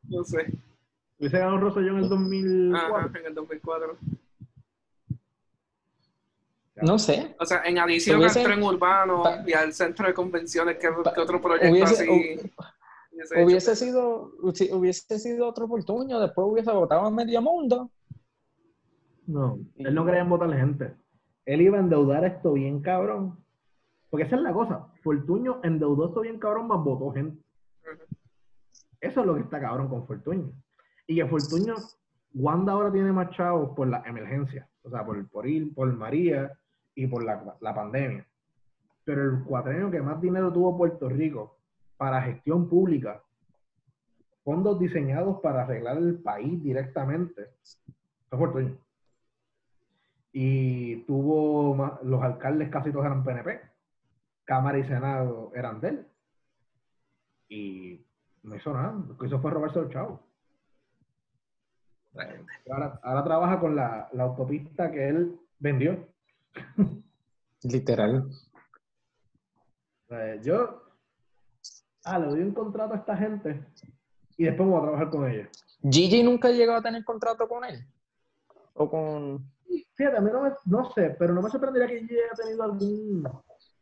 No 0.09 0.21
sé. 0.25 0.47
Hubiese 1.17 1.39
ganado 1.39 1.61
Rosselló 1.61 1.91
en 1.91 2.03
el 2.03 2.09
2004. 2.09 2.97
Ajá, 2.97 3.19
en 3.19 3.25
el 3.25 3.33
2004. 3.35 3.97
No 6.75 6.99
sé. 6.99 7.35
O 7.39 7.45
sea, 7.45 7.63
en 7.63 7.77
adición 7.77 8.21
al 8.21 8.33
tren 8.33 8.61
urbano 8.61 9.23
y 9.45 9.53
al 9.53 9.73
centro 9.73 10.07
de 10.07 10.13
convenciones, 10.13 10.77
¿qué, 10.77 10.89
otro 10.89 11.41
proyecto 11.41 11.71
hubiese, 11.71 11.93
así? 11.93 12.51
Hubiese, 13.43 13.75
sido, 13.75 14.33
hubiese 14.39 15.19
sido 15.19 15.47
otro 15.47 15.65
oportunio, 15.65 16.19
después 16.19 16.47
hubiese 16.49 16.71
votado 16.71 17.07
en 17.07 17.15
medio 17.15 17.41
mundo. 17.41 17.89
No, 19.25 19.57
él 19.77 19.95
no 19.95 20.05
quería 20.05 20.23
votar 20.25 20.51
gente 20.53 20.95
él 21.45 21.61
iba 21.61 21.77
a 21.77 21.81
endeudar 21.81 22.25
esto 22.25 22.53
bien 22.53 22.81
cabrón. 22.81 23.37
Porque 24.09 24.25
esa 24.25 24.35
es 24.35 24.41
la 24.41 24.53
cosa. 24.53 24.87
Fortuño 25.03 25.59
endeudó 25.63 26.07
esto 26.07 26.21
bien 26.21 26.39
cabrón, 26.39 26.67
más 26.67 26.83
votó 26.83 27.11
gente. 27.11 27.41
Eso 28.99 29.21
es 29.21 29.25
lo 29.25 29.35
que 29.35 29.41
está 29.41 29.59
cabrón 29.59 29.87
con 29.87 30.07
Fortuño. 30.07 30.51
Y 31.07 31.15
que 31.15 31.25
Fortuño, 31.27 31.75
Wanda 32.33 32.73
ahora 32.73 32.91
tiene 32.91 33.11
más 33.11 33.29
chavos 33.31 33.75
por 33.75 33.87
la 33.87 34.01
emergencia. 34.05 34.67
O 34.81 34.89
sea, 34.89 35.05
por, 35.05 35.27
por 35.29 35.47
ir, 35.47 35.73
por 35.73 35.91
María 35.93 36.51
y 36.95 37.07
por 37.07 37.23
la, 37.23 37.55
la 37.59 37.75
pandemia. 37.75 38.25
Pero 39.03 39.23
el 39.23 39.43
cuatrenio 39.43 39.91
que 39.91 40.01
más 40.01 40.19
dinero 40.19 40.51
tuvo 40.51 40.77
Puerto 40.77 41.09
Rico 41.09 41.57
para 41.97 42.21
gestión 42.21 42.67
pública, 42.67 43.21
fondos 44.43 44.79
diseñados 44.79 45.39
para 45.41 45.63
arreglar 45.63 45.97
el 45.97 46.19
país 46.19 46.61
directamente, 46.63 47.49
fue 48.29 48.39
Fortuño 48.39 48.77
y 50.37 50.97
tuvo 51.05 51.97
los 52.03 52.21
alcaldes 52.21 52.69
casi 52.69 52.91
todos 52.91 53.05
eran 53.05 53.23
PNP, 53.23 53.57
Cámara 54.43 54.77
y 54.77 54.83
Senado 54.83 55.53
eran 55.55 55.79
de 55.79 55.87
él. 55.87 56.07
Y 57.47 58.05
no 58.43 58.53
hizo 58.57 58.73
nada, 58.73 59.01
lo 59.07 59.17
que 59.17 59.27
hizo 59.27 59.39
fue 59.39 59.51
robarse 59.51 59.79
el 59.79 59.87
chavo. 59.87 60.19
Ahora, 62.69 62.99
ahora, 63.01 63.23
trabaja 63.23 63.59
con 63.61 63.77
la, 63.77 64.09
la, 64.11 64.23
autopista 64.23 64.91
que 64.91 65.07
él 65.07 65.39
vendió. 65.57 66.05
Literal. 67.63 68.29
yo 70.41 70.83
ah, 72.03 72.19
le 72.19 72.27
doy 72.27 72.41
un 72.41 72.53
contrato 72.53 72.93
a 72.93 72.97
esta 72.97 73.17
gente 73.17 73.65
y 74.37 74.45
después 74.45 74.69
voy 74.69 74.77
a 74.77 74.81
trabajar 74.81 75.09
con 75.09 75.29
ellos. 75.29 75.47
¿Gigi 75.89 76.23
nunca 76.23 76.49
llegó 76.49 76.73
a 76.73 76.81
tener 76.81 77.03
contrato 77.03 77.47
con 77.47 77.63
él? 77.63 77.85
¿O 78.73 78.89
con...? 78.89 79.51
Fíjate, 79.95 80.17
a 80.17 80.21
mí 80.21 80.29
no, 80.31 80.43
me, 80.43 80.51
no 80.65 80.91
sé, 80.91 81.15
pero 81.17 81.33
no 81.33 81.41
me 81.41 81.49
sorprendería 81.49 81.87
que 81.87 82.01
Gigi 82.01 82.15
haya 82.15 82.43
tenido 82.43 82.63
algún, 82.63 83.27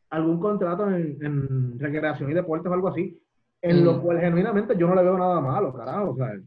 algún 0.09 0.39
contrato 0.39 0.89
en, 0.89 1.79
recreación 1.79 2.29
y 2.29 2.33
deportes 2.33 2.69
o 2.69 2.73
algo 2.73 2.89
así, 2.89 3.19
en 3.61 3.83
lo 3.83 3.93
mm. 3.93 4.01
cual 4.01 4.19
genuinamente 4.19 4.77
yo 4.77 4.87
no 4.87 4.95
le 4.95 5.03
veo 5.03 5.17
nada 5.17 5.41
malo, 5.41 5.73
carajo. 5.73 6.11
O 6.11 6.15
sea, 6.15 6.39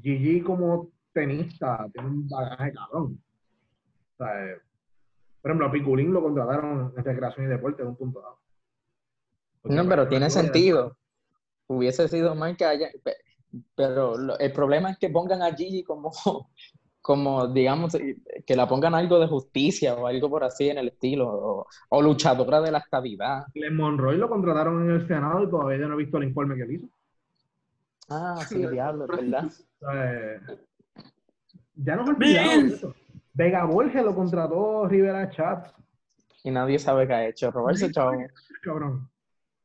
Gigi 0.00 0.40
como 0.40 0.88
tenista 1.12 1.86
tiene 1.92 2.08
un 2.08 2.28
bagaje 2.28 2.72
cabrón. 2.72 3.22
O 4.14 4.16
sea, 4.16 4.56
por 5.42 5.50
ejemplo, 5.50 5.66
a 5.66 5.72
Piculín 5.72 6.12
lo 6.12 6.22
contrataron 6.22 6.94
en 6.96 7.04
recreación 7.04 7.46
y 7.46 7.48
deportes 7.48 7.80
en 7.80 7.88
un 7.88 7.96
punto 7.96 8.20
dado. 8.20 8.38
no, 9.64 9.88
pero 9.88 10.08
tiene 10.08 10.30
sentido. 10.30 10.96
Hubiese 11.66 12.06
sido 12.08 12.34
mal 12.34 12.56
que 12.56 12.64
haya. 12.64 12.88
Pero 13.74 14.38
el 14.38 14.52
problema 14.52 14.90
es 14.90 14.98
que 14.98 15.10
pongan 15.10 15.42
a 15.42 15.54
Gigi 15.54 15.82
como 15.82 16.12
como, 17.02 17.48
digamos, 17.48 17.94
eh, 17.96 18.16
que 18.46 18.54
la 18.54 18.68
pongan 18.68 18.94
algo 18.94 19.18
de 19.18 19.26
justicia 19.26 19.94
o 19.94 20.06
algo 20.06 20.30
por 20.30 20.44
así 20.44 20.70
en 20.70 20.78
el 20.78 20.88
estilo, 20.88 21.66
o, 21.90 22.02
luchadora 22.02 22.60
de 22.60 22.70
la 22.70 22.78
estabilidad. 22.78 23.44
Len 23.54 23.76
Monroy 23.76 24.16
lo 24.16 24.28
contrataron 24.28 24.84
en 24.84 24.90
el 24.92 25.08
Senado 25.08 25.42
y 25.42 25.50
todavía 25.50 25.86
no 25.88 25.94
he 25.94 25.98
visto 25.98 26.18
el 26.18 26.24
informe 26.24 26.54
que 26.54 26.62
él 26.62 26.72
hizo. 26.72 26.88
Ah, 28.08 28.38
sí, 28.48 28.64
diablo, 28.66 29.06
¿verdad? 29.08 29.50
ya 31.74 31.96
nos 31.96 32.08
olvidamos 32.08 32.72
eso. 32.72 32.94
Vega 33.34 33.64
Borges 33.64 34.04
lo 34.04 34.14
contrató 34.14 34.86
Rivera 34.86 35.30
Chats. 35.30 35.72
Y 36.44 36.50
nadie 36.50 36.78
sabe 36.78 37.06
qué 37.06 37.14
ha 37.14 37.26
hecho. 37.28 37.50
Robarse 37.50 37.90
chavo. 37.90 38.12
Cabrón. 38.62 39.08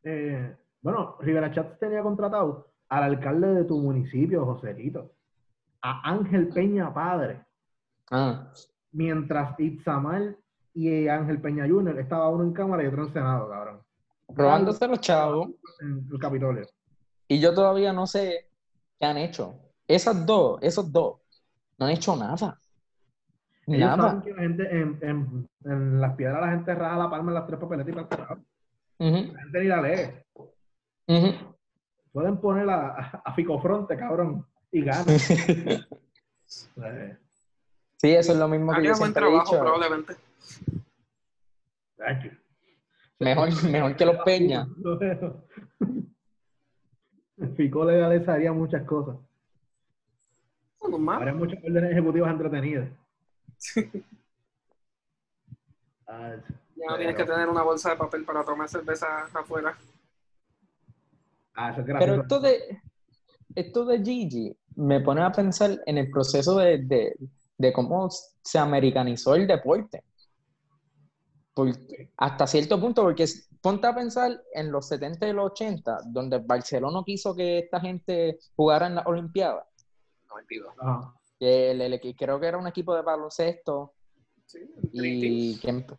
Eh, 0.04 0.56
bueno, 0.82 1.18
Rivera 1.20 1.52
Chats 1.52 1.80
tenía 1.80 2.02
contratado 2.02 2.72
al 2.90 3.04
alcalde 3.04 3.48
de 3.54 3.64
tu 3.66 3.80
municipio, 3.80 4.46
Joselito, 4.46 5.12
a 5.82 6.10
Ángel 6.10 6.48
Peña 6.50 6.94
Padre, 6.94 7.44
Ah, 8.10 8.54
mientras 8.94 9.60
Itzamar 9.60 10.38
y 10.74 11.10
Ángel 11.10 11.42
Peña 11.42 11.68
Jr. 11.68 12.00
estaba 12.00 12.30
uno 12.30 12.44
en 12.46 12.54
Cámara 12.54 12.84
y 12.84 12.88
otro 12.88 13.04
en 13.08 13.12
Senado, 13.14 13.50
cabrón, 13.50 13.82
robándose 14.30 14.88
los 14.88 15.02
chavos. 15.02 15.50
en 15.82 16.08
el 16.10 16.20
Capitolio. 16.20 16.66
Y 17.28 17.42
yo 17.42 17.54
todavía 17.54 17.92
no 17.92 18.08
sé 18.08 18.50
qué 18.98 19.06
han 19.06 19.18
hecho. 19.18 19.60
Esas 19.86 20.26
dos, 20.26 20.60
esos 20.62 20.90
dos, 20.90 21.18
no 21.78 21.88
han 21.88 21.92
hecho 21.92 22.16
nada. 22.16 22.58
Ellos 23.68 23.98
Nada. 23.98 24.10
saben 24.10 24.22
que 24.22 24.34
la 24.34 24.42
gente 24.42 24.64
en, 24.78 24.98
en, 25.02 25.50
en 25.66 26.00
las 26.02 26.16
piedras 26.16 26.40
la 26.42 26.52
gente 26.52 26.74
raja 26.74 26.98
la 26.98 27.10
palma 27.10 27.32
en 27.32 27.36
las 27.36 27.46
tres 27.48 27.60
papeletas 27.60 27.90
y 27.90 27.94
para 27.94 28.04
el 28.04 28.08
carajo. 28.10 28.34
Ujú, 29.00 29.34
La 29.34 29.42
gente 29.44 29.60
ni 29.60 29.68
la 29.68 29.82
lee. 29.82 30.10
Pueden 32.14 32.38
poner 32.38 32.70
a, 32.70 32.88
a, 32.96 33.22
a 33.26 33.34
Ficofronte, 33.34 33.98
cabrón, 33.98 34.46
y 34.72 34.82
ganan. 34.84 35.06
Sí, 38.00 38.12
eso 38.12 38.32
es 38.34 38.38
lo 38.38 38.48
mismo 38.48 38.72
que 38.74 38.84
yo 38.84 38.92
buen 38.92 38.96
siempre 39.12 39.24
he 39.24 39.26
trabajo, 39.28 39.52
dicho. 39.52 39.60
probablemente. 39.60 40.14
Mejor, 43.20 43.64
mejor 43.72 43.96
que 43.96 44.06
los 44.06 44.18
Peña. 44.24 44.68
Fico 47.58 47.86
legalizaría 47.86 48.54
muchas 48.54 48.84
cosas. 48.84 49.18
Habría 50.82 51.34
muchas 51.34 51.60
órdenes 51.64 51.92
ejecutivas 51.92 52.32
entretenidas. 52.32 52.88
Ah, 56.08 56.36
Ya 56.76 56.86
no 56.90 56.96
tienes 56.98 57.16
que 57.16 57.24
pero- 57.24 57.34
tener 57.36 57.50
una 57.50 57.64
bolsa 57.64 57.90
de 57.92 57.96
papel 57.98 58.24
para 58.24 58.44
tomar 58.44 58.70
cerveza 58.70 59.24
afuera. 59.34 59.78
ah, 61.56 61.72
eso 61.72 61.82
es 61.82 61.88
Pero 61.88 62.22
esto 62.22 62.40
de, 62.40 62.82
esto 63.56 63.86
de 63.86 64.04
Gigi 64.04 64.58
me 64.76 65.02
pone 65.02 65.22
a 65.24 65.32
pensar 65.32 65.82
en 65.86 65.98
el 65.98 66.10
proceso 66.12 66.58
de, 66.58 66.78
de- 66.80 67.16
de 67.58 67.74
cómo 67.74 68.10
se 68.10 68.60
americanizó 68.60 69.36
el 69.36 69.48
deporte. 69.48 70.04
Por- 71.54 71.74
hasta 72.18 72.46
cierto 72.46 72.80
punto, 72.80 73.02
porque 73.02 73.26
ponte 73.60 73.88
a 73.88 73.96
pensar 73.96 74.40
en 74.54 74.72
los 74.72 74.88
70 74.88 75.28
y 75.28 75.34
los 75.34 75.52
80, 75.52 75.98
donde 76.06 76.38
Barcelona 76.38 77.02
quiso 77.04 77.36
que 77.36 77.58
esta 77.60 77.80
gente 77.80 78.38
jugara 78.56 78.86
en 78.88 78.96
las 78.96 79.08
Olimpiadas. 79.08 79.66
92. 80.30 80.74
El- 81.40 81.82
el 81.82 81.94
equi- 81.94 82.16
creo 82.18 82.40
que 82.40 82.48
era 82.48 82.58
un 82.58 82.68
equipo 82.68 82.96
de 82.96 83.02
baloncesto 83.04 83.94
Sí, 84.46 84.60
el 84.94 85.06
y 85.06 85.60
que 85.60 85.68
emp- 85.74 85.98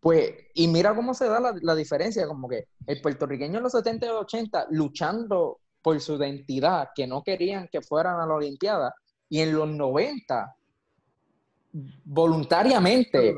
pues 0.00 0.32
y 0.54 0.66
mira 0.66 0.94
cómo 0.94 1.12
se 1.12 1.28
da 1.28 1.38
la, 1.40 1.54
la 1.60 1.74
diferencia 1.74 2.26
como 2.26 2.48
que 2.48 2.68
el 2.86 3.00
puertorriqueño 3.02 3.58
en 3.58 3.62
los 3.62 3.72
70 3.72 4.06
y 4.06 4.08
80 4.08 4.66
luchando 4.70 5.60
por 5.82 6.00
su 6.00 6.14
identidad 6.16 6.88
que 6.94 7.06
no 7.06 7.22
querían 7.22 7.68
que 7.70 7.82
fueran 7.82 8.18
a 8.18 8.26
la 8.26 8.34
olimpiada 8.34 8.94
y 9.28 9.40
en 9.40 9.54
los 9.54 9.68
90 9.68 10.56
voluntariamente 12.04 13.36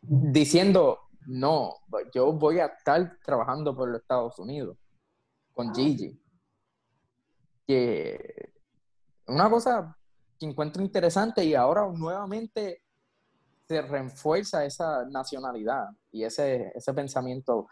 diciendo 0.00 0.98
no 1.26 1.74
yo 2.14 2.32
voy 2.32 2.60
a 2.60 2.66
estar 2.66 3.18
trabajando 3.24 3.74
por 3.76 3.88
los 3.90 4.00
Estados 4.00 4.38
Unidos 4.38 4.76
con 5.52 5.74
Gigi 5.74 6.18
que 7.66 8.51
una 9.26 9.48
cosa 9.50 9.96
que 10.38 10.46
encuentro 10.46 10.82
interesante 10.82 11.44
y 11.44 11.54
ahora 11.54 11.86
nuevamente 11.86 12.82
se 13.68 13.82
refuerza 13.82 14.64
esa 14.64 15.04
nacionalidad 15.06 15.88
y 16.10 16.24
ese, 16.24 16.72
ese 16.74 16.92
pensamiento 16.92 17.68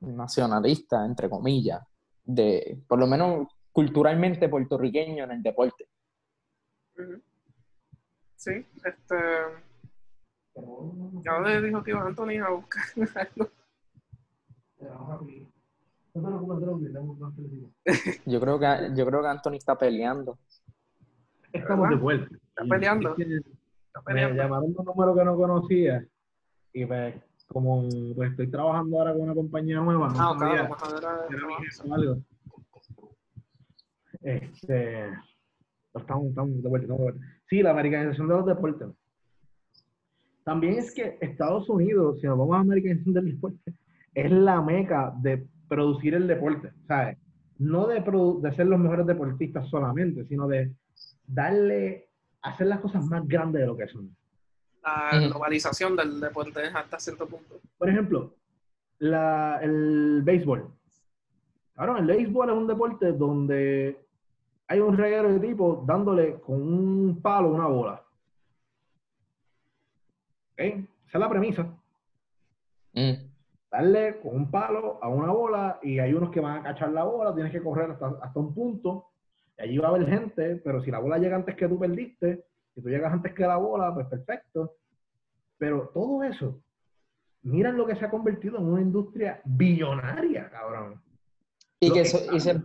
nacionalista, 0.00 1.04
entre 1.04 1.28
comillas, 1.28 1.82
de 2.24 2.82
por 2.86 2.98
lo 2.98 3.06
menos 3.06 3.48
culturalmente 3.72 4.48
puertorriqueño 4.48 5.24
en 5.24 5.30
el 5.32 5.42
deporte. 5.42 5.88
Sí, 8.36 8.66
este. 8.84 9.16
Ya 11.22 11.38
le 11.40 11.62
dijo 11.62 11.82
tío 11.82 12.00
Anthony 12.00 12.38
a 12.44 12.50
buscar 12.50 12.82
algo. 13.36 13.50
No 16.14 16.58
te 16.58 16.64
preocupes. 16.64 16.92
Yo 18.26 18.40
creo 18.40 18.58
que 18.58 18.66
yo 18.96 19.06
creo 19.06 19.22
que 19.22 19.28
Anthony 19.28 19.54
está 19.54 19.76
peleando. 19.78 20.38
Estamos 21.52 21.88
de 21.90 21.96
vuelta. 21.96 22.34
Está 22.34 22.64
peleando. 22.68 23.10
Es 23.10 23.16
que 23.16 23.22
Está 23.34 24.00
Me 24.00 24.04
peleando. 24.14 24.42
llamaron 24.42 24.72
de 24.72 24.78
un 24.78 24.84
número 24.84 25.14
que 25.16 25.24
no 25.24 25.36
conocía 25.36 26.06
y 26.72 26.86
pues, 26.86 27.14
como 27.48 27.88
pues, 28.14 28.30
estoy 28.30 28.48
trabajando 28.48 28.98
ahora 28.98 29.12
con 29.12 29.22
una 29.22 29.34
compañía 29.34 29.80
nueva, 29.80 30.08
no 30.08 30.14
Ah, 30.14 30.36
sabía 30.38 30.54
claro, 30.54 30.68
mejor 30.68 30.98
era 30.98 31.26
si 31.28 31.34
era 31.34 31.46
mi 31.46 31.54
trabajo. 31.54 31.62
jefe 31.64 31.88
o 31.88 31.94
algo. 31.94 32.16
Este, 34.22 35.06
estamos, 35.94 36.26
estamos 36.28 36.62
de 36.62 36.68
vuelta, 36.68 36.84
estamos 36.84 36.98
de 36.98 37.12
vuelta. 37.12 37.20
Sí, 37.48 37.62
la 37.62 37.70
americanización 37.70 38.28
de 38.28 38.34
los 38.34 38.46
deportes. 38.46 38.88
También 40.44 40.74
es 40.74 40.92
que 40.94 41.18
Estados 41.20 41.68
Unidos, 41.68 42.20
si 42.20 42.26
nos 42.26 42.38
vamos 42.38 42.54
a 42.54 42.58
la 42.58 42.62
americanización 42.62 43.14
del 43.14 43.34
deporte, 43.34 43.74
es 44.14 44.30
la 44.30 44.60
meca 44.62 45.12
de 45.20 45.46
producir 45.70 46.14
el 46.14 46.26
deporte, 46.26 46.72
¿sabes? 46.88 47.16
No 47.58 47.86
de, 47.86 48.04
produ- 48.04 48.40
de 48.40 48.52
ser 48.56 48.66
los 48.66 48.80
mejores 48.80 49.06
deportistas 49.06 49.68
solamente, 49.68 50.26
sino 50.26 50.48
de 50.48 50.74
darle, 51.26 52.08
hacer 52.42 52.66
las 52.66 52.80
cosas 52.80 53.04
más 53.06 53.26
grandes 53.28 53.60
de 53.60 53.66
lo 53.66 53.76
que 53.76 53.86
son. 53.86 54.14
La 54.82 55.10
globalización 55.28 55.94
del 55.94 56.20
deporte 56.20 56.60
hasta 56.74 56.98
cierto 56.98 57.26
punto. 57.28 57.60
Por 57.78 57.88
ejemplo, 57.88 58.34
la, 58.98 59.60
el 59.62 60.22
béisbol. 60.24 60.68
Ahora, 61.76 61.98
el 62.00 62.06
béisbol 62.06 62.50
es 62.50 62.56
un 62.56 62.66
deporte 62.66 63.12
donde 63.12 63.96
hay 64.66 64.80
un 64.80 64.96
reguero 64.96 65.32
de 65.32 65.38
tipos 65.38 65.86
dándole 65.86 66.40
con 66.40 66.60
un 66.60 67.20
palo 67.22 67.50
una 67.50 67.66
bola. 67.66 68.02
¿Ok? 70.52 70.58
Esa 70.58 70.84
es 71.18 71.20
la 71.20 71.28
premisa. 71.28 71.62
Mm. 72.94 73.29
Darle 73.70 74.20
con 74.20 74.34
un 74.34 74.50
palo 74.50 74.98
a 75.02 75.08
una 75.08 75.30
bola 75.30 75.78
y 75.82 75.98
hay 76.00 76.12
unos 76.12 76.30
que 76.30 76.40
van 76.40 76.58
a 76.58 76.62
cachar 76.62 76.90
la 76.90 77.04
bola, 77.04 77.34
tienes 77.34 77.52
que 77.52 77.62
correr 77.62 77.90
hasta, 77.92 78.08
hasta 78.22 78.40
un 78.40 78.52
punto. 78.52 79.06
Y 79.58 79.62
allí 79.62 79.78
va 79.78 79.88
a 79.88 79.90
haber 79.90 80.08
gente, 80.08 80.56
pero 80.56 80.82
si 80.82 80.90
la 80.90 80.98
bola 80.98 81.18
llega 81.18 81.36
antes 81.36 81.54
que 81.54 81.68
tú 81.68 81.78
perdiste, 81.78 82.44
si 82.74 82.82
tú 82.82 82.88
llegas 82.88 83.12
antes 83.12 83.32
que 83.32 83.42
la 83.46 83.56
bola, 83.58 83.94
pues 83.94 84.06
perfecto. 84.08 84.74
Pero 85.56 85.88
todo 85.94 86.22
eso, 86.24 86.60
miren 87.42 87.76
lo 87.76 87.86
que 87.86 87.94
se 87.94 88.04
ha 88.06 88.10
convertido 88.10 88.58
en 88.58 88.64
una 88.64 88.80
industria 88.80 89.40
billonaria, 89.44 90.50
cabrón. 90.50 91.00
Y, 91.78 91.88
Lo 91.88 91.94
que 91.94 92.02
que 92.02 92.08
so- 92.08 92.34
y, 92.34 92.40
se- 92.40 92.60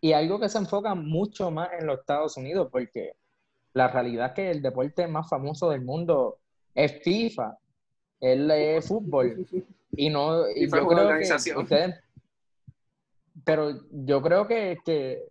y 0.00 0.12
algo 0.12 0.40
que 0.40 0.48
se 0.48 0.58
enfoca 0.58 0.94
mucho 0.94 1.50
más 1.50 1.68
en 1.78 1.86
los 1.86 1.98
Estados 2.00 2.36
Unidos, 2.38 2.68
porque 2.72 3.12
la 3.74 3.88
realidad 3.88 4.28
es 4.28 4.32
que 4.32 4.50
el 4.50 4.62
deporte 4.62 5.06
más 5.06 5.28
famoso 5.28 5.68
del 5.68 5.82
mundo 5.82 6.38
es 6.74 7.02
FIFA, 7.02 7.58
él 8.20 8.50
es 8.50 8.88
fútbol. 8.88 9.46
Y 9.92 10.08
no, 10.10 10.48
y 10.50 10.68
yo 10.70 10.86
una 10.86 10.86
creo 10.86 10.88
que 10.88 10.94
organización. 10.94 11.58
ustedes, 11.62 12.00
pero 13.44 13.72
yo 13.90 14.22
creo 14.22 14.46
que, 14.46 14.78
que 14.84 15.24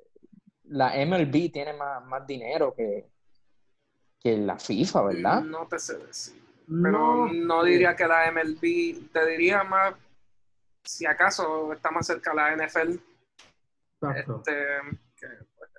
la 0.65 0.93
MLB 1.05 1.51
tiene 1.51 1.73
más, 1.73 2.05
más 2.05 2.25
dinero 2.27 2.73
que, 2.75 3.09
que 4.19 4.37
la 4.37 4.57
FIFA, 4.59 5.01
¿verdad? 5.03 5.41
No 5.41 5.67
te 5.67 5.79
sé 5.79 5.97
decir. 5.97 6.41
Pero 6.67 6.91
No, 6.91 7.33
no, 7.33 7.63
diría 7.63 7.95
que 7.95 8.05
la 8.07 8.31
MLB, 8.31 9.11
te 9.11 9.25
diría 9.27 9.63
más, 9.63 9.95
si 10.83 11.05
acaso 11.05 11.73
está 11.73 11.89
más 11.91 12.05
cerca 12.05 12.33
la 12.33 12.55
NFL. 12.55 12.99
exacto. 14.01 14.37
Este, 14.37 14.51
que, 15.15 15.27
pues, 15.57 15.69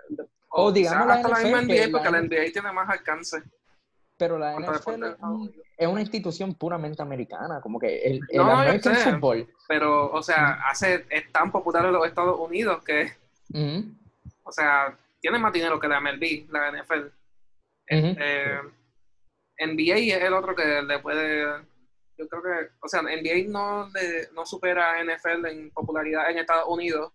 O 0.49 0.65
o 0.65 0.73
digamos 0.73 1.07
quizás 1.07 1.07
la 1.07 1.15
hasta 1.15 1.29
la 1.29 1.61
NFL, 1.61 1.67
NBA, 1.67 1.75
que 1.75 1.89
porque 1.91 2.11
la 2.11 2.21
la 2.21 2.23
NBA 2.23 2.53
tiene 2.53 2.73
más 2.73 2.89
alcance. 2.91 3.43
Pero 4.21 4.39
la 4.39 4.55
NFL 4.55 5.05
es, 5.07 5.17
un- 5.23 5.53
una 5.89 6.01
institución 6.03 6.55
puramente 6.55 7.01
americana, 7.03 7.61
como 7.63 7.79
que 7.81 7.99
el, 8.03 8.21
el 8.29 8.37
No, 8.37 8.51
American 8.51 8.95
sé. 8.95 9.11
Football. 9.11 9.49
Pero, 9.67 10.13
o 10.13 10.23
sea, 10.23 10.61
hace, 10.69 11.07
es 11.09 11.33
tan 11.33 11.51
popular 11.51 11.87
en 11.87 11.93
los 11.95 12.07
Estados 12.07 12.39
Unidos 12.39 12.85
que, 12.85 13.11
Ujú, 13.53 13.93
o 14.45 14.53
sea, 14.53 14.97
tiene 15.21 15.39
más 15.39 15.53
dinero 15.55 15.81
que 15.81 15.89
la 15.89 16.01
MLB, 16.01 16.51
la 16.53 16.71
NFL. 16.71 17.07
Este, 17.87 18.45
NBA 19.59 20.17
es 20.17 20.23
el 20.23 20.35
otro 20.35 20.55
que 20.55 20.83
le 20.83 20.99
puede. 21.01 21.63
Yo 22.19 22.29
creo 22.29 22.43
que, 22.43 22.73
o 22.83 22.89
sea, 22.89 23.01
NBA 23.03 23.49
no, 23.49 23.89
le, 23.89 24.29
no 24.35 24.45
supera 24.45 24.93
a 24.93 25.03
NFL 25.03 25.47
en 25.47 25.71
popularidad 25.71 26.31
en 26.31 26.39
Estados 26.39 26.69
Unidos, 26.69 27.11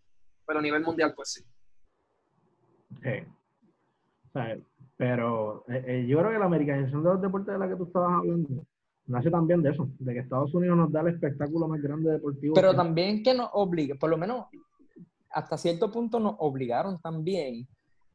pero 0.45 0.57
a 0.57 0.61
nivel 0.63 0.81
mundial, 0.81 1.13
pues 1.15 1.33
sí. 1.33 1.43
Sí. 3.03 3.23
O 4.29 4.31
sea, 4.33 4.57
pero 4.97 5.65
eh, 5.67 5.83
eh, 5.87 6.05
yo 6.07 6.19
creo 6.19 6.31
que 6.31 6.39
la 6.39 6.45
americanización 6.45 7.03
de 7.03 7.09
los 7.09 7.21
deportes 7.21 7.53
de 7.53 7.59
la 7.59 7.67
que 7.69 7.75
tú 7.75 7.83
estabas 7.85 8.13
hablando 8.19 8.65
nace 9.07 9.29
también 9.29 9.61
de 9.61 9.69
eso, 9.71 9.87
de 9.99 10.13
que 10.13 10.19
Estados 10.21 10.53
Unidos 10.55 10.77
nos 10.77 10.91
da 10.91 11.01
el 11.01 11.09
espectáculo 11.09 11.67
más 11.67 11.81
grande 11.81 12.11
deportivo. 12.11 12.55
Pero 12.55 12.71
que- 12.71 12.77
también 12.77 13.21
que 13.23 13.33
nos 13.33 13.49
obliga, 13.53 13.95
por 13.95 14.09
lo 14.09 14.17
menos 14.17 14.45
hasta 15.29 15.57
cierto 15.57 15.91
punto 15.91 16.19
nos 16.19 16.35
obligaron 16.39 16.99
también 16.99 17.67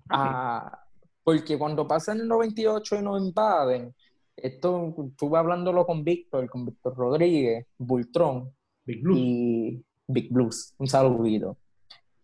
a... 0.08 0.84
Porque 1.22 1.58
cuando 1.58 1.86
pasan 1.86 2.18
el 2.20 2.26
98 2.28 2.96
y 2.96 3.02
nos 3.02 3.22
invaden, 3.22 3.94
esto 4.34 4.94
estuve 5.06 5.38
hablándolo 5.38 5.84
con 5.84 6.02
Víctor, 6.02 6.48
con 6.48 6.64
Víctor 6.64 6.96
Rodríguez, 6.96 7.66
Bultrón, 7.78 8.50
Big 8.86 9.02
Blue. 9.02 9.14
y 9.16 9.84
Big 10.08 10.32
Blues, 10.32 10.74
un 10.78 10.88
saludito. 10.88 11.58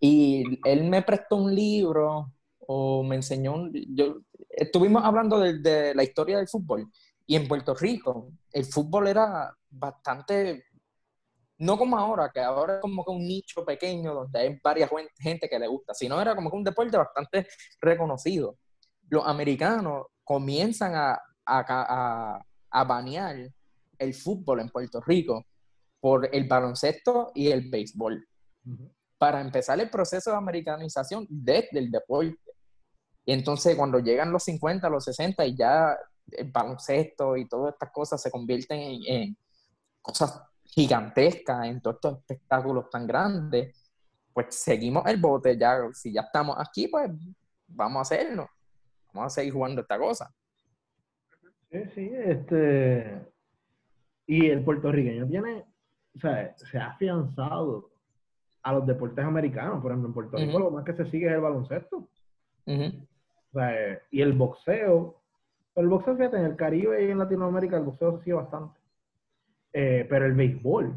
Y 0.01 0.59
él 0.65 0.89
me 0.89 1.03
prestó 1.03 1.37
un 1.37 1.55
libro 1.55 2.33
o 2.67 3.05
me 3.05 3.17
enseñó 3.17 3.55
un... 3.55 3.71
Yo, 3.95 4.17
estuvimos 4.57 5.05
hablando 5.05 5.39
de, 5.39 5.59
de 5.59 5.95
la 5.95 6.03
historia 6.03 6.39
del 6.39 6.49
fútbol 6.49 6.91
y 7.27 7.37
en 7.37 7.47
Puerto 7.47 7.75
Rico 7.75 8.33
el 8.53 8.65
fútbol 8.65 9.09
era 9.09 9.55
bastante 9.71 10.65
no 11.59 11.79
como 11.79 11.97
ahora, 11.97 12.31
que 12.33 12.41
ahora 12.41 12.77
es 12.77 12.81
como 12.81 13.05
que 13.05 13.11
un 13.11 13.27
nicho 13.27 13.65
pequeño 13.65 14.15
donde 14.15 14.39
hay 14.39 14.61
varias 14.63 14.91
gente 15.19 15.49
que 15.49 15.59
le 15.59 15.67
gusta, 15.67 15.95
sino 15.95 16.21
era 16.21 16.35
como 16.35 16.51
que 16.51 16.57
un 16.57 16.65
deporte 16.65 16.97
bastante 16.97 17.47
reconocido. 17.81 18.59
Los 19.09 19.27
americanos 19.27 20.07
comienzan 20.23 20.95
a, 20.95 21.19
a, 21.47 22.43
a, 22.71 22.85
banear 22.85 23.37
el 23.99 24.15
fútbol 24.15 24.61
en 24.61 24.69
Puerto 24.69 25.01
Rico 25.01 25.47
por 26.01 26.29
el 26.35 26.47
baloncesto 26.47 27.33
y 27.35 27.51
el 27.51 27.71
béisbol. 27.71 28.27
Para 29.17 29.41
empezar 29.41 29.81
el 29.81 29.89
proceso 29.89 30.31
de 30.31 30.37
americanización 30.37 31.27
desde 31.31 31.79
el 31.79 31.91
deporte. 31.91 32.37
Y 33.27 33.33
entonces 33.33 33.77
cuando 33.77 33.99
llegan 33.99 34.33
los 34.33 34.45
50, 34.45 34.89
los 34.89 35.05
60 35.05 35.45
y 35.45 35.57
ya 35.57 35.99
el 36.31 36.51
baloncesto 36.51 37.37
y 37.37 37.47
todas 37.47 37.75
estas 37.75 37.91
cosas 37.91 38.23
se 38.23 38.31
convierten 38.31 38.79
en, 38.79 39.03
en 39.07 39.37
cosas 40.01 40.41
gigantesca 40.65 41.67
en 41.67 41.81
todos 41.81 41.97
estos 41.97 42.19
espectáculos 42.19 42.89
tan 42.91 43.07
grandes, 43.07 43.75
pues 44.33 44.55
seguimos 44.55 45.07
el 45.07 45.17
bote, 45.17 45.57
ya 45.57 45.79
si 45.93 46.13
ya 46.13 46.23
estamos 46.23 46.57
aquí, 46.59 46.89
pues 46.89 47.11
vamos 47.67 47.99
a 47.99 48.03
hacerlo, 48.03 48.49
vamos 49.13 49.33
a 49.33 49.35
seguir 49.35 49.53
jugando 49.53 49.81
esta 49.81 49.99
cosa. 49.99 50.33
Sí, 51.71 51.79
sí, 51.95 52.11
este... 52.13 53.27
Y 54.29 54.47
el 54.47 54.65
puertorriqueño 54.65 55.27
tiene, 55.29 55.65
o 56.17 56.19
sea, 56.19 56.55
se 56.57 56.79
ha 56.79 56.89
afianzado 56.89 57.91
a 58.63 58.73
los 58.73 58.87
deportes 58.87 59.25
americanos, 59.25 59.81
por 59.81 59.93
ejemplo, 59.93 60.09
en 60.09 60.15
Puerto 60.15 60.37
Rico 60.37 60.59
lo 60.59 60.71
más 60.73 60.85
que 60.85 60.95
se 60.95 61.09
sigue 61.11 61.27
es 61.27 61.33
el 61.33 61.41
baloncesto. 61.41 62.09
o 62.67 63.16
sea, 63.57 64.03
y 64.11 64.23
el 64.23 64.33
boxeo, 64.33 65.17
el 65.75 65.89
boxeo, 65.89 66.17
fíjate, 66.17 66.37
en 66.37 66.45
el 66.45 66.57
Caribe 66.57 67.05
y 67.05 67.11
en 67.11 67.19
Latinoamérica 67.19 67.77
el 67.77 67.85
boxeo 67.85 68.19
se 68.19 68.25
sigue 68.25 68.37
bastante. 68.37 68.79
Eh, 69.73 70.07
pero 70.09 70.25
el 70.27 70.33
béisbol, 70.33 70.97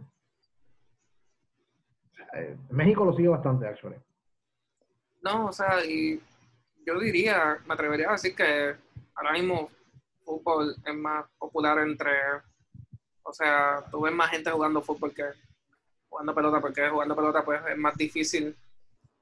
eh, 2.34 2.58
México 2.70 3.06
lo 3.06 3.14
sigue 3.14 3.28
bastante, 3.28 3.68
actually. 3.68 3.98
No, 5.22 5.48
o 5.48 5.52
sea, 5.52 5.84
y 5.86 6.22
yo 6.86 7.00
diría, 7.00 7.58
me 7.68 7.74
atrevería 7.74 8.10
a 8.10 8.14
decir 8.14 8.36
que 8.36 8.76
ahora 9.16 9.34
mismo 9.34 9.70
fútbol 10.24 10.76
es 10.86 10.96
más 10.96 11.26
popular 11.38 11.80
entre, 11.80 12.12
o 13.24 13.34
sea, 13.34 13.84
tú 13.92 14.02
ves 14.02 14.14
más 14.14 14.30
gente 14.30 14.52
jugando 14.52 14.82
fútbol 14.82 15.14
que 15.14 15.26
jugando 16.08 16.34
pelota, 16.34 16.62
porque 16.62 16.90
jugando 16.90 17.16
pelota 17.16 17.44
pues 17.44 17.62
es 17.70 17.78
más 17.78 17.96
difícil, 17.98 18.56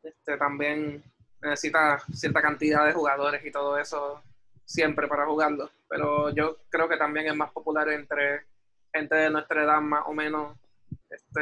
este, 0.03 0.38
también 0.38 1.03
necesita 1.41 1.99
cierta 2.13 2.41
cantidad 2.41 2.85
de 2.85 2.93
jugadores 2.93 3.45
y 3.45 3.51
todo 3.51 3.77
eso 3.77 4.21
siempre 4.65 5.07
para 5.07 5.25
jugarlo, 5.25 5.69
pero 5.88 6.29
yo 6.31 6.57
creo 6.69 6.89
que 6.89 6.97
también 6.97 7.27
es 7.27 7.35
más 7.35 7.51
popular 7.51 7.88
entre 7.89 8.45
gente 8.93 9.15
de 9.15 9.29
nuestra 9.29 9.63
edad 9.63 9.79
más 9.79 10.03
o 10.07 10.13
menos, 10.13 10.57
este, 11.09 11.41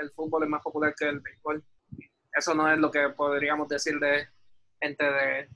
el 0.00 0.10
fútbol 0.10 0.42
es 0.44 0.48
más 0.48 0.62
popular 0.62 0.94
que 0.98 1.08
el 1.08 1.20
béisbol. 1.20 1.62
Eso 2.36 2.54
no 2.54 2.70
es 2.70 2.78
lo 2.78 2.90
que 2.90 3.10
podríamos 3.10 3.68
decir 3.68 3.98
de 4.00 4.26
gente 4.80 5.04
de 5.04 5.48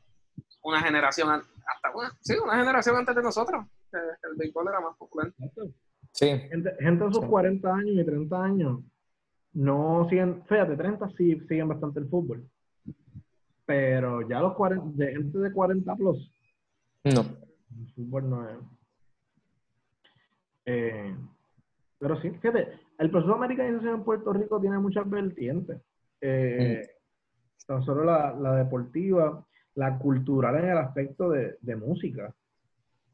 una 0.62 0.80
generación, 0.80 1.28
hasta 1.28 1.96
una, 1.96 2.16
sí, 2.20 2.36
una 2.36 2.56
generación 2.56 2.96
antes 2.96 3.16
de 3.16 3.22
nosotros. 3.22 3.64
El, 3.92 4.36
béisbol 4.36 4.68
era 4.68 4.80
más 4.80 4.96
popular. 4.96 5.32
Sí. 6.12 6.26
Gente, 6.26 6.76
gente 6.78 7.04
de 7.04 7.12
sus 7.12 7.24
40 7.24 7.68
años 7.68 7.96
y 7.96 8.04
30 8.04 8.44
años 8.44 8.80
no 9.54 10.06
siguen, 10.08 10.44
fíjate, 10.46 10.76
30 10.76 11.08
sí 11.16 11.40
siguen 11.48 11.68
bastante 11.68 12.00
el 12.00 12.08
fútbol. 12.08 12.48
Pero 13.68 14.26
ya 14.26 14.40
los 14.40 14.54
40, 14.54 14.96
de 14.96 15.12
gente 15.12 15.38
de 15.40 15.52
40 15.52 15.94
plus. 15.94 16.32
No. 17.04 17.20
El 17.20 17.92
fútbol 17.94 18.30
no 18.30 18.48
es. 18.48 18.56
Eh, 20.64 21.14
pero 21.98 22.18
sí, 22.22 22.30
fíjate, 22.30 22.80
el 22.96 23.10
proceso 23.10 23.32
de 23.32 23.36
americanización 23.36 23.96
en 23.96 24.04
Puerto 24.04 24.32
Rico 24.32 24.58
tiene 24.58 24.78
muchas 24.78 25.08
vertientes. 25.10 25.82
Eh, 26.22 26.82
mm. 26.82 27.66
Tan 27.66 27.84
solo 27.84 28.04
la, 28.04 28.56
deportiva, 28.56 29.46
la 29.74 29.98
cultural 29.98 30.56
en 30.56 30.70
el 30.70 30.78
aspecto 30.78 31.28
de, 31.28 31.76
música. 31.76 32.34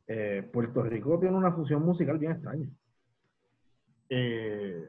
Eh, 0.06 0.48
Puerto 0.52 0.84
Rico 0.84 1.18
tiene 1.18 1.36
una 1.36 1.50
fusión 1.50 1.82
musical 1.84 2.16
bien 2.18 2.30
extraña. 2.30 2.68
Eh, 4.08 4.88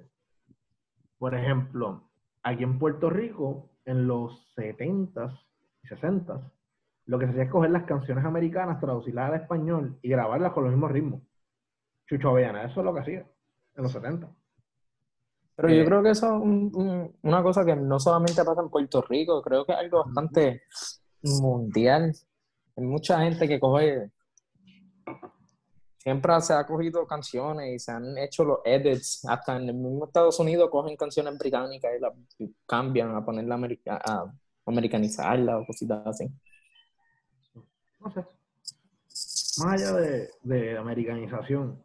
por 1.17 1.33
ejemplo, 1.33 2.03
aquí 2.43 2.61
en 2.61 2.77
Puerto 2.77 3.09
Rico, 3.09 3.71
en 3.83 4.05
los 4.05 4.47
70s 4.55 5.41
y 5.85 5.95
60s, 5.95 6.41
lo 7.05 7.19
que 7.19 7.25
se 7.25 7.31
hacía 7.31 7.43
es 7.43 7.49
coger 7.49 7.71
las 7.71 7.83
canciones 7.83 8.25
americanas, 8.25 8.79
traducirlas 8.79 9.29
al 9.29 9.41
español 9.41 9.99
y 10.01 10.09
grabarlas 10.09 10.53
con 10.53 10.63
los 10.63 10.73
mismos 10.73 10.91
ritmos. 10.91 11.21
Chucho 12.07 12.29
Avellana, 12.29 12.63
eso 12.63 12.79
es 12.79 12.85
lo 12.85 12.93
que 12.93 12.99
hacía 12.99 13.19
en 13.75 13.83
los 13.83 13.91
70. 13.91 14.29
Pero 15.55 15.69
yo 15.69 15.81
eh, 15.81 15.85
creo 15.85 16.03
que 16.03 16.09
eso 16.09 16.35
es 16.37 17.11
una 17.21 17.43
cosa 17.43 17.63
que 17.63 17.75
no 17.75 17.99
solamente 17.99 18.43
pasa 18.43 18.61
en 18.61 18.69
Puerto 18.69 19.01
Rico, 19.01 19.41
creo 19.41 19.65
que 19.65 19.71
es 19.71 19.77
algo 19.77 20.03
bastante 20.03 20.63
mundial. 21.21 22.13
Hay 22.75 22.83
mucha 22.83 23.21
gente 23.21 23.47
que 23.47 23.59
coge, 23.59 24.11
siempre 25.97 26.41
se 26.41 26.53
ha 26.53 26.65
cogido 26.65 27.07
canciones 27.07 27.73
y 27.73 27.79
se 27.79 27.91
han 27.91 28.17
hecho 28.17 28.43
los 28.43 28.59
edits, 28.65 29.25
hasta 29.25 29.55
en 29.55 29.69
el 29.69 29.75
mismo 29.75 30.05
Estados 30.05 30.39
Unidos 30.39 30.69
cogen 30.69 30.97
canciones 30.97 31.37
británicas 31.37 31.91
y 31.97 32.01
las 32.01 32.13
cambian 32.65 33.15
a 33.15 33.23
ponerla 33.23 33.55
a 33.55 34.33
americanizarla 34.65 35.59
o 35.59 35.65
cositas 35.65 36.05
así. 36.05 36.29
No 37.99 38.11
sé. 38.11 38.25
Más 39.63 39.81
allá 39.81 39.93
de, 39.93 40.29
de 40.43 40.77
americanización, 40.77 41.81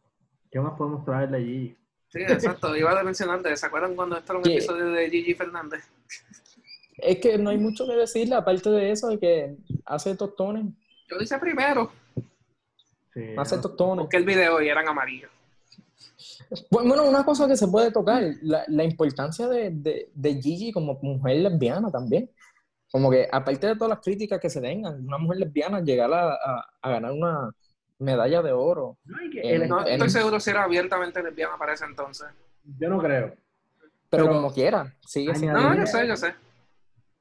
¿qué 0.51 0.61
más 0.61 0.77
podemos 0.77 1.05
traerle 1.05 1.37
allí? 1.39 1.77
Sí, 2.09 2.21
exacto. 2.23 2.77
Iba 2.77 2.99
a 2.99 3.05
mencionarte, 3.05 3.57
¿se 3.57 3.67
acuerdan 3.67 3.95
cuando 3.95 4.17
está 4.17 4.35
un 4.35 4.41
episodio 4.41 4.87
de 4.91 5.09
Gigi 5.09 5.35
Fernández? 5.35 5.85
Es 6.99 7.19
que 7.19 7.39
no 7.39 7.51
hay 7.51 7.59
mucho 7.59 7.87
que 7.87 7.95
decirle, 7.95 8.35
aparte 8.35 8.69
de 8.69 8.91
eso, 8.91 9.09
de 9.09 9.19
que 9.19 9.57
hace 9.85 10.17
tostones. 10.17 10.67
Yo 11.09 11.17
lo 11.17 11.23
hice 11.23 11.39
primero. 11.39 11.93
Sí, 13.15 13.35
hace 13.37 13.59
tostones. 13.59 14.03
Porque 14.03 14.17
el 14.17 14.25
video 14.25 14.61
y 14.61 14.69
eran 14.69 14.89
amarillos. 14.89 15.31
Bueno, 16.71 17.09
una 17.09 17.25
cosa 17.25 17.47
que 17.47 17.57
se 17.57 17.69
puede 17.69 17.93
tocar, 17.93 18.23
la, 18.43 18.65
la 18.67 18.85
importancia 18.85 19.47
de, 19.47 19.71
de, 19.71 20.11
de, 20.13 20.43
Gigi 20.43 20.73
como 20.73 20.99
mujer 21.01 21.37
lesbiana 21.37 21.91
también. 21.91 22.29
Como 22.91 23.11
que, 23.11 23.29
aparte 23.31 23.69
de 23.69 23.75
todas 23.75 23.91
las 23.91 24.01
críticas 24.01 24.41
que 24.41 24.51
se 24.51 24.61
tengan, 24.61 25.07
una 25.07 25.19
mujer 25.19 25.39
lesbiana 25.39 25.81
llegar 25.81 26.13
a, 26.13 26.65
a 26.83 26.91
ganar 26.91 27.13
una, 27.13 27.55
medalla 28.01 28.43
de 28.43 28.53
oro. 28.53 28.99
No, 29.05 29.87
estoy 29.87 30.11
seguro 30.11 30.41
si 30.41 30.51
era 30.51 30.65
abiertamente 30.65 31.23
lesbiana 31.23 31.57
para 31.59 31.75
ese 31.75 31.85
entonces. 31.85 32.29
Yo 32.79 32.89
no 32.89 32.99
creo. 32.99 33.35
Pero, 34.09 34.27
como 34.27 34.53
quiera, 34.53 34.93
sigue 35.07 35.33
No, 35.47 35.75
yo 35.77 35.87
sé, 35.87 36.09
yo 36.09 36.17
sé. 36.17 36.35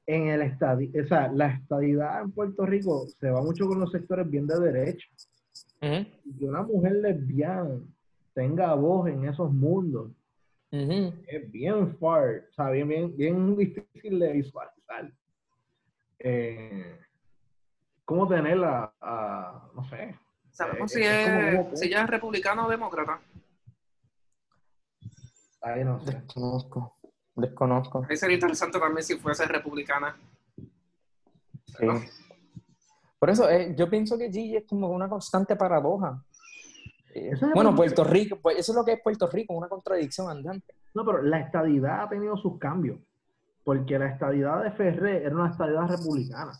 En 0.06 0.26
el 0.26 0.42
estadio, 0.42 0.90
o 1.04 1.06
sea, 1.06 1.30
la 1.32 1.48
estadidad 1.48 2.22
en 2.22 2.32
Puerto 2.32 2.66
Rico 2.66 3.06
se 3.20 3.30
va 3.30 3.42
mucho 3.42 3.68
con 3.68 3.78
los 3.78 3.92
sectores 3.92 4.28
bien 4.28 4.46
de 4.46 4.58
derecha. 4.58 5.06
Y 5.82 6.38
que 6.38 6.44
una 6.44 6.62
mujer 6.62 6.92
lesbiana 6.92 7.78
tenga 8.34 8.74
voz 8.74 9.08
en 9.08 9.28
esos 9.28 9.52
mundos 9.52 10.10
es 10.72 11.50
bien 11.50 11.96
far, 11.98 12.44
o 12.48 12.52
sea, 12.54 12.70
bien, 12.70 12.88
bien, 12.88 13.16
bien 13.16 13.56
difícil 13.56 14.18
de 14.18 14.32
visualizar. 14.32 15.12
Eh, 16.20 17.00
¿Cómo 18.04 18.28
tenerla, 18.28 18.92
a, 19.00 19.70
no 19.74 19.84
sé, 19.84 20.16
¿Sabemos 20.50 20.94
eh, 20.96 21.66
si, 21.74 21.86
ella 21.86 22.02
es 22.02 22.10
republicano 22.10 22.66
o 22.66 22.70
demócrata? 22.70 23.20
Ahí 25.62 25.84
no 25.84 26.00
sé. 26.00 26.12
Desconozco. 26.12 26.96
Desconozco. 27.34 28.06
Ahí 28.08 28.16
sería 28.16 28.34
interesante 28.34 28.78
también 28.78 29.04
si 29.04 29.16
fuese 29.16 29.46
republicana. 29.46 30.16
Sí. 31.66 31.86
Por 33.18 33.30
eso, 33.30 33.48
eh, 33.48 33.74
yo 33.76 33.88
pienso 33.88 34.18
que 34.18 34.30
Gigi 34.30 34.56
es 34.56 34.64
como 34.66 34.88
una 34.88 35.08
constante 35.08 35.56
paradoja. 35.56 36.22
Eh, 37.14 37.32
bueno, 37.54 37.74
Puerto 37.74 38.04
Rico, 38.04 38.38
pues 38.40 38.58
eso 38.58 38.72
es 38.72 38.76
lo 38.76 38.84
que 38.84 38.92
es 38.92 39.02
Puerto 39.02 39.28
Rico, 39.28 39.54
una 39.54 39.68
contradicción 39.68 40.28
andante. 40.28 40.74
No, 40.94 41.04
pero 41.04 41.22
la 41.22 41.40
estadidad 41.40 42.02
ha 42.02 42.08
tenido 42.08 42.36
sus 42.36 42.58
cambios. 42.58 42.98
Porque 43.64 43.98
la 43.98 44.06
estadidad 44.06 44.62
de 44.62 44.70
Ferré 44.72 45.24
era 45.24 45.34
una 45.34 45.50
estadidad 45.50 45.88
republicana. 45.88 46.52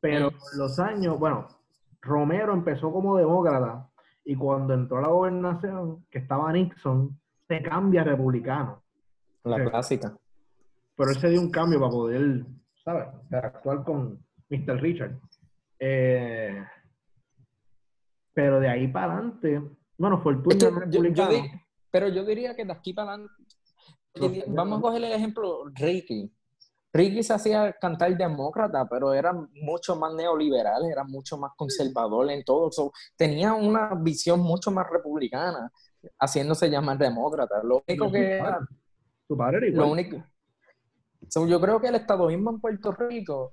Pero 0.00 0.30
los 0.56 0.78
años, 0.78 1.18
bueno, 1.18 1.48
Romero 2.00 2.54
empezó 2.54 2.92
como 2.92 3.16
demócrata 3.16 3.88
y 4.24 4.34
cuando 4.36 4.74
entró 4.74 4.98
a 4.98 5.02
la 5.02 5.08
gobernación, 5.08 6.06
que 6.10 6.18
estaba 6.18 6.52
Nixon, 6.52 7.18
se 7.48 7.62
cambia 7.62 8.02
a 8.02 8.04
republicano. 8.04 8.82
La 9.44 9.62
clásica. 9.64 10.16
Pero 10.96 11.10
él 11.10 11.16
se 11.18 11.30
dio 11.30 11.40
un 11.40 11.50
cambio 11.50 11.80
para 11.80 11.90
poder, 11.90 12.44
¿sabes? 12.84 13.08
Actuar 13.32 13.84
con 13.84 14.24
Mr. 14.50 14.80
Richard. 14.80 15.18
Eh, 15.78 16.62
pero 18.32 18.60
de 18.60 18.68
ahí 18.68 18.88
para 18.88 19.14
adelante, 19.14 19.62
bueno, 19.98 20.20
fue 20.22 20.34
el 20.34 20.42
turno 20.42 20.80
republicano. 20.80 21.32
pero 21.90 22.08
yo 22.08 22.24
diría 22.24 22.54
que 22.54 22.64
de 22.64 22.72
aquí 22.72 22.92
para 22.92 23.14
adelante, 23.14 23.39
vamos 24.48 24.78
a 24.78 24.82
coger 24.82 25.04
el 25.04 25.12
ejemplo 25.12 25.64
Ricky. 25.74 26.32
Ricky 26.92 27.22
se 27.22 27.34
hacía 27.34 27.72
cantar 27.74 28.16
demócrata, 28.16 28.88
pero 28.88 29.14
era 29.14 29.32
mucho 29.32 29.94
más 29.94 30.12
neoliberal, 30.14 30.84
era 30.84 31.04
mucho 31.04 31.38
más 31.38 31.52
conservador 31.56 32.30
en 32.30 32.44
todo. 32.44 32.70
So, 32.72 32.92
tenía 33.16 33.54
una 33.54 33.94
visión 33.94 34.40
mucho 34.40 34.70
más 34.72 34.90
republicana, 34.90 35.70
haciéndose 36.18 36.68
llamar 36.68 36.98
demócrata. 36.98 37.62
Lo 37.62 37.82
único 37.86 38.10
que 38.10 38.38
era. 38.38 38.58
Su 39.28 39.36
padre 39.36 39.58
era 39.58 39.66
igual. 39.68 39.86
Lo 39.86 39.92
único. 39.92 40.24
So, 41.28 41.46
yo 41.46 41.60
creo 41.60 41.80
que 41.80 41.88
el 41.88 41.94
estadoísmo 41.94 42.50
en 42.50 42.60
Puerto 42.60 42.90
Rico, 42.90 43.52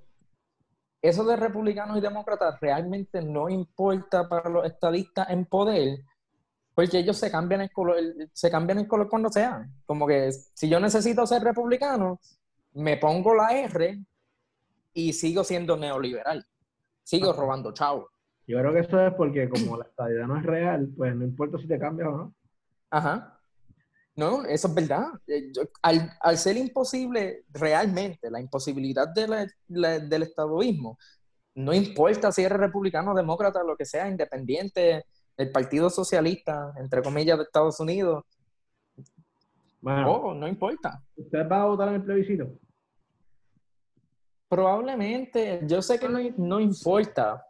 eso 1.00 1.22
de 1.24 1.36
republicanos 1.36 1.96
y 1.96 2.00
demócratas 2.00 2.58
realmente 2.60 3.22
no 3.22 3.48
importa 3.48 4.28
para 4.28 4.50
los 4.50 4.66
estadistas 4.66 5.30
en 5.30 5.46
poder, 5.46 6.00
porque 6.78 6.98
ellos 6.98 7.16
se 7.16 7.28
cambian 7.28 7.60
el 7.62 7.72
color, 7.72 7.96
se 8.32 8.50
cambian 8.52 8.78
el 8.78 8.86
color 8.86 9.08
cuando 9.08 9.30
sean. 9.30 9.74
Como 9.84 10.06
que 10.06 10.30
si 10.30 10.68
yo 10.68 10.78
necesito 10.78 11.26
ser 11.26 11.42
republicano, 11.42 12.20
me 12.74 12.96
pongo 12.96 13.34
la 13.34 13.48
R 13.52 13.98
y 14.92 15.12
sigo 15.12 15.42
siendo 15.42 15.76
neoliberal. 15.76 16.46
Sigo 17.02 17.32
robando 17.32 17.72
chavo. 17.72 18.08
Yo 18.46 18.60
creo 18.60 18.72
que 18.72 18.78
eso 18.78 19.00
es 19.04 19.12
porque 19.14 19.48
como 19.48 19.76
la 19.76 19.86
estadidad 19.86 20.28
no 20.28 20.36
es 20.38 20.44
real, 20.44 20.88
pues 20.96 21.16
no 21.16 21.24
importa 21.24 21.58
si 21.58 21.66
te 21.66 21.80
cambias 21.80 22.10
o 22.10 22.16
no. 22.16 22.34
Ajá. 22.90 23.40
No, 24.14 24.44
eso 24.44 24.68
es 24.68 24.74
verdad. 24.76 25.06
Eh, 25.26 25.50
yo- 25.52 25.62
al, 25.82 26.12
al 26.20 26.38
ser 26.38 26.56
imposible 26.58 27.42
realmente, 27.50 28.30
la 28.30 28.40
imposibilidad 28.40 29.08
de 29.08 29.26
la- 29.26 29.46
la- 29.66 29.98
del 29.98 30.22
estadoísmo, 30.22 30.96
no 31.56 31.72
importa 31.74 32.30
si 32.30 32.42
eres 32.44 32.58
republicano, 32.58 33.14
demócrata, 33.14 33.64
lo 33.64 33.76
que 33.76 33.84
sea, 33.84 34.08
independiente, 34.08 35.04
el 35.38 35.50
Partido 35.52 35.88
Socialista, 35.88 36.74
entre 36.76 37.00
comillas, 37.02 37.38
de 37.38 37.44
Estados 37.44 37.78
Unidos, 37.80 38.24
Bueno, 39.80 40.10
oh, 40.12 40.34
no 40.34 40.46
importa. 40.48 41.00
¿usted 41.16 41.48
va 41.48 41.62
a 41.62 41.66
votar 41.66 41.88
en 41.88 41.94
el 41.94 42.02
plebiscito? 42.02 42.48
Probablemente, 44.48 45.60
yo 45.64 45.80
sé 45.82 45.98
que 45.98 46.08
no, 46.08 46.18
no 46.38 46.60
importa, 46.60 47.46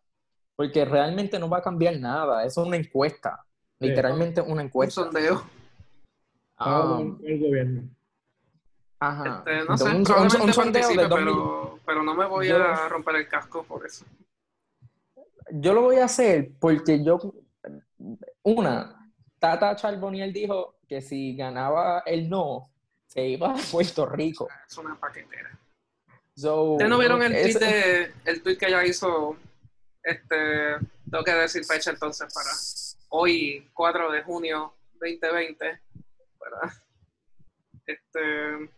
porque 0.57 0.85
realmente 0.85 1.39
no 1.39 1.49
va 1.49 1.59
a 1.59 1.63
cambiar 1.63 1.99
nada. 1.99 2.45
Es 2.45 2.57
una 2.57 2.77
encuesta, 2.77 3.45
Sí. 3.81 3.89
literalmente 3.89 4.41
una 4.41 4.53
Un 4.55 4.61
encuesta. 4.61 5.03
sondeo. 5.05 5.43
Ah, 6.57 6.99
Ah, 6.99 7.03
el 7.23 7.39
gobierno. 7.41 7.83
ajá. 8.99 9.39
Este, 9.39 9.65
no 9.65 9.79
sé, 9.79 9.85
Un- 9.85 9.97
un- 9.97 10.41
un 10.49 10.53
sondeo 10.53 10.89
de 10.89 11.09
pero, 11.09 11.79
pero 11.87 12.03
no 12.03 12.15
me 12.15 12.27
voy 12.27 12.49
Yo- 12.49 12.63
a 12.63 12.89
romper 12.89 13.15
el 13.17 13.29
casco 13.29 13.63
por 13.63 13.87
eso. 13.87 14.05
Yo 15.53 15.73
lo 15.73 15.83
voy 15.83 15.97
a 15.97 16.05
hacer 16.07 16.51
porque 16.61 17.03
yo, 17.05 17.19
una, 18.43 19.13
Tata 19.39 19.77
Charboniel 19.77 20.33
dijo 20.33 20.79
que 20.89 21.01
si 21.01 21.37
ganaba 21.37 22.03
el 22.07 22.29
no, 22.29 22.71
se 23.07 23.27
iba 23.27 23.53
a 23.53 23.57
Puerto 23.71 24.07
Rico. 24.07 24.49
Es 24.69 24.77
una 24.79 24.99
paquetera. 24.99 25.59
So, 26.35 26.73
¿Ustedes 26.73 26.91
no 26.91 26.99
vieron 26.99 27.23
el 27.23 27.33
tweet, 27.33 27.59
de, 27.59 28.13
el 28.25 28.43
tweet 28.43 28.59
que 28.59 28.67
ella 28.67 28.85
hizo? 28.85 29.37
Este, 30.03 30.77
tengo 31.11 31.25
que 31.25 31.35
decir 31.35 31.65
fecha 31.65 31.91
entonces 31.91 32.33
para 32.33 32.51
hoy, 33.09 33.69
4 33.75 34.13
de 34.13 34.23
junio 34.23 34.75
2020. 35.01 35.81
Para, 36.39 36.73
este, 37.87 38.71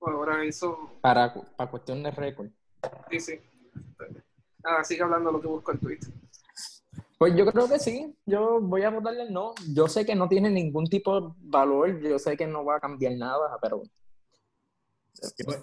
ahora 0.00 0.44
hizo, 0.44 0.98
Para, 1.00 1.32
para 1.32 1.70
cuestión 1.70 2.02
de 2.02 2.10
récord. 2.10 2.48
sí, 3.10 3.20
sí. 3.20 3.40
Nada, 4.64 4.82
sigue 4.82 5.02
hablando 5.02 5.30
lo 5.30 5.40
que 5.40 5.46
busco 5.46 5.70
el 5.70 5.78
tweet. 5.78 6.00
Pues 7.18 7.34
yo 7.34 7.46
creo 7.46 7.66
que 7.66 7.78
sí, 7.78 8.14
yo 8.26 8.60
voy 8.60 8.82
a 8.82 8.90
votarle 8.90 9.22
el 9.22 9.32
no. 9.32 9.54
Yo 9.74 9.88
sé 9.88 10.04
que 10.04 10.14
no 10.14 10.28
tiene 10.28 10.50
ningún 10.50 10.84
tipo 10.84 11.20
de 11.20 11.28
valor, 11.40 11.98
yo 12.00 12.18
sé 12.18 12.36
que 12.36 12.46
no 12.46 12.64
va 12.64 12.76
a 12.76 12.80
cambiar 12.80 13.16
nada, 13.16 13.58
pero 13.60 13.82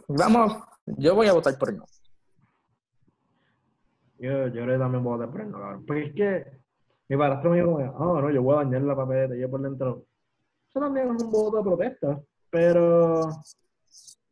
vamos, 0.07 0.63
yo 0.85 1.13
voy 1.13 1.27
a 1.27 1.33
votar 1.33 1.57
por 1.57 1.69
el 1.69 1.77
no. 1.77 1.85
Yo, 4.17 4.47
yo 4.47 4.79
también 4.79 5.03
voy 5.03 5.13
a 5.13 5.17
votar 5.17 5.31
por 5.31 5.41
el 5.41 5.51
no, 5.51 5.59
cabrón. 5.59 5.85
Porque 5.85 6.05
es 6.05 6.13
que 6.15 6.45
mi 7.09 7.17
padrastro 7.17 7.51
me 7.51 7.57
dijo, 7.57 7.77
ah, 7.77 8.21
no, 8.21 8.31
yo 8.31 8.41
voy 8.41 8.55
a 8.55 8.63
dañar 8.63 8.81
la 8.81 8.95
papeleta, 8.95 9.35
yo 9.35 9.49
por 9.51 9.61
dentro. 9.61 10.05
Eso 10.69 10.79
también 10.79 11.15
es 11.15 11.21
un 11.21 11.31
voto 11.31 11.57
de 11.57 11.63
protesta, 11.63 12.21
pero 12.49 13.29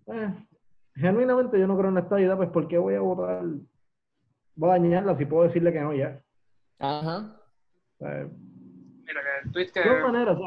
eh, 0.08 0.48
genuinamente 0.96 1.60
yo 1.60 1.68
no 1.68 1.78
creo 1.78 1.92
en 1.92 2.00
esta 2.00 2.20
idea, 2.20 2.36
pues 2.36 2.50
¿por 2.50 2.68
qué 2.68 2.80
voy 2.80 2.96
a 2.96 3.02
votar? 3.02 3.44
Voy 4.56 4.70
a 4.70 4.74
dañarla 4.74 5.16
si 5.18 5.26
puedo 5.26 5.44
decirle 5.44 5.72
que 5.72 5.82
no 5.82 5.94
ya. 5.94 6.20
Ajá. 6.82 7.40
Sea, 8.00 8.28
Mira, 8.28 9.22
que 9.22 9.48
el 9.48 9.52
tweet 9.52 9.72
que, 9.72 9.80
de 9.80 9.86
todas 9.86 10.04
maneras, 10.04 10.38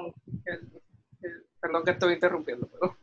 perdón 1.60 1.84
que 1.84 1.90
estoy 1.92 2.14
interrumpiendo, 2.14 2.68
pero 2.68 2.96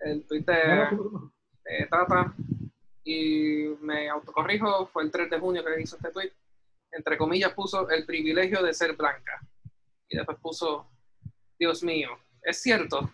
el 0.00 0.26
tweet 0.26 0.44
de 0.44 1.86
Tata 1.90 2.34
y 3.04 3.74
me 3.80 4.08
autocorrijo, 4.08 4.86
fue 4.86 5.02
el 5.04 5.10
3 5.10 5.30
de 5.30 5.38
junio 5.38 5.64
que 5.64 5.80
hizo 5.80 5.96
este 5.96 6.10
tweet. 6.10 6.32
Entre 6.92 7.16
comillas 7.16 7.52
puso 7.52 7.88
el 7.88 8.04
privilegio 8.04 8.62
de 8.62 8.74
ser 8.74 8.96
blanca. 8.96 9.40
Y 10.08 10.16
después 10.16 10.38
puso, 10.40 10.90
Dios 11.58 11.82
mío, 11.82 12.10
es 12.42 12.60
cierto. 12.60 13.10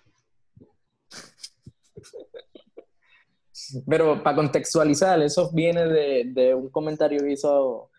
Pero 3.88 4.22
para 4.22 4.36
contextualizar, 4.36 5.20
eso 5.22 5.50
viene 5.52 5.86
de, 5.86 6.24
de 6.26 6.54
un 6.54 6.70
comentario 6.70 7.20
que 7.20 7.32
hizo 7.32 7.90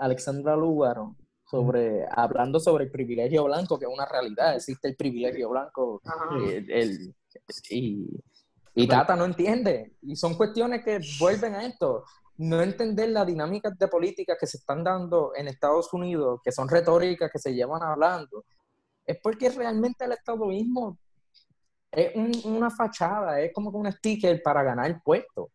Alexandra 0.00 0.56
Lúgaro 0.56 1.14
sobre, 1.44 2.06
hablando 2.10 2.58
sobre 2.60 2.84
el 2.84 2.90
privilegio 2.90 3.44
blanco, 3.44 3.78
que 3.78 3.84
es 3.86 3.90
una 3.92 4.06
realidad, 4.06 4.54
existe 4.56 4.88
el 4.88 4.96
privilegio 4.96 5.48
blanco 5.50 6.00
eh, 6.40 6.64
el- 6.68 7.14
y, 7.70 8.06
y 8.74 8.86
Tata 8.88 9.16
no 9.16 9.24
entiende. 9.24 9.96
Y 10.02 10.16
son 10.16 10.34
cuestiones 10.34 10.84
que 10.84 11.00
vuelven 11.18 11.54
a 11.54 11.66
esto. 11.66 12.04
No 12.38 12.62
entender 12.62 13.10
las 13.10 13.26
dinámicas 13.26 13.76
de 13.78 13.88
política 13.88 14.36
que 14.38 14.46
se 14.46 14.56
están 14.58 14.82
dando 14.84 15.32
en 15.36 15.48
Estados 15.48 15.92
Unidos, 15.92 16.40
que 16.42 16.52
son 16.52 16.68
retóricas 16.68 17.30
que 17.32 17.38
se 17.38 17.52
llevan 17.54 17.82
hablando, 17.82 18.44
es 19.04 19.18
porque 19.22 19.50
realmente 19.50 20.04
el 20.04 20.12
estadoísmo 20.12 20.96
es 21.90 22.14
un- 22.14 22.54
una 22.56 22.70
fachada, 22.70 23.40
es 23.40 23.52
como 23.52 23.70
que 23.72 23.76
un 23.78 23.90
sticker 23.92 24.40
para 24.42 24.62
ganar 24.62 25.02
puesto. 25.04 25.50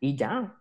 Y 0.00 0.14
ya. 0.16 0.54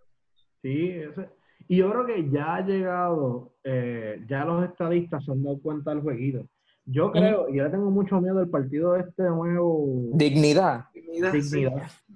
Sí, 0.61 0.89
ese- 0.91 1.29
y 1.73 1.77
yo 1.77 1.89
creo 1.89 2.05
que 2.05 2.29
ya 2.29 2.57
ha 2.57 2.61
llegado, 2.61 3.53
eh, 3.63 4.23
ya 4.27 4.45
los 4.45 4.63
estadistas 4.63 5.25
se 5.25 5.31
han 5.31 5.41
dado 5.43 5.59
cuenta 5.59 5.89
del 5.89 6.03
jueguito. 6.03 6.47
Yo 6.85 7.11
creo, 7.11 7.49
y 7.49 7.55
yo 7.55 7.63
le 7.63 7.71
tengo 7.71 7.89
mucho 7.89 8.21
miedo 8.21 8.37
al 8.37 8.49
partido 8.49 8.95
este 8.95 9.23
nuevo, 9.23 10.11
Dignidad. 10.13 10.85
Dignidad, 10.93 11.33
sí. 11.41 11.65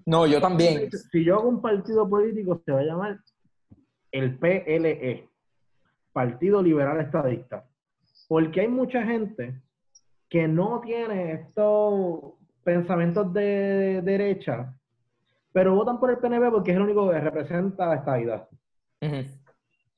No, 0.05 0.27
yo 0.27 0.39
también. 0.39 0.91
Si 0.91 1.23
yo 1.23 1.39
hago 1.39 1.49
un 1.49 1.59
partido 1.59 2.07
político, 2.07 2.61
se 2.63 2.71
va 2.71 2.81
a 2.81 2.83
llamar 2.83 3.19
el 4.11 4.37
PLE, 4.37 5.27
Partido 6.13 6.61
Liberal 6.61 6.99
Estadista. 6.99 7.65
Porque 8.27 8.61
hay 8.61 8.67
mucha 8.67 9.01
gente 9.05 9.59
que 10.29 10.47
no 10.47 10.81
tiene 10.81 11.31
estos 11.31 12.33
pensamientos 12.63 13.33
de 13.33 14.03
derecha, 14.03 14.71
pero 15.51 15.73
votan 15.73 15.99
por 15.99 16.11
el 16.11 16.19
PNP 16.19 16.51
porque 16.51 16.71
es 16.71 16.77
el 16.77 16.83
único 16.83 17.09
que 17.09 17.19
representa 17.19 17.87
la 17.87 17.95
estadidad. 17.95 18.47
Ujú. 19.01 19.36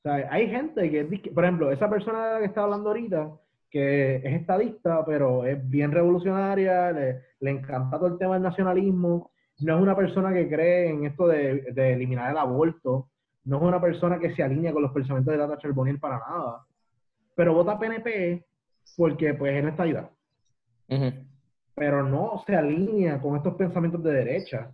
O 0.00 0.02
sea, 0.02 0.28
hay 0.30 0.48
gente 0.48 0.90
que, 0.90 1.00
es 1.00 1.32
por 1.34 1.44
ejemplo, 1.44 1.70
esa 1.70 1.90
persona 1.90 2.26
de 2.26 2.32
la 2.34 2.38
que 2.40 2.46
está 2.46 2.62
hablando 2.62 2.88
ahorita, 2.88 3.32
que 3.70 4.16
es 4.16 4.40
estadista, 4.40 5.04
pero 5.04 5.44
es 5.44 5.68
bien 5.68 5.92
revolucionaria, 5.92 6.90
le, 6.90 7.20
le 7.40 7.50
encanta 7.50 7.98
todo 7.98 8.08
el 8.08 8.18
tema 8.18 8.34
del 8.34 8.42
nacionalismo, 8.42 9.30
no 9.60 9.76
es 9.76 9.82
una 9.82 9.94
persona 9.94 10.32
que 10.32 10.48
cree 10.48 10.88
en 10.88 11.04
esto 11.04 11.28
de, 11.28 11.72
de 11.72 11.92
eliminar 11.92 12.30
el 12.30 12.38
aborto, 12.38 13.10
no 13.44 13.56
es 13.58 13.62
una 13.62 13.80
persona 13.80 14.18
que 14.18 14.34
se 14.34 14.42
alinea 14.42 14.72
con 14.72 14.82
los 14.82 14.92
pensamientos 14.92 15.32
de 15.32 15.38
Tata 15.38 15.58
Charbonnier 15.58 16.00
para 16.00 16.18
nada, 16.18 16.64
pero 17.34 17.52
vota 17.52 17.78
PNP 17.78 18.42
porque 18.96 19.34
pues 19.34 19.54
es 19.54 19.70
estadidad, 19.70 20.10
Ujú. 20.88 21.12
pero 21.74 22.02
no 22.02 22.42
se 22.46 22.56
alinea 22.56 23.20
con 23.20 23.36
estos 23.36 23.54
pensamientos 23.54 24.02
de 24.02 24.12
derecha, 24.12 24.70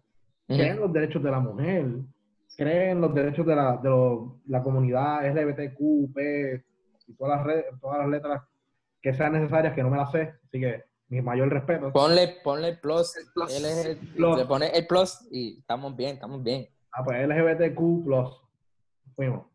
cree 0.47 0.69
en 0.69 0.75
Ujú. 0.75 0.83
los 0.83 0.93
derechos 0.93 1.23
de 1.23 1.31
la 1.33 1.41
mujer, 1.41 1.87
cree 2.57 2.91
en 2.91 3.01
los 3.01 3.15
derechos 3.15 3.47
de 3.47 3.57
la, 3.57 3.77
de 3.79 3.89
lo- 3.89 4.39
la 4.47 4.63
comunidad 4.63 5.27
LGBTQ, 5.27 6.13
P, 6.15 6.65
y 7.09 7.15
todas 7.15 7.39
las, 7.39 7.47
redes, 7.47 7.65
todas 7.81 7.99
las 7.99 8.09
letras 8.09 8.43
que 9.01 9.15
sean 9.15 9.33
necesarias, 9.35 9.75
que 9.75 9.83
no 9.83 9.91
me 9.91 9.97
las 9.99 10.11
sé, 10.11 10.35
así 10.45 10.61
que 10.61 10.85
mi 11.09 11.21
mayor 11.23 11.49
respeto. 11.51 11.93
Ponle, 11.93 12.37
ponle 12.43 12.69
el 12.71 12.81
plus. 12.81 13.17
El 13.17 13.25
plus. 13.33 13.57
Él 13.57 13.65
es 13.65 13.87
el- 13.87 13.97
Plus. 14.15 14.39
Le 14.39 14.45
pone 14.47 14.67
el 14.71 14.87
plus 14.87 15.27
y 15.31 15.59
estamos 15.61 15.95
bien, 15.97 16.15
estamos 16.15 16.43
bien. 16.43 16.67
Ah, 16.93 17.05
pues 17.05 17.19
LGBTQ+. 17.29 18.41
Fuimos. 19.15 19.47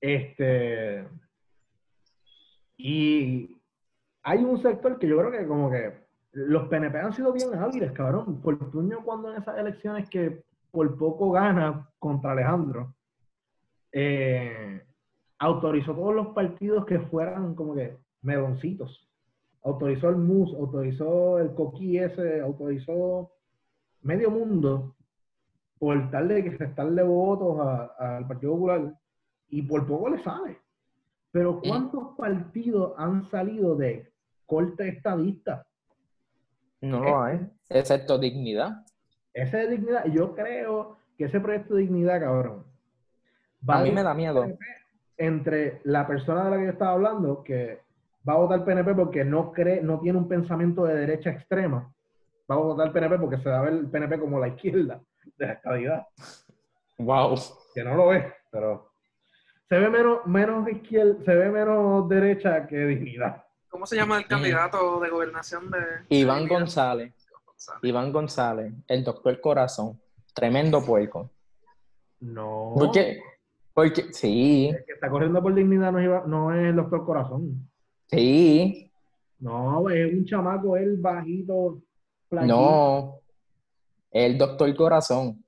Este... 0.00 1.06
Y 2.78 3.56
hay 4.22 4.38
un 4.44 4.60
sector 4.60 4.98
que 4.98 5.06
yo 5.08 5.18
creo 5.18 5.30
que 5.30 5.46
como 5.46 5.70
que 5.70 5.94
los 6.32 6.68
PNP 6.68 6.98
han 6.98 7.12
sido 7.12 7.32
bien 7.32 7.54
hábiles, 7.54 7.92
cabrón. 7.92 8.40
Fortuño 8.42 9.02
cuando 9.04 9.32
en 9.32 9.40
esas 9.40 9.56
elecciones 9.58 10.08
que 10.10 10.44
por 10.76 10.98
poco 10.98 11.30
gana 11.30 11.88
contra 11.98 12.32
Alejandro, 12.32 12.94
eh, 13.92 14.82
autorizó 15.38 15.94
todos 15.94 16.14
los 16.14 16.26
partidos 16.34 16.84
que 16.84 17.00
fueran 17.00 17.54
como 17.54 17.74
que 17.74 17.96
medoncitos. 18.20 19.08
Autorizó 19.64 20.10
el 20.10 20.16
MUS, 20.16 20.54
autorizó 20.54 21.38
el 21.38 21.54
Coquí 21.54 21.96
ese, 21.96 22.42
autorizó 22.42 23.30
medio 24.02 24.30
mundo 24.30 24.96
por 25.78 26.10
tal 26.10 26.28
de 26.28 26.44
que 26.44 26.50
restarle 26.50 27.02
votos 27.02 27.58
al 27.98 28.26
Partido 28.26 28.52
Popular 28.52 28.94
y 29.48 29.62
por 29.62 29.86
poco 29.86 30.10
le 30.10 30.22
sale. 30.22 30.58
Pero 31.32 31.58
¿cuántos 31.62 32.14
partidos 32.18 32.92
han 32.98 33.30
salido 33.30 33.76
de 33.76 34.12
corte 34.44 34.88
estadista? 34.88 35.66
No 36.82 37.00
lo 37.00 37.22
hay. 37.22 37.50
Excepto 37.70 38.18
dignidad. 38.18 38.85
Ese 39.36 39.56
de 39.58 39.68
dignidad, 39.68 40.04
yo 40.06 40.34
creo 40.34 40.96
que 41.18 41.24
ese 41.26 41.40
proyecto 41.40 41.74
de 41.74 41.82
dignidad, 41.82 42.20
cabrón, 42.20 42.64
va 43.68 43.78
A 43.80 43.82
mí 43.82 43.90
me 43.92 44.02
da 44.02 44.14
miedo. 44.14 44.46
entre 45.18 45.80
la 45.84 46.06
persona 46.06 46.44
de 46.44 46.50
la 46.50 46.56
que 46.56 46.64
yo 46.64 46.70
estaba 46.70 46.92
hablando, 46.92 47.42
que 47.44 47.80
va 48.26 48.32
a 48.32 48.36
votar 48.38 48.64
PNP 48.64 48.94
porque 48.94 49.24
no 49.26 49.52
cree, 49.52 49.82
no 49.82 50.00
tiene 50.00 50.18
un 50.18 50.26
pensamiento 50.26 50.84
de 50.84 50.94
derecha 50.94 51.30
extrema, 51.30 51.92
va 52.50 52.54
a 52.54 52.58
votar 52.58 52.92
PNP 52.92 53.18
porque 53.18 53.36
se 53.38 53.50
va 53.50 53.58
a 53.58 53.62
ver 53.62 53.74
el 53.74 53.90
PNP 53.90 54.18
como 54.18 54.40
la 54.40 54.48
izquierda 54.48 55.00
de 55.36 55.46
la 55.46 55.52
estabilidad, 55.52 56.06
Wow. 56.98 57.34
que 57.74 57.84
no 57.84 57.94
lo 57.94 58.12
es, 58.14 58.24
pero 58.50 58.88
se 59.68 59.78
ve 59.78 59.90
menos, 59.90 60.26
menos 60.26 60.66
izquierda, 60.68 61.22
se 61.26 61.34
ve 61.34 61.50
menos 61.50 62.08
derecha 62.08 62.66
que 62.66 62.76
dignidad. 62.86 63.44
¿Cómo 63.68 63.84
se 63.86 63.96
llama 63.96 64.16
el 64.16 64.26
candidato 64.26 64.98
de 65.00 65.10
gobernación 65.10 65.70
de 65.70 65.78
Iván 66.08 66.44
de- 66.44 66.48
González. 66.48 67.25
González? 67.56 67.80
Iván 67.84 68.12
González, 68.12 68.72
el 68.86 69.04
doctor 69.04 69.40
Corazón. 69.40 70.00
Tremendo 70.34 70.84
puerco. 70.84 71.30
No. 72.20 72.72
¿Por 72.76 72.90
qué? 72.92 73.20
Porque, 73.72 74.12
sí, 74.12 74.68
El 74.68 74.84
que 74.84 74.92
está 74.92 75.08
corriendo 75.10 75.42
por 75.42 75.54
dignidad 75.54 75.92
no 75.92 75.98
es, 75.98 76.06
Iván- 76.06 76.26
no 76.26 76.52
es 76.54 76.66
el 76.68 76.76
doctor 76.76 77.04
Corazón. 77.04 77.68
sí, 78.06 78.90
No, 79.38 79.88
es 79.90 80.12
un 80.12 80.24
chamaco, 80.24 80.76
él 80.76 80.96
bajito, 80.98 81.82
flaquito. 82.28 82.54
no. 82.56 83.20
El 84.10 84.38
doctor 84.38 84.74
Corazón. 84.76 85.44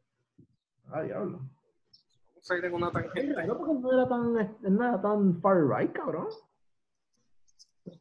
Ah, 0.90 1.02
diablo. 1.02 1.38
Vamos 1.38 2.50
a 2.50 2.56
ir 2.56 2.64
en 2.66 2.74
una 2.74 2.86
Es 2.88 2.92
tangente. 2.92 3.34
raro 3.34 3.58
porque 3.58 3.74
no 3.74 3.92
era 3.92 4.08
tan, 4.08 4.32
no 4.62 4.84
era 4.84 5.00
tan 5.00 5.40
far 5.40 5.66
right, 5.68 5.92
cabrón. 5.92 6.26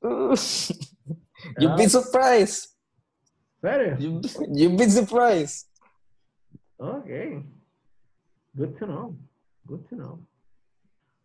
You'd 1.59 1.77
be 1.77 1.87
surprised. 1.87 2.76
¿Serio? 3.67 4.21
You'd 4.49 4.77
be 4.77 4.89
surprised. 4.89 5.67
Ok. 6.77 7.09
Good 8.53 8.77
to 8.79 8.85
know. 8.85 9.15
Good 9.65 9.85
to 9.89 9.95
know. 9.95 10.19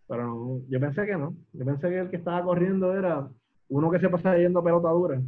Pero 0.08 0.26
no, 0.26 0.60
yo 0.68 0.80
pensé 0.80 1.06
que 1.06 1.16
no. 1.16 1.34
Yo 1.52 1.64
pensé 1.64 1.88
que 1.88 1.98
el 2.00 2.10
que 2.10 2.16
estaba 2.16 2.42
corriendo 2.42 2.92
era 2.96 3.28
uno 3.68 3.90
que 3.90 4.00
se 4.00 4.08
pasa 4.08 4.36
yendo 4.36 4.62
pelota 4.62 4.88
dura. 4.90 5.20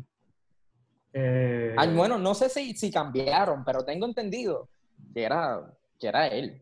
Eh, 1.13 1.75
Ay, 1.79 1.95
bueno, 1.95 2.19
no 2.19 2.35
sé 2.35 2.49
si, 2.49 2.75
si 2.75 2.91
cambiaron, 2.91 3.65
pero 3.65 3.85
tengo 3.85 4.05
entendido 4.07 4.69
que 5.15 5.23
era, 5.23 5.73
que 6.01 6.09
era 6.09 6.27
él. 6.27 6.61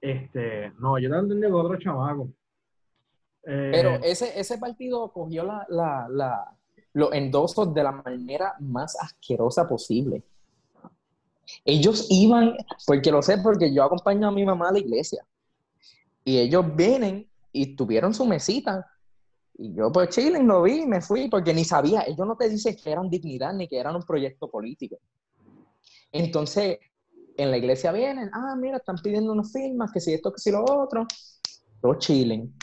Este, 0.00 0.70
no, 0.78 0.98
yo 0.98 1.10
te 1.10 1.16
entendí 1.16 1.50
con 1.50 1.64
otro 1.64 1.78
chamaco. 1.78 2.28
Eh, 3.44 3.70
Pero 3.72 3.94
ese, 4.04 4.38
ese 4.38 4.58
partido 4.58 5.10
cogió 5.10 5.42
la, 5.44 5.64
la, 5.70 6.06
la- 6.10 6.54
los 6.92 7.12
endosos 7.12 7.72
de 7.74 7.82
la 7.82 7.92
manera 7.92 8.54
más 8.60 8.96
asquerosa 9.00 9.68
posible. 9.68 10.22
Ellos 11.64 12.06
iban, 12.10 12.56
porque 12.86 13.10
lo 13.10 13.22
sé, 13.22 13.38
porque 13.38 13.72
yo 13.72 13.84
acompaño 13.84 14.28
a 14.28 14.32
mi 14.32 14.44
mamá 14.44 14.68
a 14.68 14.72
la 14.72 14.78
iglesia. 14.78 15.24
Y 16.24 16.38
ellos 16.38 16.64
vienen 16.74 17.28
y 17.52 17.74
tuvieron 17.74 18.12
su 18.12 18.26
mesita. 18.26 18.86
Y 19.54 19.74
yo, 19.74 19.90
pues, 19.90 20.10
chilling, 20.10 20.46
lo 20.46 20.62
vi 20.62 20.86
me 20.86 21.00
fui, 21.00 21.28
porque 21.28 21.54
ni 21.54 21.64
sabía. 21.64 22.02
Ellos 22.02 22.26
no 22.26 22.36
te 22.36 22.48
dicen 22.48 22.76
que 22.76 22.90
eran 22.90 23.08
dignidad 23.08 23.52
ni 23.54 23.66
que 23.66 23.78
eran 23.78 23.96
un 23.96 24.02
proyecto 24.02 24.50
político. 24.50 24.98
Entonces, 26.12 26.78
en 27.36 27.50
la 27.50 27.56
iglesia 27.56 27.92
vienen, 27.92 28.30
ah, 28.32 28.54
mira, 28.56 28.78
están 28.78 28.96
pidiendo 28.96 29.32
unas 29.32 29.52
firmas, 29.52 29.90
que 29.92 30.00
si 30.00 30.12
esto, 30.12 30.32
que 30.32 30.38
si 30.38 30.50
lo 30.50 30.64
otro. 30.64 31.06
Todos 31.80 31.98
chilling. 31.98 32.54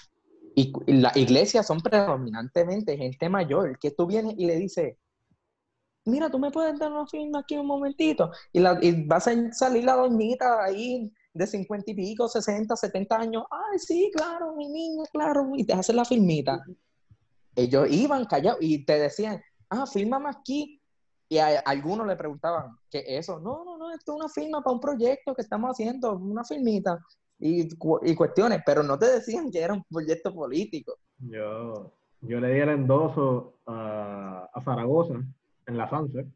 Y 0.56 0.74
y 0.88 0.94
las 0.94 1.16
iglesias 1.18 1.68
son 1.68 1.82
predominantemente 1.82 2.98
gente 2.98 3.30
mayor, 3.30 3.78
que 3.78 3.92
tú 3.92 4.08
vienes 4.08 4.36
y 4.38 4.46
le 4.46 4.56
dices, 4.56 4.98
mira, 6.06 6.30
tú 6.30 6.40
me 6.40 6.52
puedes 6.52 6.78
dar 6.80 6.92
una 6.92 7.08
firma 7.08 7.40
aquí 7.40 7.58
un 7.58 7.68
momentito. 7.68 8.32
Y, 8.54 8.60
la, 8.60 8.78
y 8.82 9.06
va 9.06 9.18
a 9.18 9.52
salir 9.52 9.84
la 9.84 9.96
doñita 9.96 10.64
ahí 10.64 11.12
de 11.34 11.48
50 11.48 11.92
y 11.92 11.94
pico, 11.94 12.30
60, 12.30 12.76
70 12.76 13.18
años. 13.18 13.44
Ay, 13.52 13.80
sí, 13.80 14.12
claro, 14.16 14.56
mi 14.56 14.70
niña, 14.70 15.04
claro. 15.12 15.52
Y 15.56 15.66
te 15.66 15.74
hacen 15.74 15.98
la 15.98 16.06
firmita. 16.06 16.64
Ellos 17.56 17.88
iban 17.90 18.26
callados 18.26 18.60
y 18.62 18.86
te 18.86 19.00
decían, 19.00 19.42
ah, 19.70 19.86
fírmame 19.86 20.30
aquí. 20.30 20.82
Y 21.28 21.40
algunos 21.40 22.06
le 22.06 22.16
preguntaban, 22.16 22.78
¿qué 22.90 23.00
es 23.00 23.22
eso? 23.22 23.40
No, 23.40 23.66
no, 23.66 23.78
no, 23.78 23.92
esto 23.92 24.14
es 24.14 24.20
una 24.20 24.30
firma 24.30 24.62
para 24.62 24.76
un 24.76 24.80
proyecto 24.80 25.34
que 25.34 25.42
estamos 25.42 25.72
haciendo, 25.72 26.16
una 26.16 26.44
firmita. 26.44 27.00
Y, 27.40 27.68
y 28.04 28.16
cuestiones, 28.16 28.62
pero 28.66 28.82
no 28.82 28.98
te 28.98 29.08
decían 29.08 29.52
que 29.52 29.62
era 29.62 29.74
un 29.74 29.84
proyecto 29.84 30.34
político. 30.34 30.98
Yo, 31.20 31.92
yo 32.22 32.40
le 32.40 32.54
di 32.54 32.60
el 32.60 32.70
endoso 32.70 33.56
a, 33.66 34.50
a 34.54 34.62
Zaragoza 34.62 35.16
en 35.68 35.78
la 35.78 35.90
Sunset. 35.90 36.28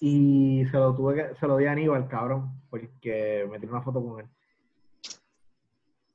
Y 0.00 0.64
se 0.70 0.76
lo 0.76 0.94
tuve 0.94 1.14
que, 1.14 1.34
se 1.36 1.46
lo 1.46 1.56
di 1.56 1.66
a 1.66 1.72
Aníbal, 1.72 2.06
cabrón, 2.08 2.60
porque 2.70 3.46
me 3.50 3.58
tiré 3.58 3.72
una 3.72 3.82
foto 3.82 4.04
con 4.04 4.20
él. 4.20 4.26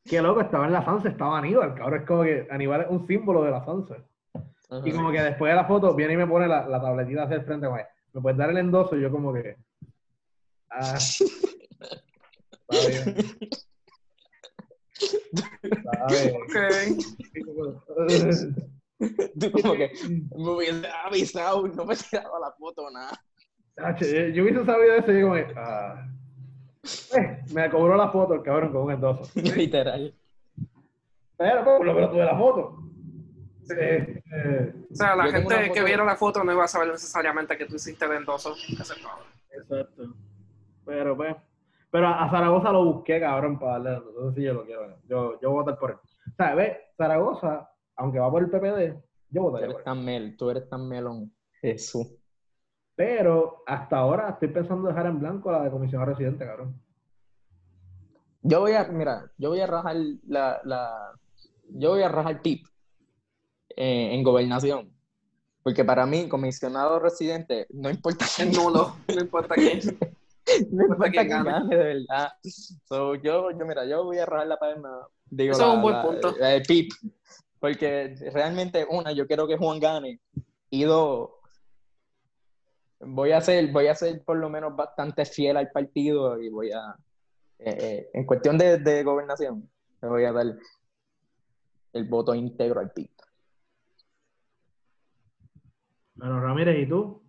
Qué 0.06 0.22
loco, 0.22 0.42
estaba 0.42 0.66
en 0.66 0.74
la 0.74 0.86
Sunset, 0.86 1.12
estaba 1.12 1.40
Aníbal, 1.40 1.74
cabrón. 1.74 2.00
Es 2.00 2.08
como 2.08 2.24
que 2.24 2.48
Aníbal 2.50 2.82
es 2.82 2.88
un 2.90 3.06
símbolo 3.06 3.44
de 3.44 3.52
la 3.52 3.66
Sunset. 3.66 4.04
Y 4.86 4.92
como 4.92 5.12
que 5.12 5.22
después 5.22 5.52
de 5.52 5.56
la 5.56 5.66
foto 5.66 5.96
viene 5.96 6.14
y 6.14 6.18
me 6.18 6.28
pone 6.28 6.48
la, 6.48 6.68
la 6.68 6.80
tabletita 6.80 7.24
hacia 7.24 7.38
el 7.38 7.44
frente. 7.44 7.68
¿Me 8.14 8.22
puedes 8.22 8.38
dar 8.38 8.52
el 8.52 8.58
endoso? 8.58 8.96
Y 8.96 9.02
yo 9.02 9.12
como 9.12 9.34
que... 9.34 9.58
Ah, 10.70 10.98
está 12.70 12.88
bien. 12.88 13.40
Está 15.64 16.08
bien. 16.08 16.36
Ok. 16.36 17.06
Tú 19.40 19.52
como 19.52 19.74
que 19.76 19.92
me 20.36 20.50
hubiese 20.50 20.88
avisado 21.06 21.66
y 21.68 21.72
no 21.72 21.86
me 21.86 21.96
tiraba 21.96 22.40
la 22.40 22.52
foto 22.52 22.84
o 22.84 22.92
nada. 22.92 23.12
Yo, 23.78 24.44
hubiese 24.44 24.66
sabido 24.66 24.96
eso 24.96 25.12
y 25.12 25.46
que, 25.46 25.54
ah. 25.56 26.06
Eh, 27.16 27.44
me 27.54 27.70
cobró 27.70 27.96
la 27.96 28.10
foto 28.10 28.34
el 28.34 28.44
cabrón 28.44 28.72
con 28.72 28.84
un 28.84 28.92
endoso. 28.92 29.30
Literal. 29.36 30.14
Pero 31.38 31.64
pues, 31.64 31.78
por 31.78 31.86
lo 31.86 31.94
menos 31.94 32.12
tuve 32.12 32.26
la 32.26 32.38
foto. 32.38 32.84
Eh, 33.78 34.22
eh, 34.34 34.74
O 34.92 34.96
sea, 34.96 35.16
la 35.16 35.32
gente 35.32 35.72
que 35.72 35.84
viera 35.84 36.04
la 36.04 36.16
foto 36.16 36.44
no 36.44 36.52
iba 36.52 36.66
a 36.66 36.68
saber 36.68 36.90
necesariamente 36.90 37.58
que 37.58 37.66
tú 37.66 37.76
hiciste 37.76 38.04
el 38.06 38.14
endoso. 38.14 38.56
que 38.56 38.84
se 38.84 38.94
acabó. 38.94 39.22
exacto. 39.52 40.16
Pero 40.86 41.16
pues, 41.16 41.36
pero 41.92 42.08
a 42.08 42.24
a 42.24 42.30
Zaragoza 42.30 42.72
lo 42.72 42.86
busqué, 42.86 43.20
cabrón, 43.20 43.60
para 43.60 43.74
darle. 43.74 44.08
Entonces 44.08 44.36
sí 44.36 44.44
yo 44.44 44.54
lo 44.54 44.66
quiero. 44.66 44.88
Yo, 45.08 45.40
yo 45.42 45.50
voy 45.52 45.60
a 45.60 45.64
votar 45.64 45.80
por 45.80 45.92
él. 45.92 45.98
O 45.98 46.36
sea, 46.36 46.56
ve, 46.56 46.78
Zaragoza, 46.98 47.70
aunque 47.96 48.20
va 48.20 48.30
por 48.30 48.44
el 48.44 48.50
PPD, 48.50 49.02
yo 49.32 49.42
Tú 49.42 49.42
votaría 49.42 49.72
por 49.72 49.76
eres 49.76 49.78
él. 49.78 49.84
tan 49.84 50.06
mel, 50.06 50.38
tú 50.38 50.50
eres 50.50 50.70
tan 50.70 50.88
melón. 50.88 51.34
Jesús. 51.62 52.08
Pero 52.96 53.64
hasta 53.66 53.98
ahora 53.98 54.30
estoy 54.30 54.50
pensando 54.50 54.88
dejar 54.88 55.06
en 55.08 55.20
blanco 55.20 55.52
la 55.52 55.64
de 55.64 55.72
comisionado 55.72 56.12
residente, 56.12 56.46
cabrón. 56.46 56.82
Yo 58.42 58.62
voy 58.62 58.74
a, 58.74 58.86
mira, 58.86 59.32
yo 59.38 59.50
voy 59.50 59.60
a 59.60 59.68
rajar 59.68 59.96
la, 60.28 60.62
la 60.64 61.14
yo 61.70 61.92
voy 61.92 62.02
a 62.04 62.10
rajar 62.10 62.42
PIP 62.42 62.66
eh, 63.76 64.14
en 64.14 64.24
gobernación. 64.24 64.94
Porque 65.64 65.84
para 65.84 66.06
mí, 66.06 66.28
comisionado 66.30 67.00
residente, 67.00 67.68
no 67.70 67.90
importa 67.90 68.26
quién, 68.34 68.52
nulo, 68.52 68.96
no 69.08 69.22
importa 69.22 69.56
quién. 69.56 69.80
no 70.72 70.84
importa 70.84 71.12
quién 71.12 71.28
gane. 71.30 71.50
gane, 71.52 71.76
de 71.78 71.84
verdad. 71.84 72.32
So, 72.86 73.16
yo, 73.16 73.52
yo, 73.52 73.66
mira, 73.66 73.86
yo 73.86 74.04
voy 74.04 74.18
a 74.18 74.26
rajar 74.26 74.48
la 74.48 74.58
palma. 74.58 75.08
Digo, 75.30 75.54
Eso 75.54 75.68
es 75.70 75.76
un 75.76 75.82
buen 75.82 75.96
la- 75.96 76.02
punto. 76.02 76.36
la 76.40 76.48
de 76.50 76.62
PIP. 76.62 76.92
Porque 77.60 78.16
realmente, 78.34 78.86
una, 78.90 79.12
yo 79.12 79.28
quiero 79.28 79.48
que 79.48 79.58
Juan 79.58 79.80
gane. 79.80 80.20
Y 80.70 80.84
dos, 80.84 81.32
voy 83.00 83.32
a 83.32 83.42
ser, 83.42 83.72
voy 83.72 83.88
a 83.88 83.96
ser 83.96 84.24
por 84.24 84.38
lo 84.38 84.50
menos 84.50 84.76
bastante 84.76 85.26
fiel 85.26 85.58
al 85.58 85.70
partido 85.72 86.40
y 86.42 86.50
voy 86.50 86.72
a, 86.72 86.96
eh, 87.60 87.78
eh, 87.80 88.10
en 88.14 88.26
cuestión 88.26 88.58
de, 88.58 88.78
de 88.78 89.04
gobernación, 89.04 89.70
le 90.02 90.08
voy 90.08 90.24
a 90.26 90.32
dar 90.32 90.46
el 91.94 92.04
voto 92.06 92.34
íntegro 92.36 92.80
al 92.80 92.92
PIB. 92.92 93.10
Bueno, 96.16 96.40
Ramírez, 96.42 96.78
¿y 96.86 96.90
tú? 96.90 97.22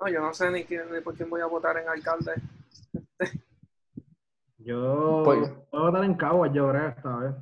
No, 0.00 0.08
yo 0.08 0.20
no 0.20 0.32
sé 0.34 0.50
ni, 0.50 0.64
quién, 0.64 0.92
ni 0.92 1.00
por 1.00 1.14
quién 1.14 1.30
voy 1.30 1.40
a 1.40 1.46
votar 1.46 1.76
en 1.78 1.88
alcalde. 1.88 2.32
Yo 4.58 5.22
Pues- 5.24 5.50
voy 5.70 5.80
a 5.80 5.84
votar 5.84 6.04
en 6.04 6.14
Caguas, 6.14 6.50
yo 6.52 6.68
creo, 6.70 6.88
esta 6.88 7.16
vez. 7.18 7.34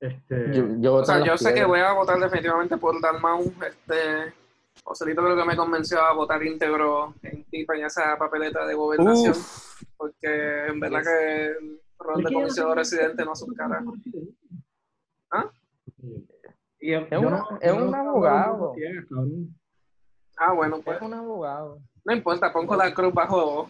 Este, 0.00 0.52
Yo, 0.54 0.64
yo 0.80 0.94
O 0.96 1.04
sea, 1.04 1.24
yo 1.24 1.36
sé 1.38 1.54
que 1.54 1.64
voy 1.64 1.80
a 1.80 1.92
votar 1.92 2.18
definitivamente 2.18 2.76
por 2.76 3.00
Dalmau. 3.00 3.40
Este, 3.66 4.32
Joselito 4.84 5.22
creo 5.22 5.36
que 5.36 5.44
me 5.44 5.56
convenció 5.56 6.00
a 6.00 6.12
votar 6.14 6.42
íntegro 6.42 7.14
en 7.22 7.44
TIPA 7.44 7.76
en 7.76 7.84
esa 7.86 8.16
papeleta 8.18 8.66
de 8.66 8.74
gobernación. 8.74 9.32
Uf. 9.32 9.82
Porque 9.96 10.66
en 10.66 10.80
verdad 10.80 11.02
que 11.02 11.46
el 11.46 11.80
rol 11.98 12.22
de 12.24 12.32
comisionado 12.32 12.74
residente 12.74 13.24
no 13.24 13.32
es 13.32 13.42
un 13.42 13.54
cara. 13.54 13.84
¿Ah? 15.30 15.50
Y 16.80 16.92
yo- 16.92 16.98
Es 16.98 17.10
yo 17.10 17.20
un- 17.20 17.30
no- 17.30 17.58
es 17.60 17.74
no 17.76 17.84
un 17.88 17.94
abogado. 17.94 18.74
Ah, 20.36 20.52
bueno, 20.52 20.80
pues. 20.84 20.96
Es 20.96 21.02
un 21.02 21.14
abogado. 21.14 21.80
No 22.08 22.14
importa, 22.14 22.50
pongo 22.50 22.74
la 22.74 22.92
cruz 22.94 23.12
bajo. 23.12 23.68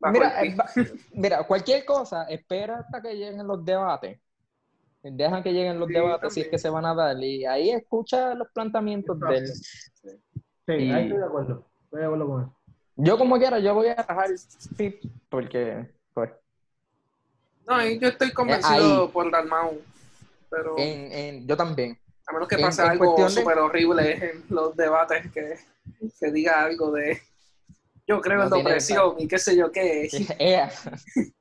bajo 0.00 0.12
Mira, 0.14 0.40
el 0.40 0.48
eh, 0.48 0.56
mira, 1.12 1.42
cualquier 1.46 1.84
cosa, 1.84 2.22
espera 2.24 2.78
hasta 2.78 3.02
que 3.02 3.12
lleguen 3.14 3.46
los 3.46 3.62
debates. 3.62 4.18
Deja 5.02 5.42
que 5.42 5.52
lleguen 5.52 5.78
los 5.78 5.86
Sí, 5.88 5.92
debates 5.94 6.32
si 6.32 6.40
es 6.40 6.48
que 6.48 6.56
se 6.58 6.70
van 6.70 6.86
a 6.86 6.94
dar. 6.94 7.22
Y 7.22 7.44
ahí 7.44 7.70
escucha 7.70 8.34
los 8.34 8.48
planteamientos 8.48 9.20
de 9.20 9.36
él. 9.36 9.46
Sí, 9.54 10.72
Y- 10.72 10.90
ahí 10.90 11.02
estoy 11.04 11.18
de 11.18 11.24
acuerdo. 11.26 11.66
Estoy 11.84 12.00
de 12.00 12.06
acuerdo 12.06 12.26
con 12.26 12.42
eso. 12.44 12.52
Yo 12.96 13.18
como 13.18 13.36
quiera, 13.36 13.58
yo 13.58 13.74
voy 13.74 13.88
a 13.88 13.94
rajar 13.96 14.30
Pip 14.78 15.02
porque 15.28 15.86
pues, 16.14 16.30
No, 17.66 17.84
yo 17.86 18.08
estoy 18.08 18.32
convencido 18.32 19.02
ahí. 19.04 19.08
por 19.12 19.30
Dalmau. 19.30 19.78
Pero 20.48 20.78
en, 20.78 21.12
en- 21.12 21.46
yo 21.46 21.58
también. 21.58 21.98
a 22.26 22.32
menos 22.32 22.48
que 22.48 22.56
pase 22.56 22.82
en 22.82 22.88
algo 22.88 23.14
de- 23.16 23.28
súper 23.28 23.58
horrible 23.58 24.12
en 24.30 24.44
los 24.48 24.74
debates, 24.74 25.30
que, 25.30 25.56
que 26.18 26.30
diga 26.30 26.64
algo 26.64 26.90
de. 26.92 27.20
Yo 28.06 28.20
creo 28.20 28.42
en 28.42 28.50
No 28.50 28.56
la 28.56 28.62
opresión 28.62 29.14
y 29.18 29.26
qué 29.26 29.38
sé 29.38 29.56
yo 29.56 29.70
qué. 29.70 30.08
Ea. 30.38 30.70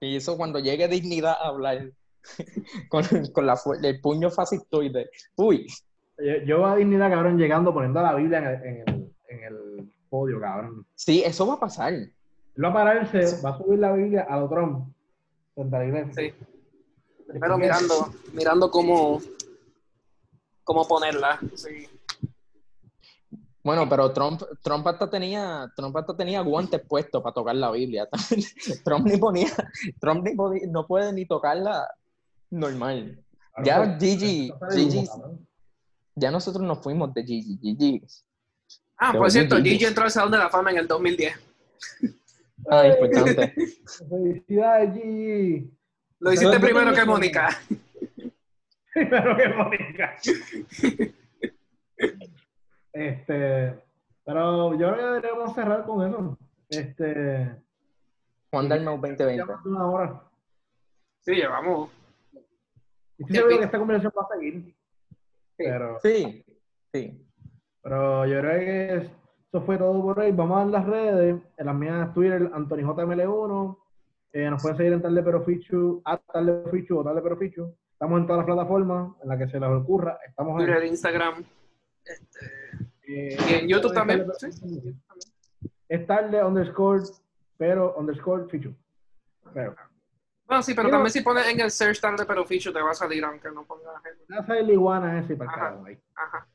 Y 0.00 0.16
eso 0.16 0.36
cuando 0.36 0.58
llegue 0.58 0.88
dignidad 0.88 1.36
a 1.40 1.46
hablar 1.46 1.92
con, 2.88 3.04
con 3.32 3.46
la, 3.46 3.56
el 3.84 4.00
puño 4.00 4.30
fascistoide. 4.30 5.10
Uy, 5.36 5.68
Yo, 6.18 6.44
yo 6.44 6.66
a 6.66 6.74
dignidad, 6.74 7.08
cabrón, 7.08 7.38
llegando, 7.38 7.72
poniendo 7.72 8.02
la 8.02 8.14
Biblia 8.16 8.38
en 8.38 8.44
el, 8.46 8.54
en 8.64 8.76
el, 8.88 9.14
en 9.28 9.44
el 9.44 9.92
podio, 10.10 10.40
cabrón. 10.40 10.84
sí, 10.96 11.22
eso 11.24 11.46
va 11.46 11.54
a 11.54 11.60
pasar. 11.60 11.92
Él 11.92 12.12
va 12.64 12.70
a 12.70 12.74
pararse, 12.74 13.40
va 13.42 13.50
a 13.50 13.58
subir 13.58 13.78
la 13.78 13.92
Biblia 13.92 14.26
a 14.28 14.40
lo 14.40 14.48
Trump. 14.48 14.92
Frente 15.54 15.76
a 15.76 15.78
la 15.78 15.84
iglesia. 15.84 16.12
Sí. 16.14 16.34
Pero 17.40 17.56
mirando, 17.56 18.12
mirando 18.32 18.70
cómo, 18.72 19.22
cómo 20.64 20.86
ponerla. 20.86 21.38
Sí. 21.54 21.88
Bueno, 23.64 23.88
pero 23.88 24.12
Trump, 24.12 24.42
Trump 24.62 24.86
hasta 24.88 25.08
tenía, 25.08 25.70
Trump 25.76 25.96
hasta 25.96 26.16
tenía 26.16 26.40
guantes 26.40 26.80
puestos 26.80 27.22
para 27.22 27.32
tocar 27.34 27.54
la 27.54 27.70
Biblia. 27.70 28.08
Trump 28.84 29.06
ni 29.06 29.16
ponía, 29.18 29.48
Trump 30.00 30.24
ni 30.24 30.34
podía- 30.34 30.66
no 30.68 30.86
puede 30.86 31.12
ni 31.12 31.26
tocarla 31.26 31.86
normal. 32.50 33.18
Ya 33.64 33.76
pues, 33.78 33.90
Gigi, 34.00 34.52
Gigi, 34.72 35.04
ya 36.16 36.30
nosotros 36.30 36.64
nos 36.64 36.78
fuimos 36.82 37.12
de 37.14 37.22
Gigi. 37.24 37.58
Gigi. 37.62 38.02
Ah, 38.98 39.08
Pero 39.12 39.22
por 39.24 39.30
cierto, 39.30 39.56
Gigi. 39.56 39.70
Gigi 39.70 39.84
entró 39.84 40.04
al 40.04 40.10
Salón 40.10 40.32
de 40.32 40.38
la 40.38 40.48
Fama 40.50 40.70
en 40.72 40.78
el 40.78 40.88
2010. 40.88 41.34
Ah, 42.68 42.86
importante. 42.86 43.54
Felicidades, 44.08 44.94
Gigi. 44.94 45.70
Lo 46.18 46.32
hiciste 46.32 46.58
primero 46.60 46.92
que. 46.94 47.04
Mónica. 47.04 47.48
Primero 48.92 49.36
que 49.36 49.48
Mónica. 49.48 50.16
Este, 52.92 53.82
pero 54.24 54.72
yo 54.74 54.92
creo 54.92 54.96
que 54.96 55.04
deberíamos 55.04 55.54
cerrar 55.54 55.84
con 55.84 56.06
eso. 56.06 56.38
Este, 56.68 57.56
Juan 58.50 58.68
Dalmau 58.68 58.98
2020. 59.00 59.36
ya 59.36 59.44
más 59.46 59.64
de 59.64 59.70
una 59.70 59.86
hora. 59.86 60.22
Sí, 61.20 61.34
llevamos. 61.34 61.90
Y 63.18 63.22
estoy 63.22 63.36
seguro 63.36 63.58
que 63.58 63.64
esta 63.64 63.78
conversación 63.78 64.12
va 64.18 64.22
a 64.22 64.36
seguir. 64.36 64.74
Pero, 65.56 65.98
Sí, 66.00 66.44
sí. 66.92 67.26
pero 67.82 68.26
yo 68.26 68.40
creo 68.40 68.58
que 68.58 68.94
eso 68.96 69.62
fue 69.64 69.78
todo 69.78 70.00
por 70.02 70.18
hoy. 70.18 70.32
Vamos 70.32 70.60
a 70.60 70.64
las 70.64 70.86
redes. 70.86 71.40
En 71.56 71.66
las 71.66 71.74
mías 71.74 72.12
Twitter, 72.14 72.50
AntonyJML1. 72.52 73.78
Eh, 74.32 74.50
nos 74.50 74.62
pueden 74.62 74.76
seguir 74.78 74.92
en 74.94 75.02
Tarde 75.02 75.22
Pero 75.22 75.42
Fichu, 75.42 76.00
a 76.04 76.16
Tarde 76.16 76.64
Fichu 76.70 76.98
o 76.98 77.04
Tarde 77.04 77.20
Pero 77.22 77.36
Fichu. 77.36 77.76
Estamos 77.92 78.20
en 78.20 78.26
todas 78.26 78.38
las 78.38 78.46
plataformas 78.46 79.12
en 79.22 79.28
las 79.28 79.38
que 79.38 79.48
se 79.48 79.60
les 79.60 79.68
ocurra. 79.68 80.18
Estamos 80.26 80.60
en, 80.60 80.66
Twitter, 80.66 80.84
Instagram. 80.86 81.44
Este, 82.04 82.61
eh, 83.14 83.36
y 83.48 83.54
en 83.54 83.68
YouTube 83.68 83.94
también. 83.94 84.26
Sí. 84.38 84.48
Es 85.88 86.06
tarde 86.06 86.42
underscore, 86.42 87.02
pero 87.58 87.94
underscore 87.96 88.48
Fichu. 88.48 88.74
Pero, 89.52 89.74
Bueno, 90.46 90.62
sí, 90.62 90.72
pero 90.74 90.86
Mira. 90.86 90.96
también 90.96 91.12
si 91.12 91.20
pones 91.20 91.46
en 91.48 91.60
el 91.60 91.70
search 91.70 92.00
tarde 92.00 92.24
pero 92.26 92.44
feature 92.44 92.72
te 92.72 92.80
va 92.80 92.92
a 92.92 92.94
salir 92.94 93.22
aunque 93.24 93.50
no 93.50 93.64
pongas 93.64 94.02
el... 94.06 94.34
ya 94.34 94.46
sabes 94.46 94.66
la 94.66 94.72
iguana 94.72 95.20
ese 95.20 95.36
para 95.36 95.52
el 95.52 95.58
Ajá. 95.58 95.82
ahí. 95.86 95.98
Ajá. 96.14 96.48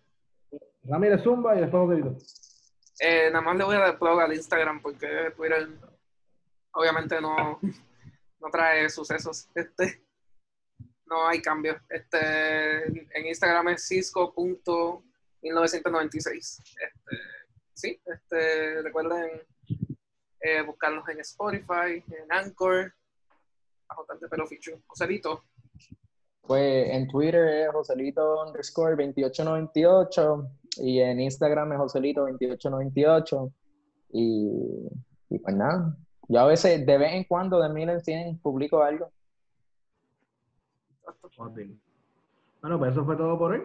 Ramírez 0.84 1.22
Zumba 1.24 1.56
y 1.56 1.62
después 1.62 1.82
Joselito. 1.82 2.18
Eh, 3.00 3.30
nada 3.32 3.42
más 3.42 3.56
le 3.58 3.64
voy 3.64 3.76
a 3.76 3.80
dar 3.80 4.00
plug 4.00 4.20
al 4.20 4.34
Instagram 4.34 4.82
porque 4.82 5.32
Twitter 5.36 5.68
obviamente 6.72 7.22
no, 7.22 7.60
no 7.62 8.50
trae 8.52 8.90
sucesos. 8.90 9.50
Este, 9.54 10.02
no 11.06 11.28
hay 11.28 11.42
cambio. 11.42 11.80
Este, 11.90 12.86
en 12.88 13.28
Instagram 13.28 13.70
es 13.70 13.88
cisco.1996. 15.42 16.38
Este, 16.38 17.18
sí, 17.74 18.02
este, 18.06 18.82
recuerden 18.82 19.42
eh, 20.42 20.62
buscarlos 20.64 21.08
en 21.10 21.20
Spotify, 21.22 22.04
en 22.08 22.32
Anchor, 22.32 22.94
bajo 23.88 24.06
tarde 24.06 24.28
pero 24.30 24.46
fichu. 24.48 24.82
Joselito, 24.88 25.44
Pues 26.42 26.90
en 26.90 27.08
Twitter 27.08 27.48
es 27.48 27.72
Joselito 27.72 28.46
underscore 28.46 28.96
2898 28.96 30.52
y 30.78 31.00
en 31.00 31.20
Instagram 31.20 31.74
es 31.74 31.78
Joselito 31.80 32.22
2898 32.22 33.54
y, 34.10 34.90
y 35.30 35.40
pues 35.40 35.56
nada. 35.56 35.98
Yo 36.30 36.42
a 36.42 36.46
veces, 36.46 36.86
de 36.86 36.98
vez 36.98 37.14
en 37.14 37.24
cuando, 37.24 37.62
de 37.62 37.70
mil 37.70 37.90
en 37.90 38.02
cien, 38.02 38.38
publico 38.40 38.84
algo. 38.84 39.12
Bueno, 42.62 42.80
pues 42.80 42.92
eso 42.92 43.06
fue 43.06 43.16
todo 43.16 43.38
por 43.38 43.54
hoy. 43.54 43.62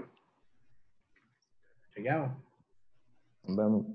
Legal? 1.96 2.36
Vamos. 3.44 3.86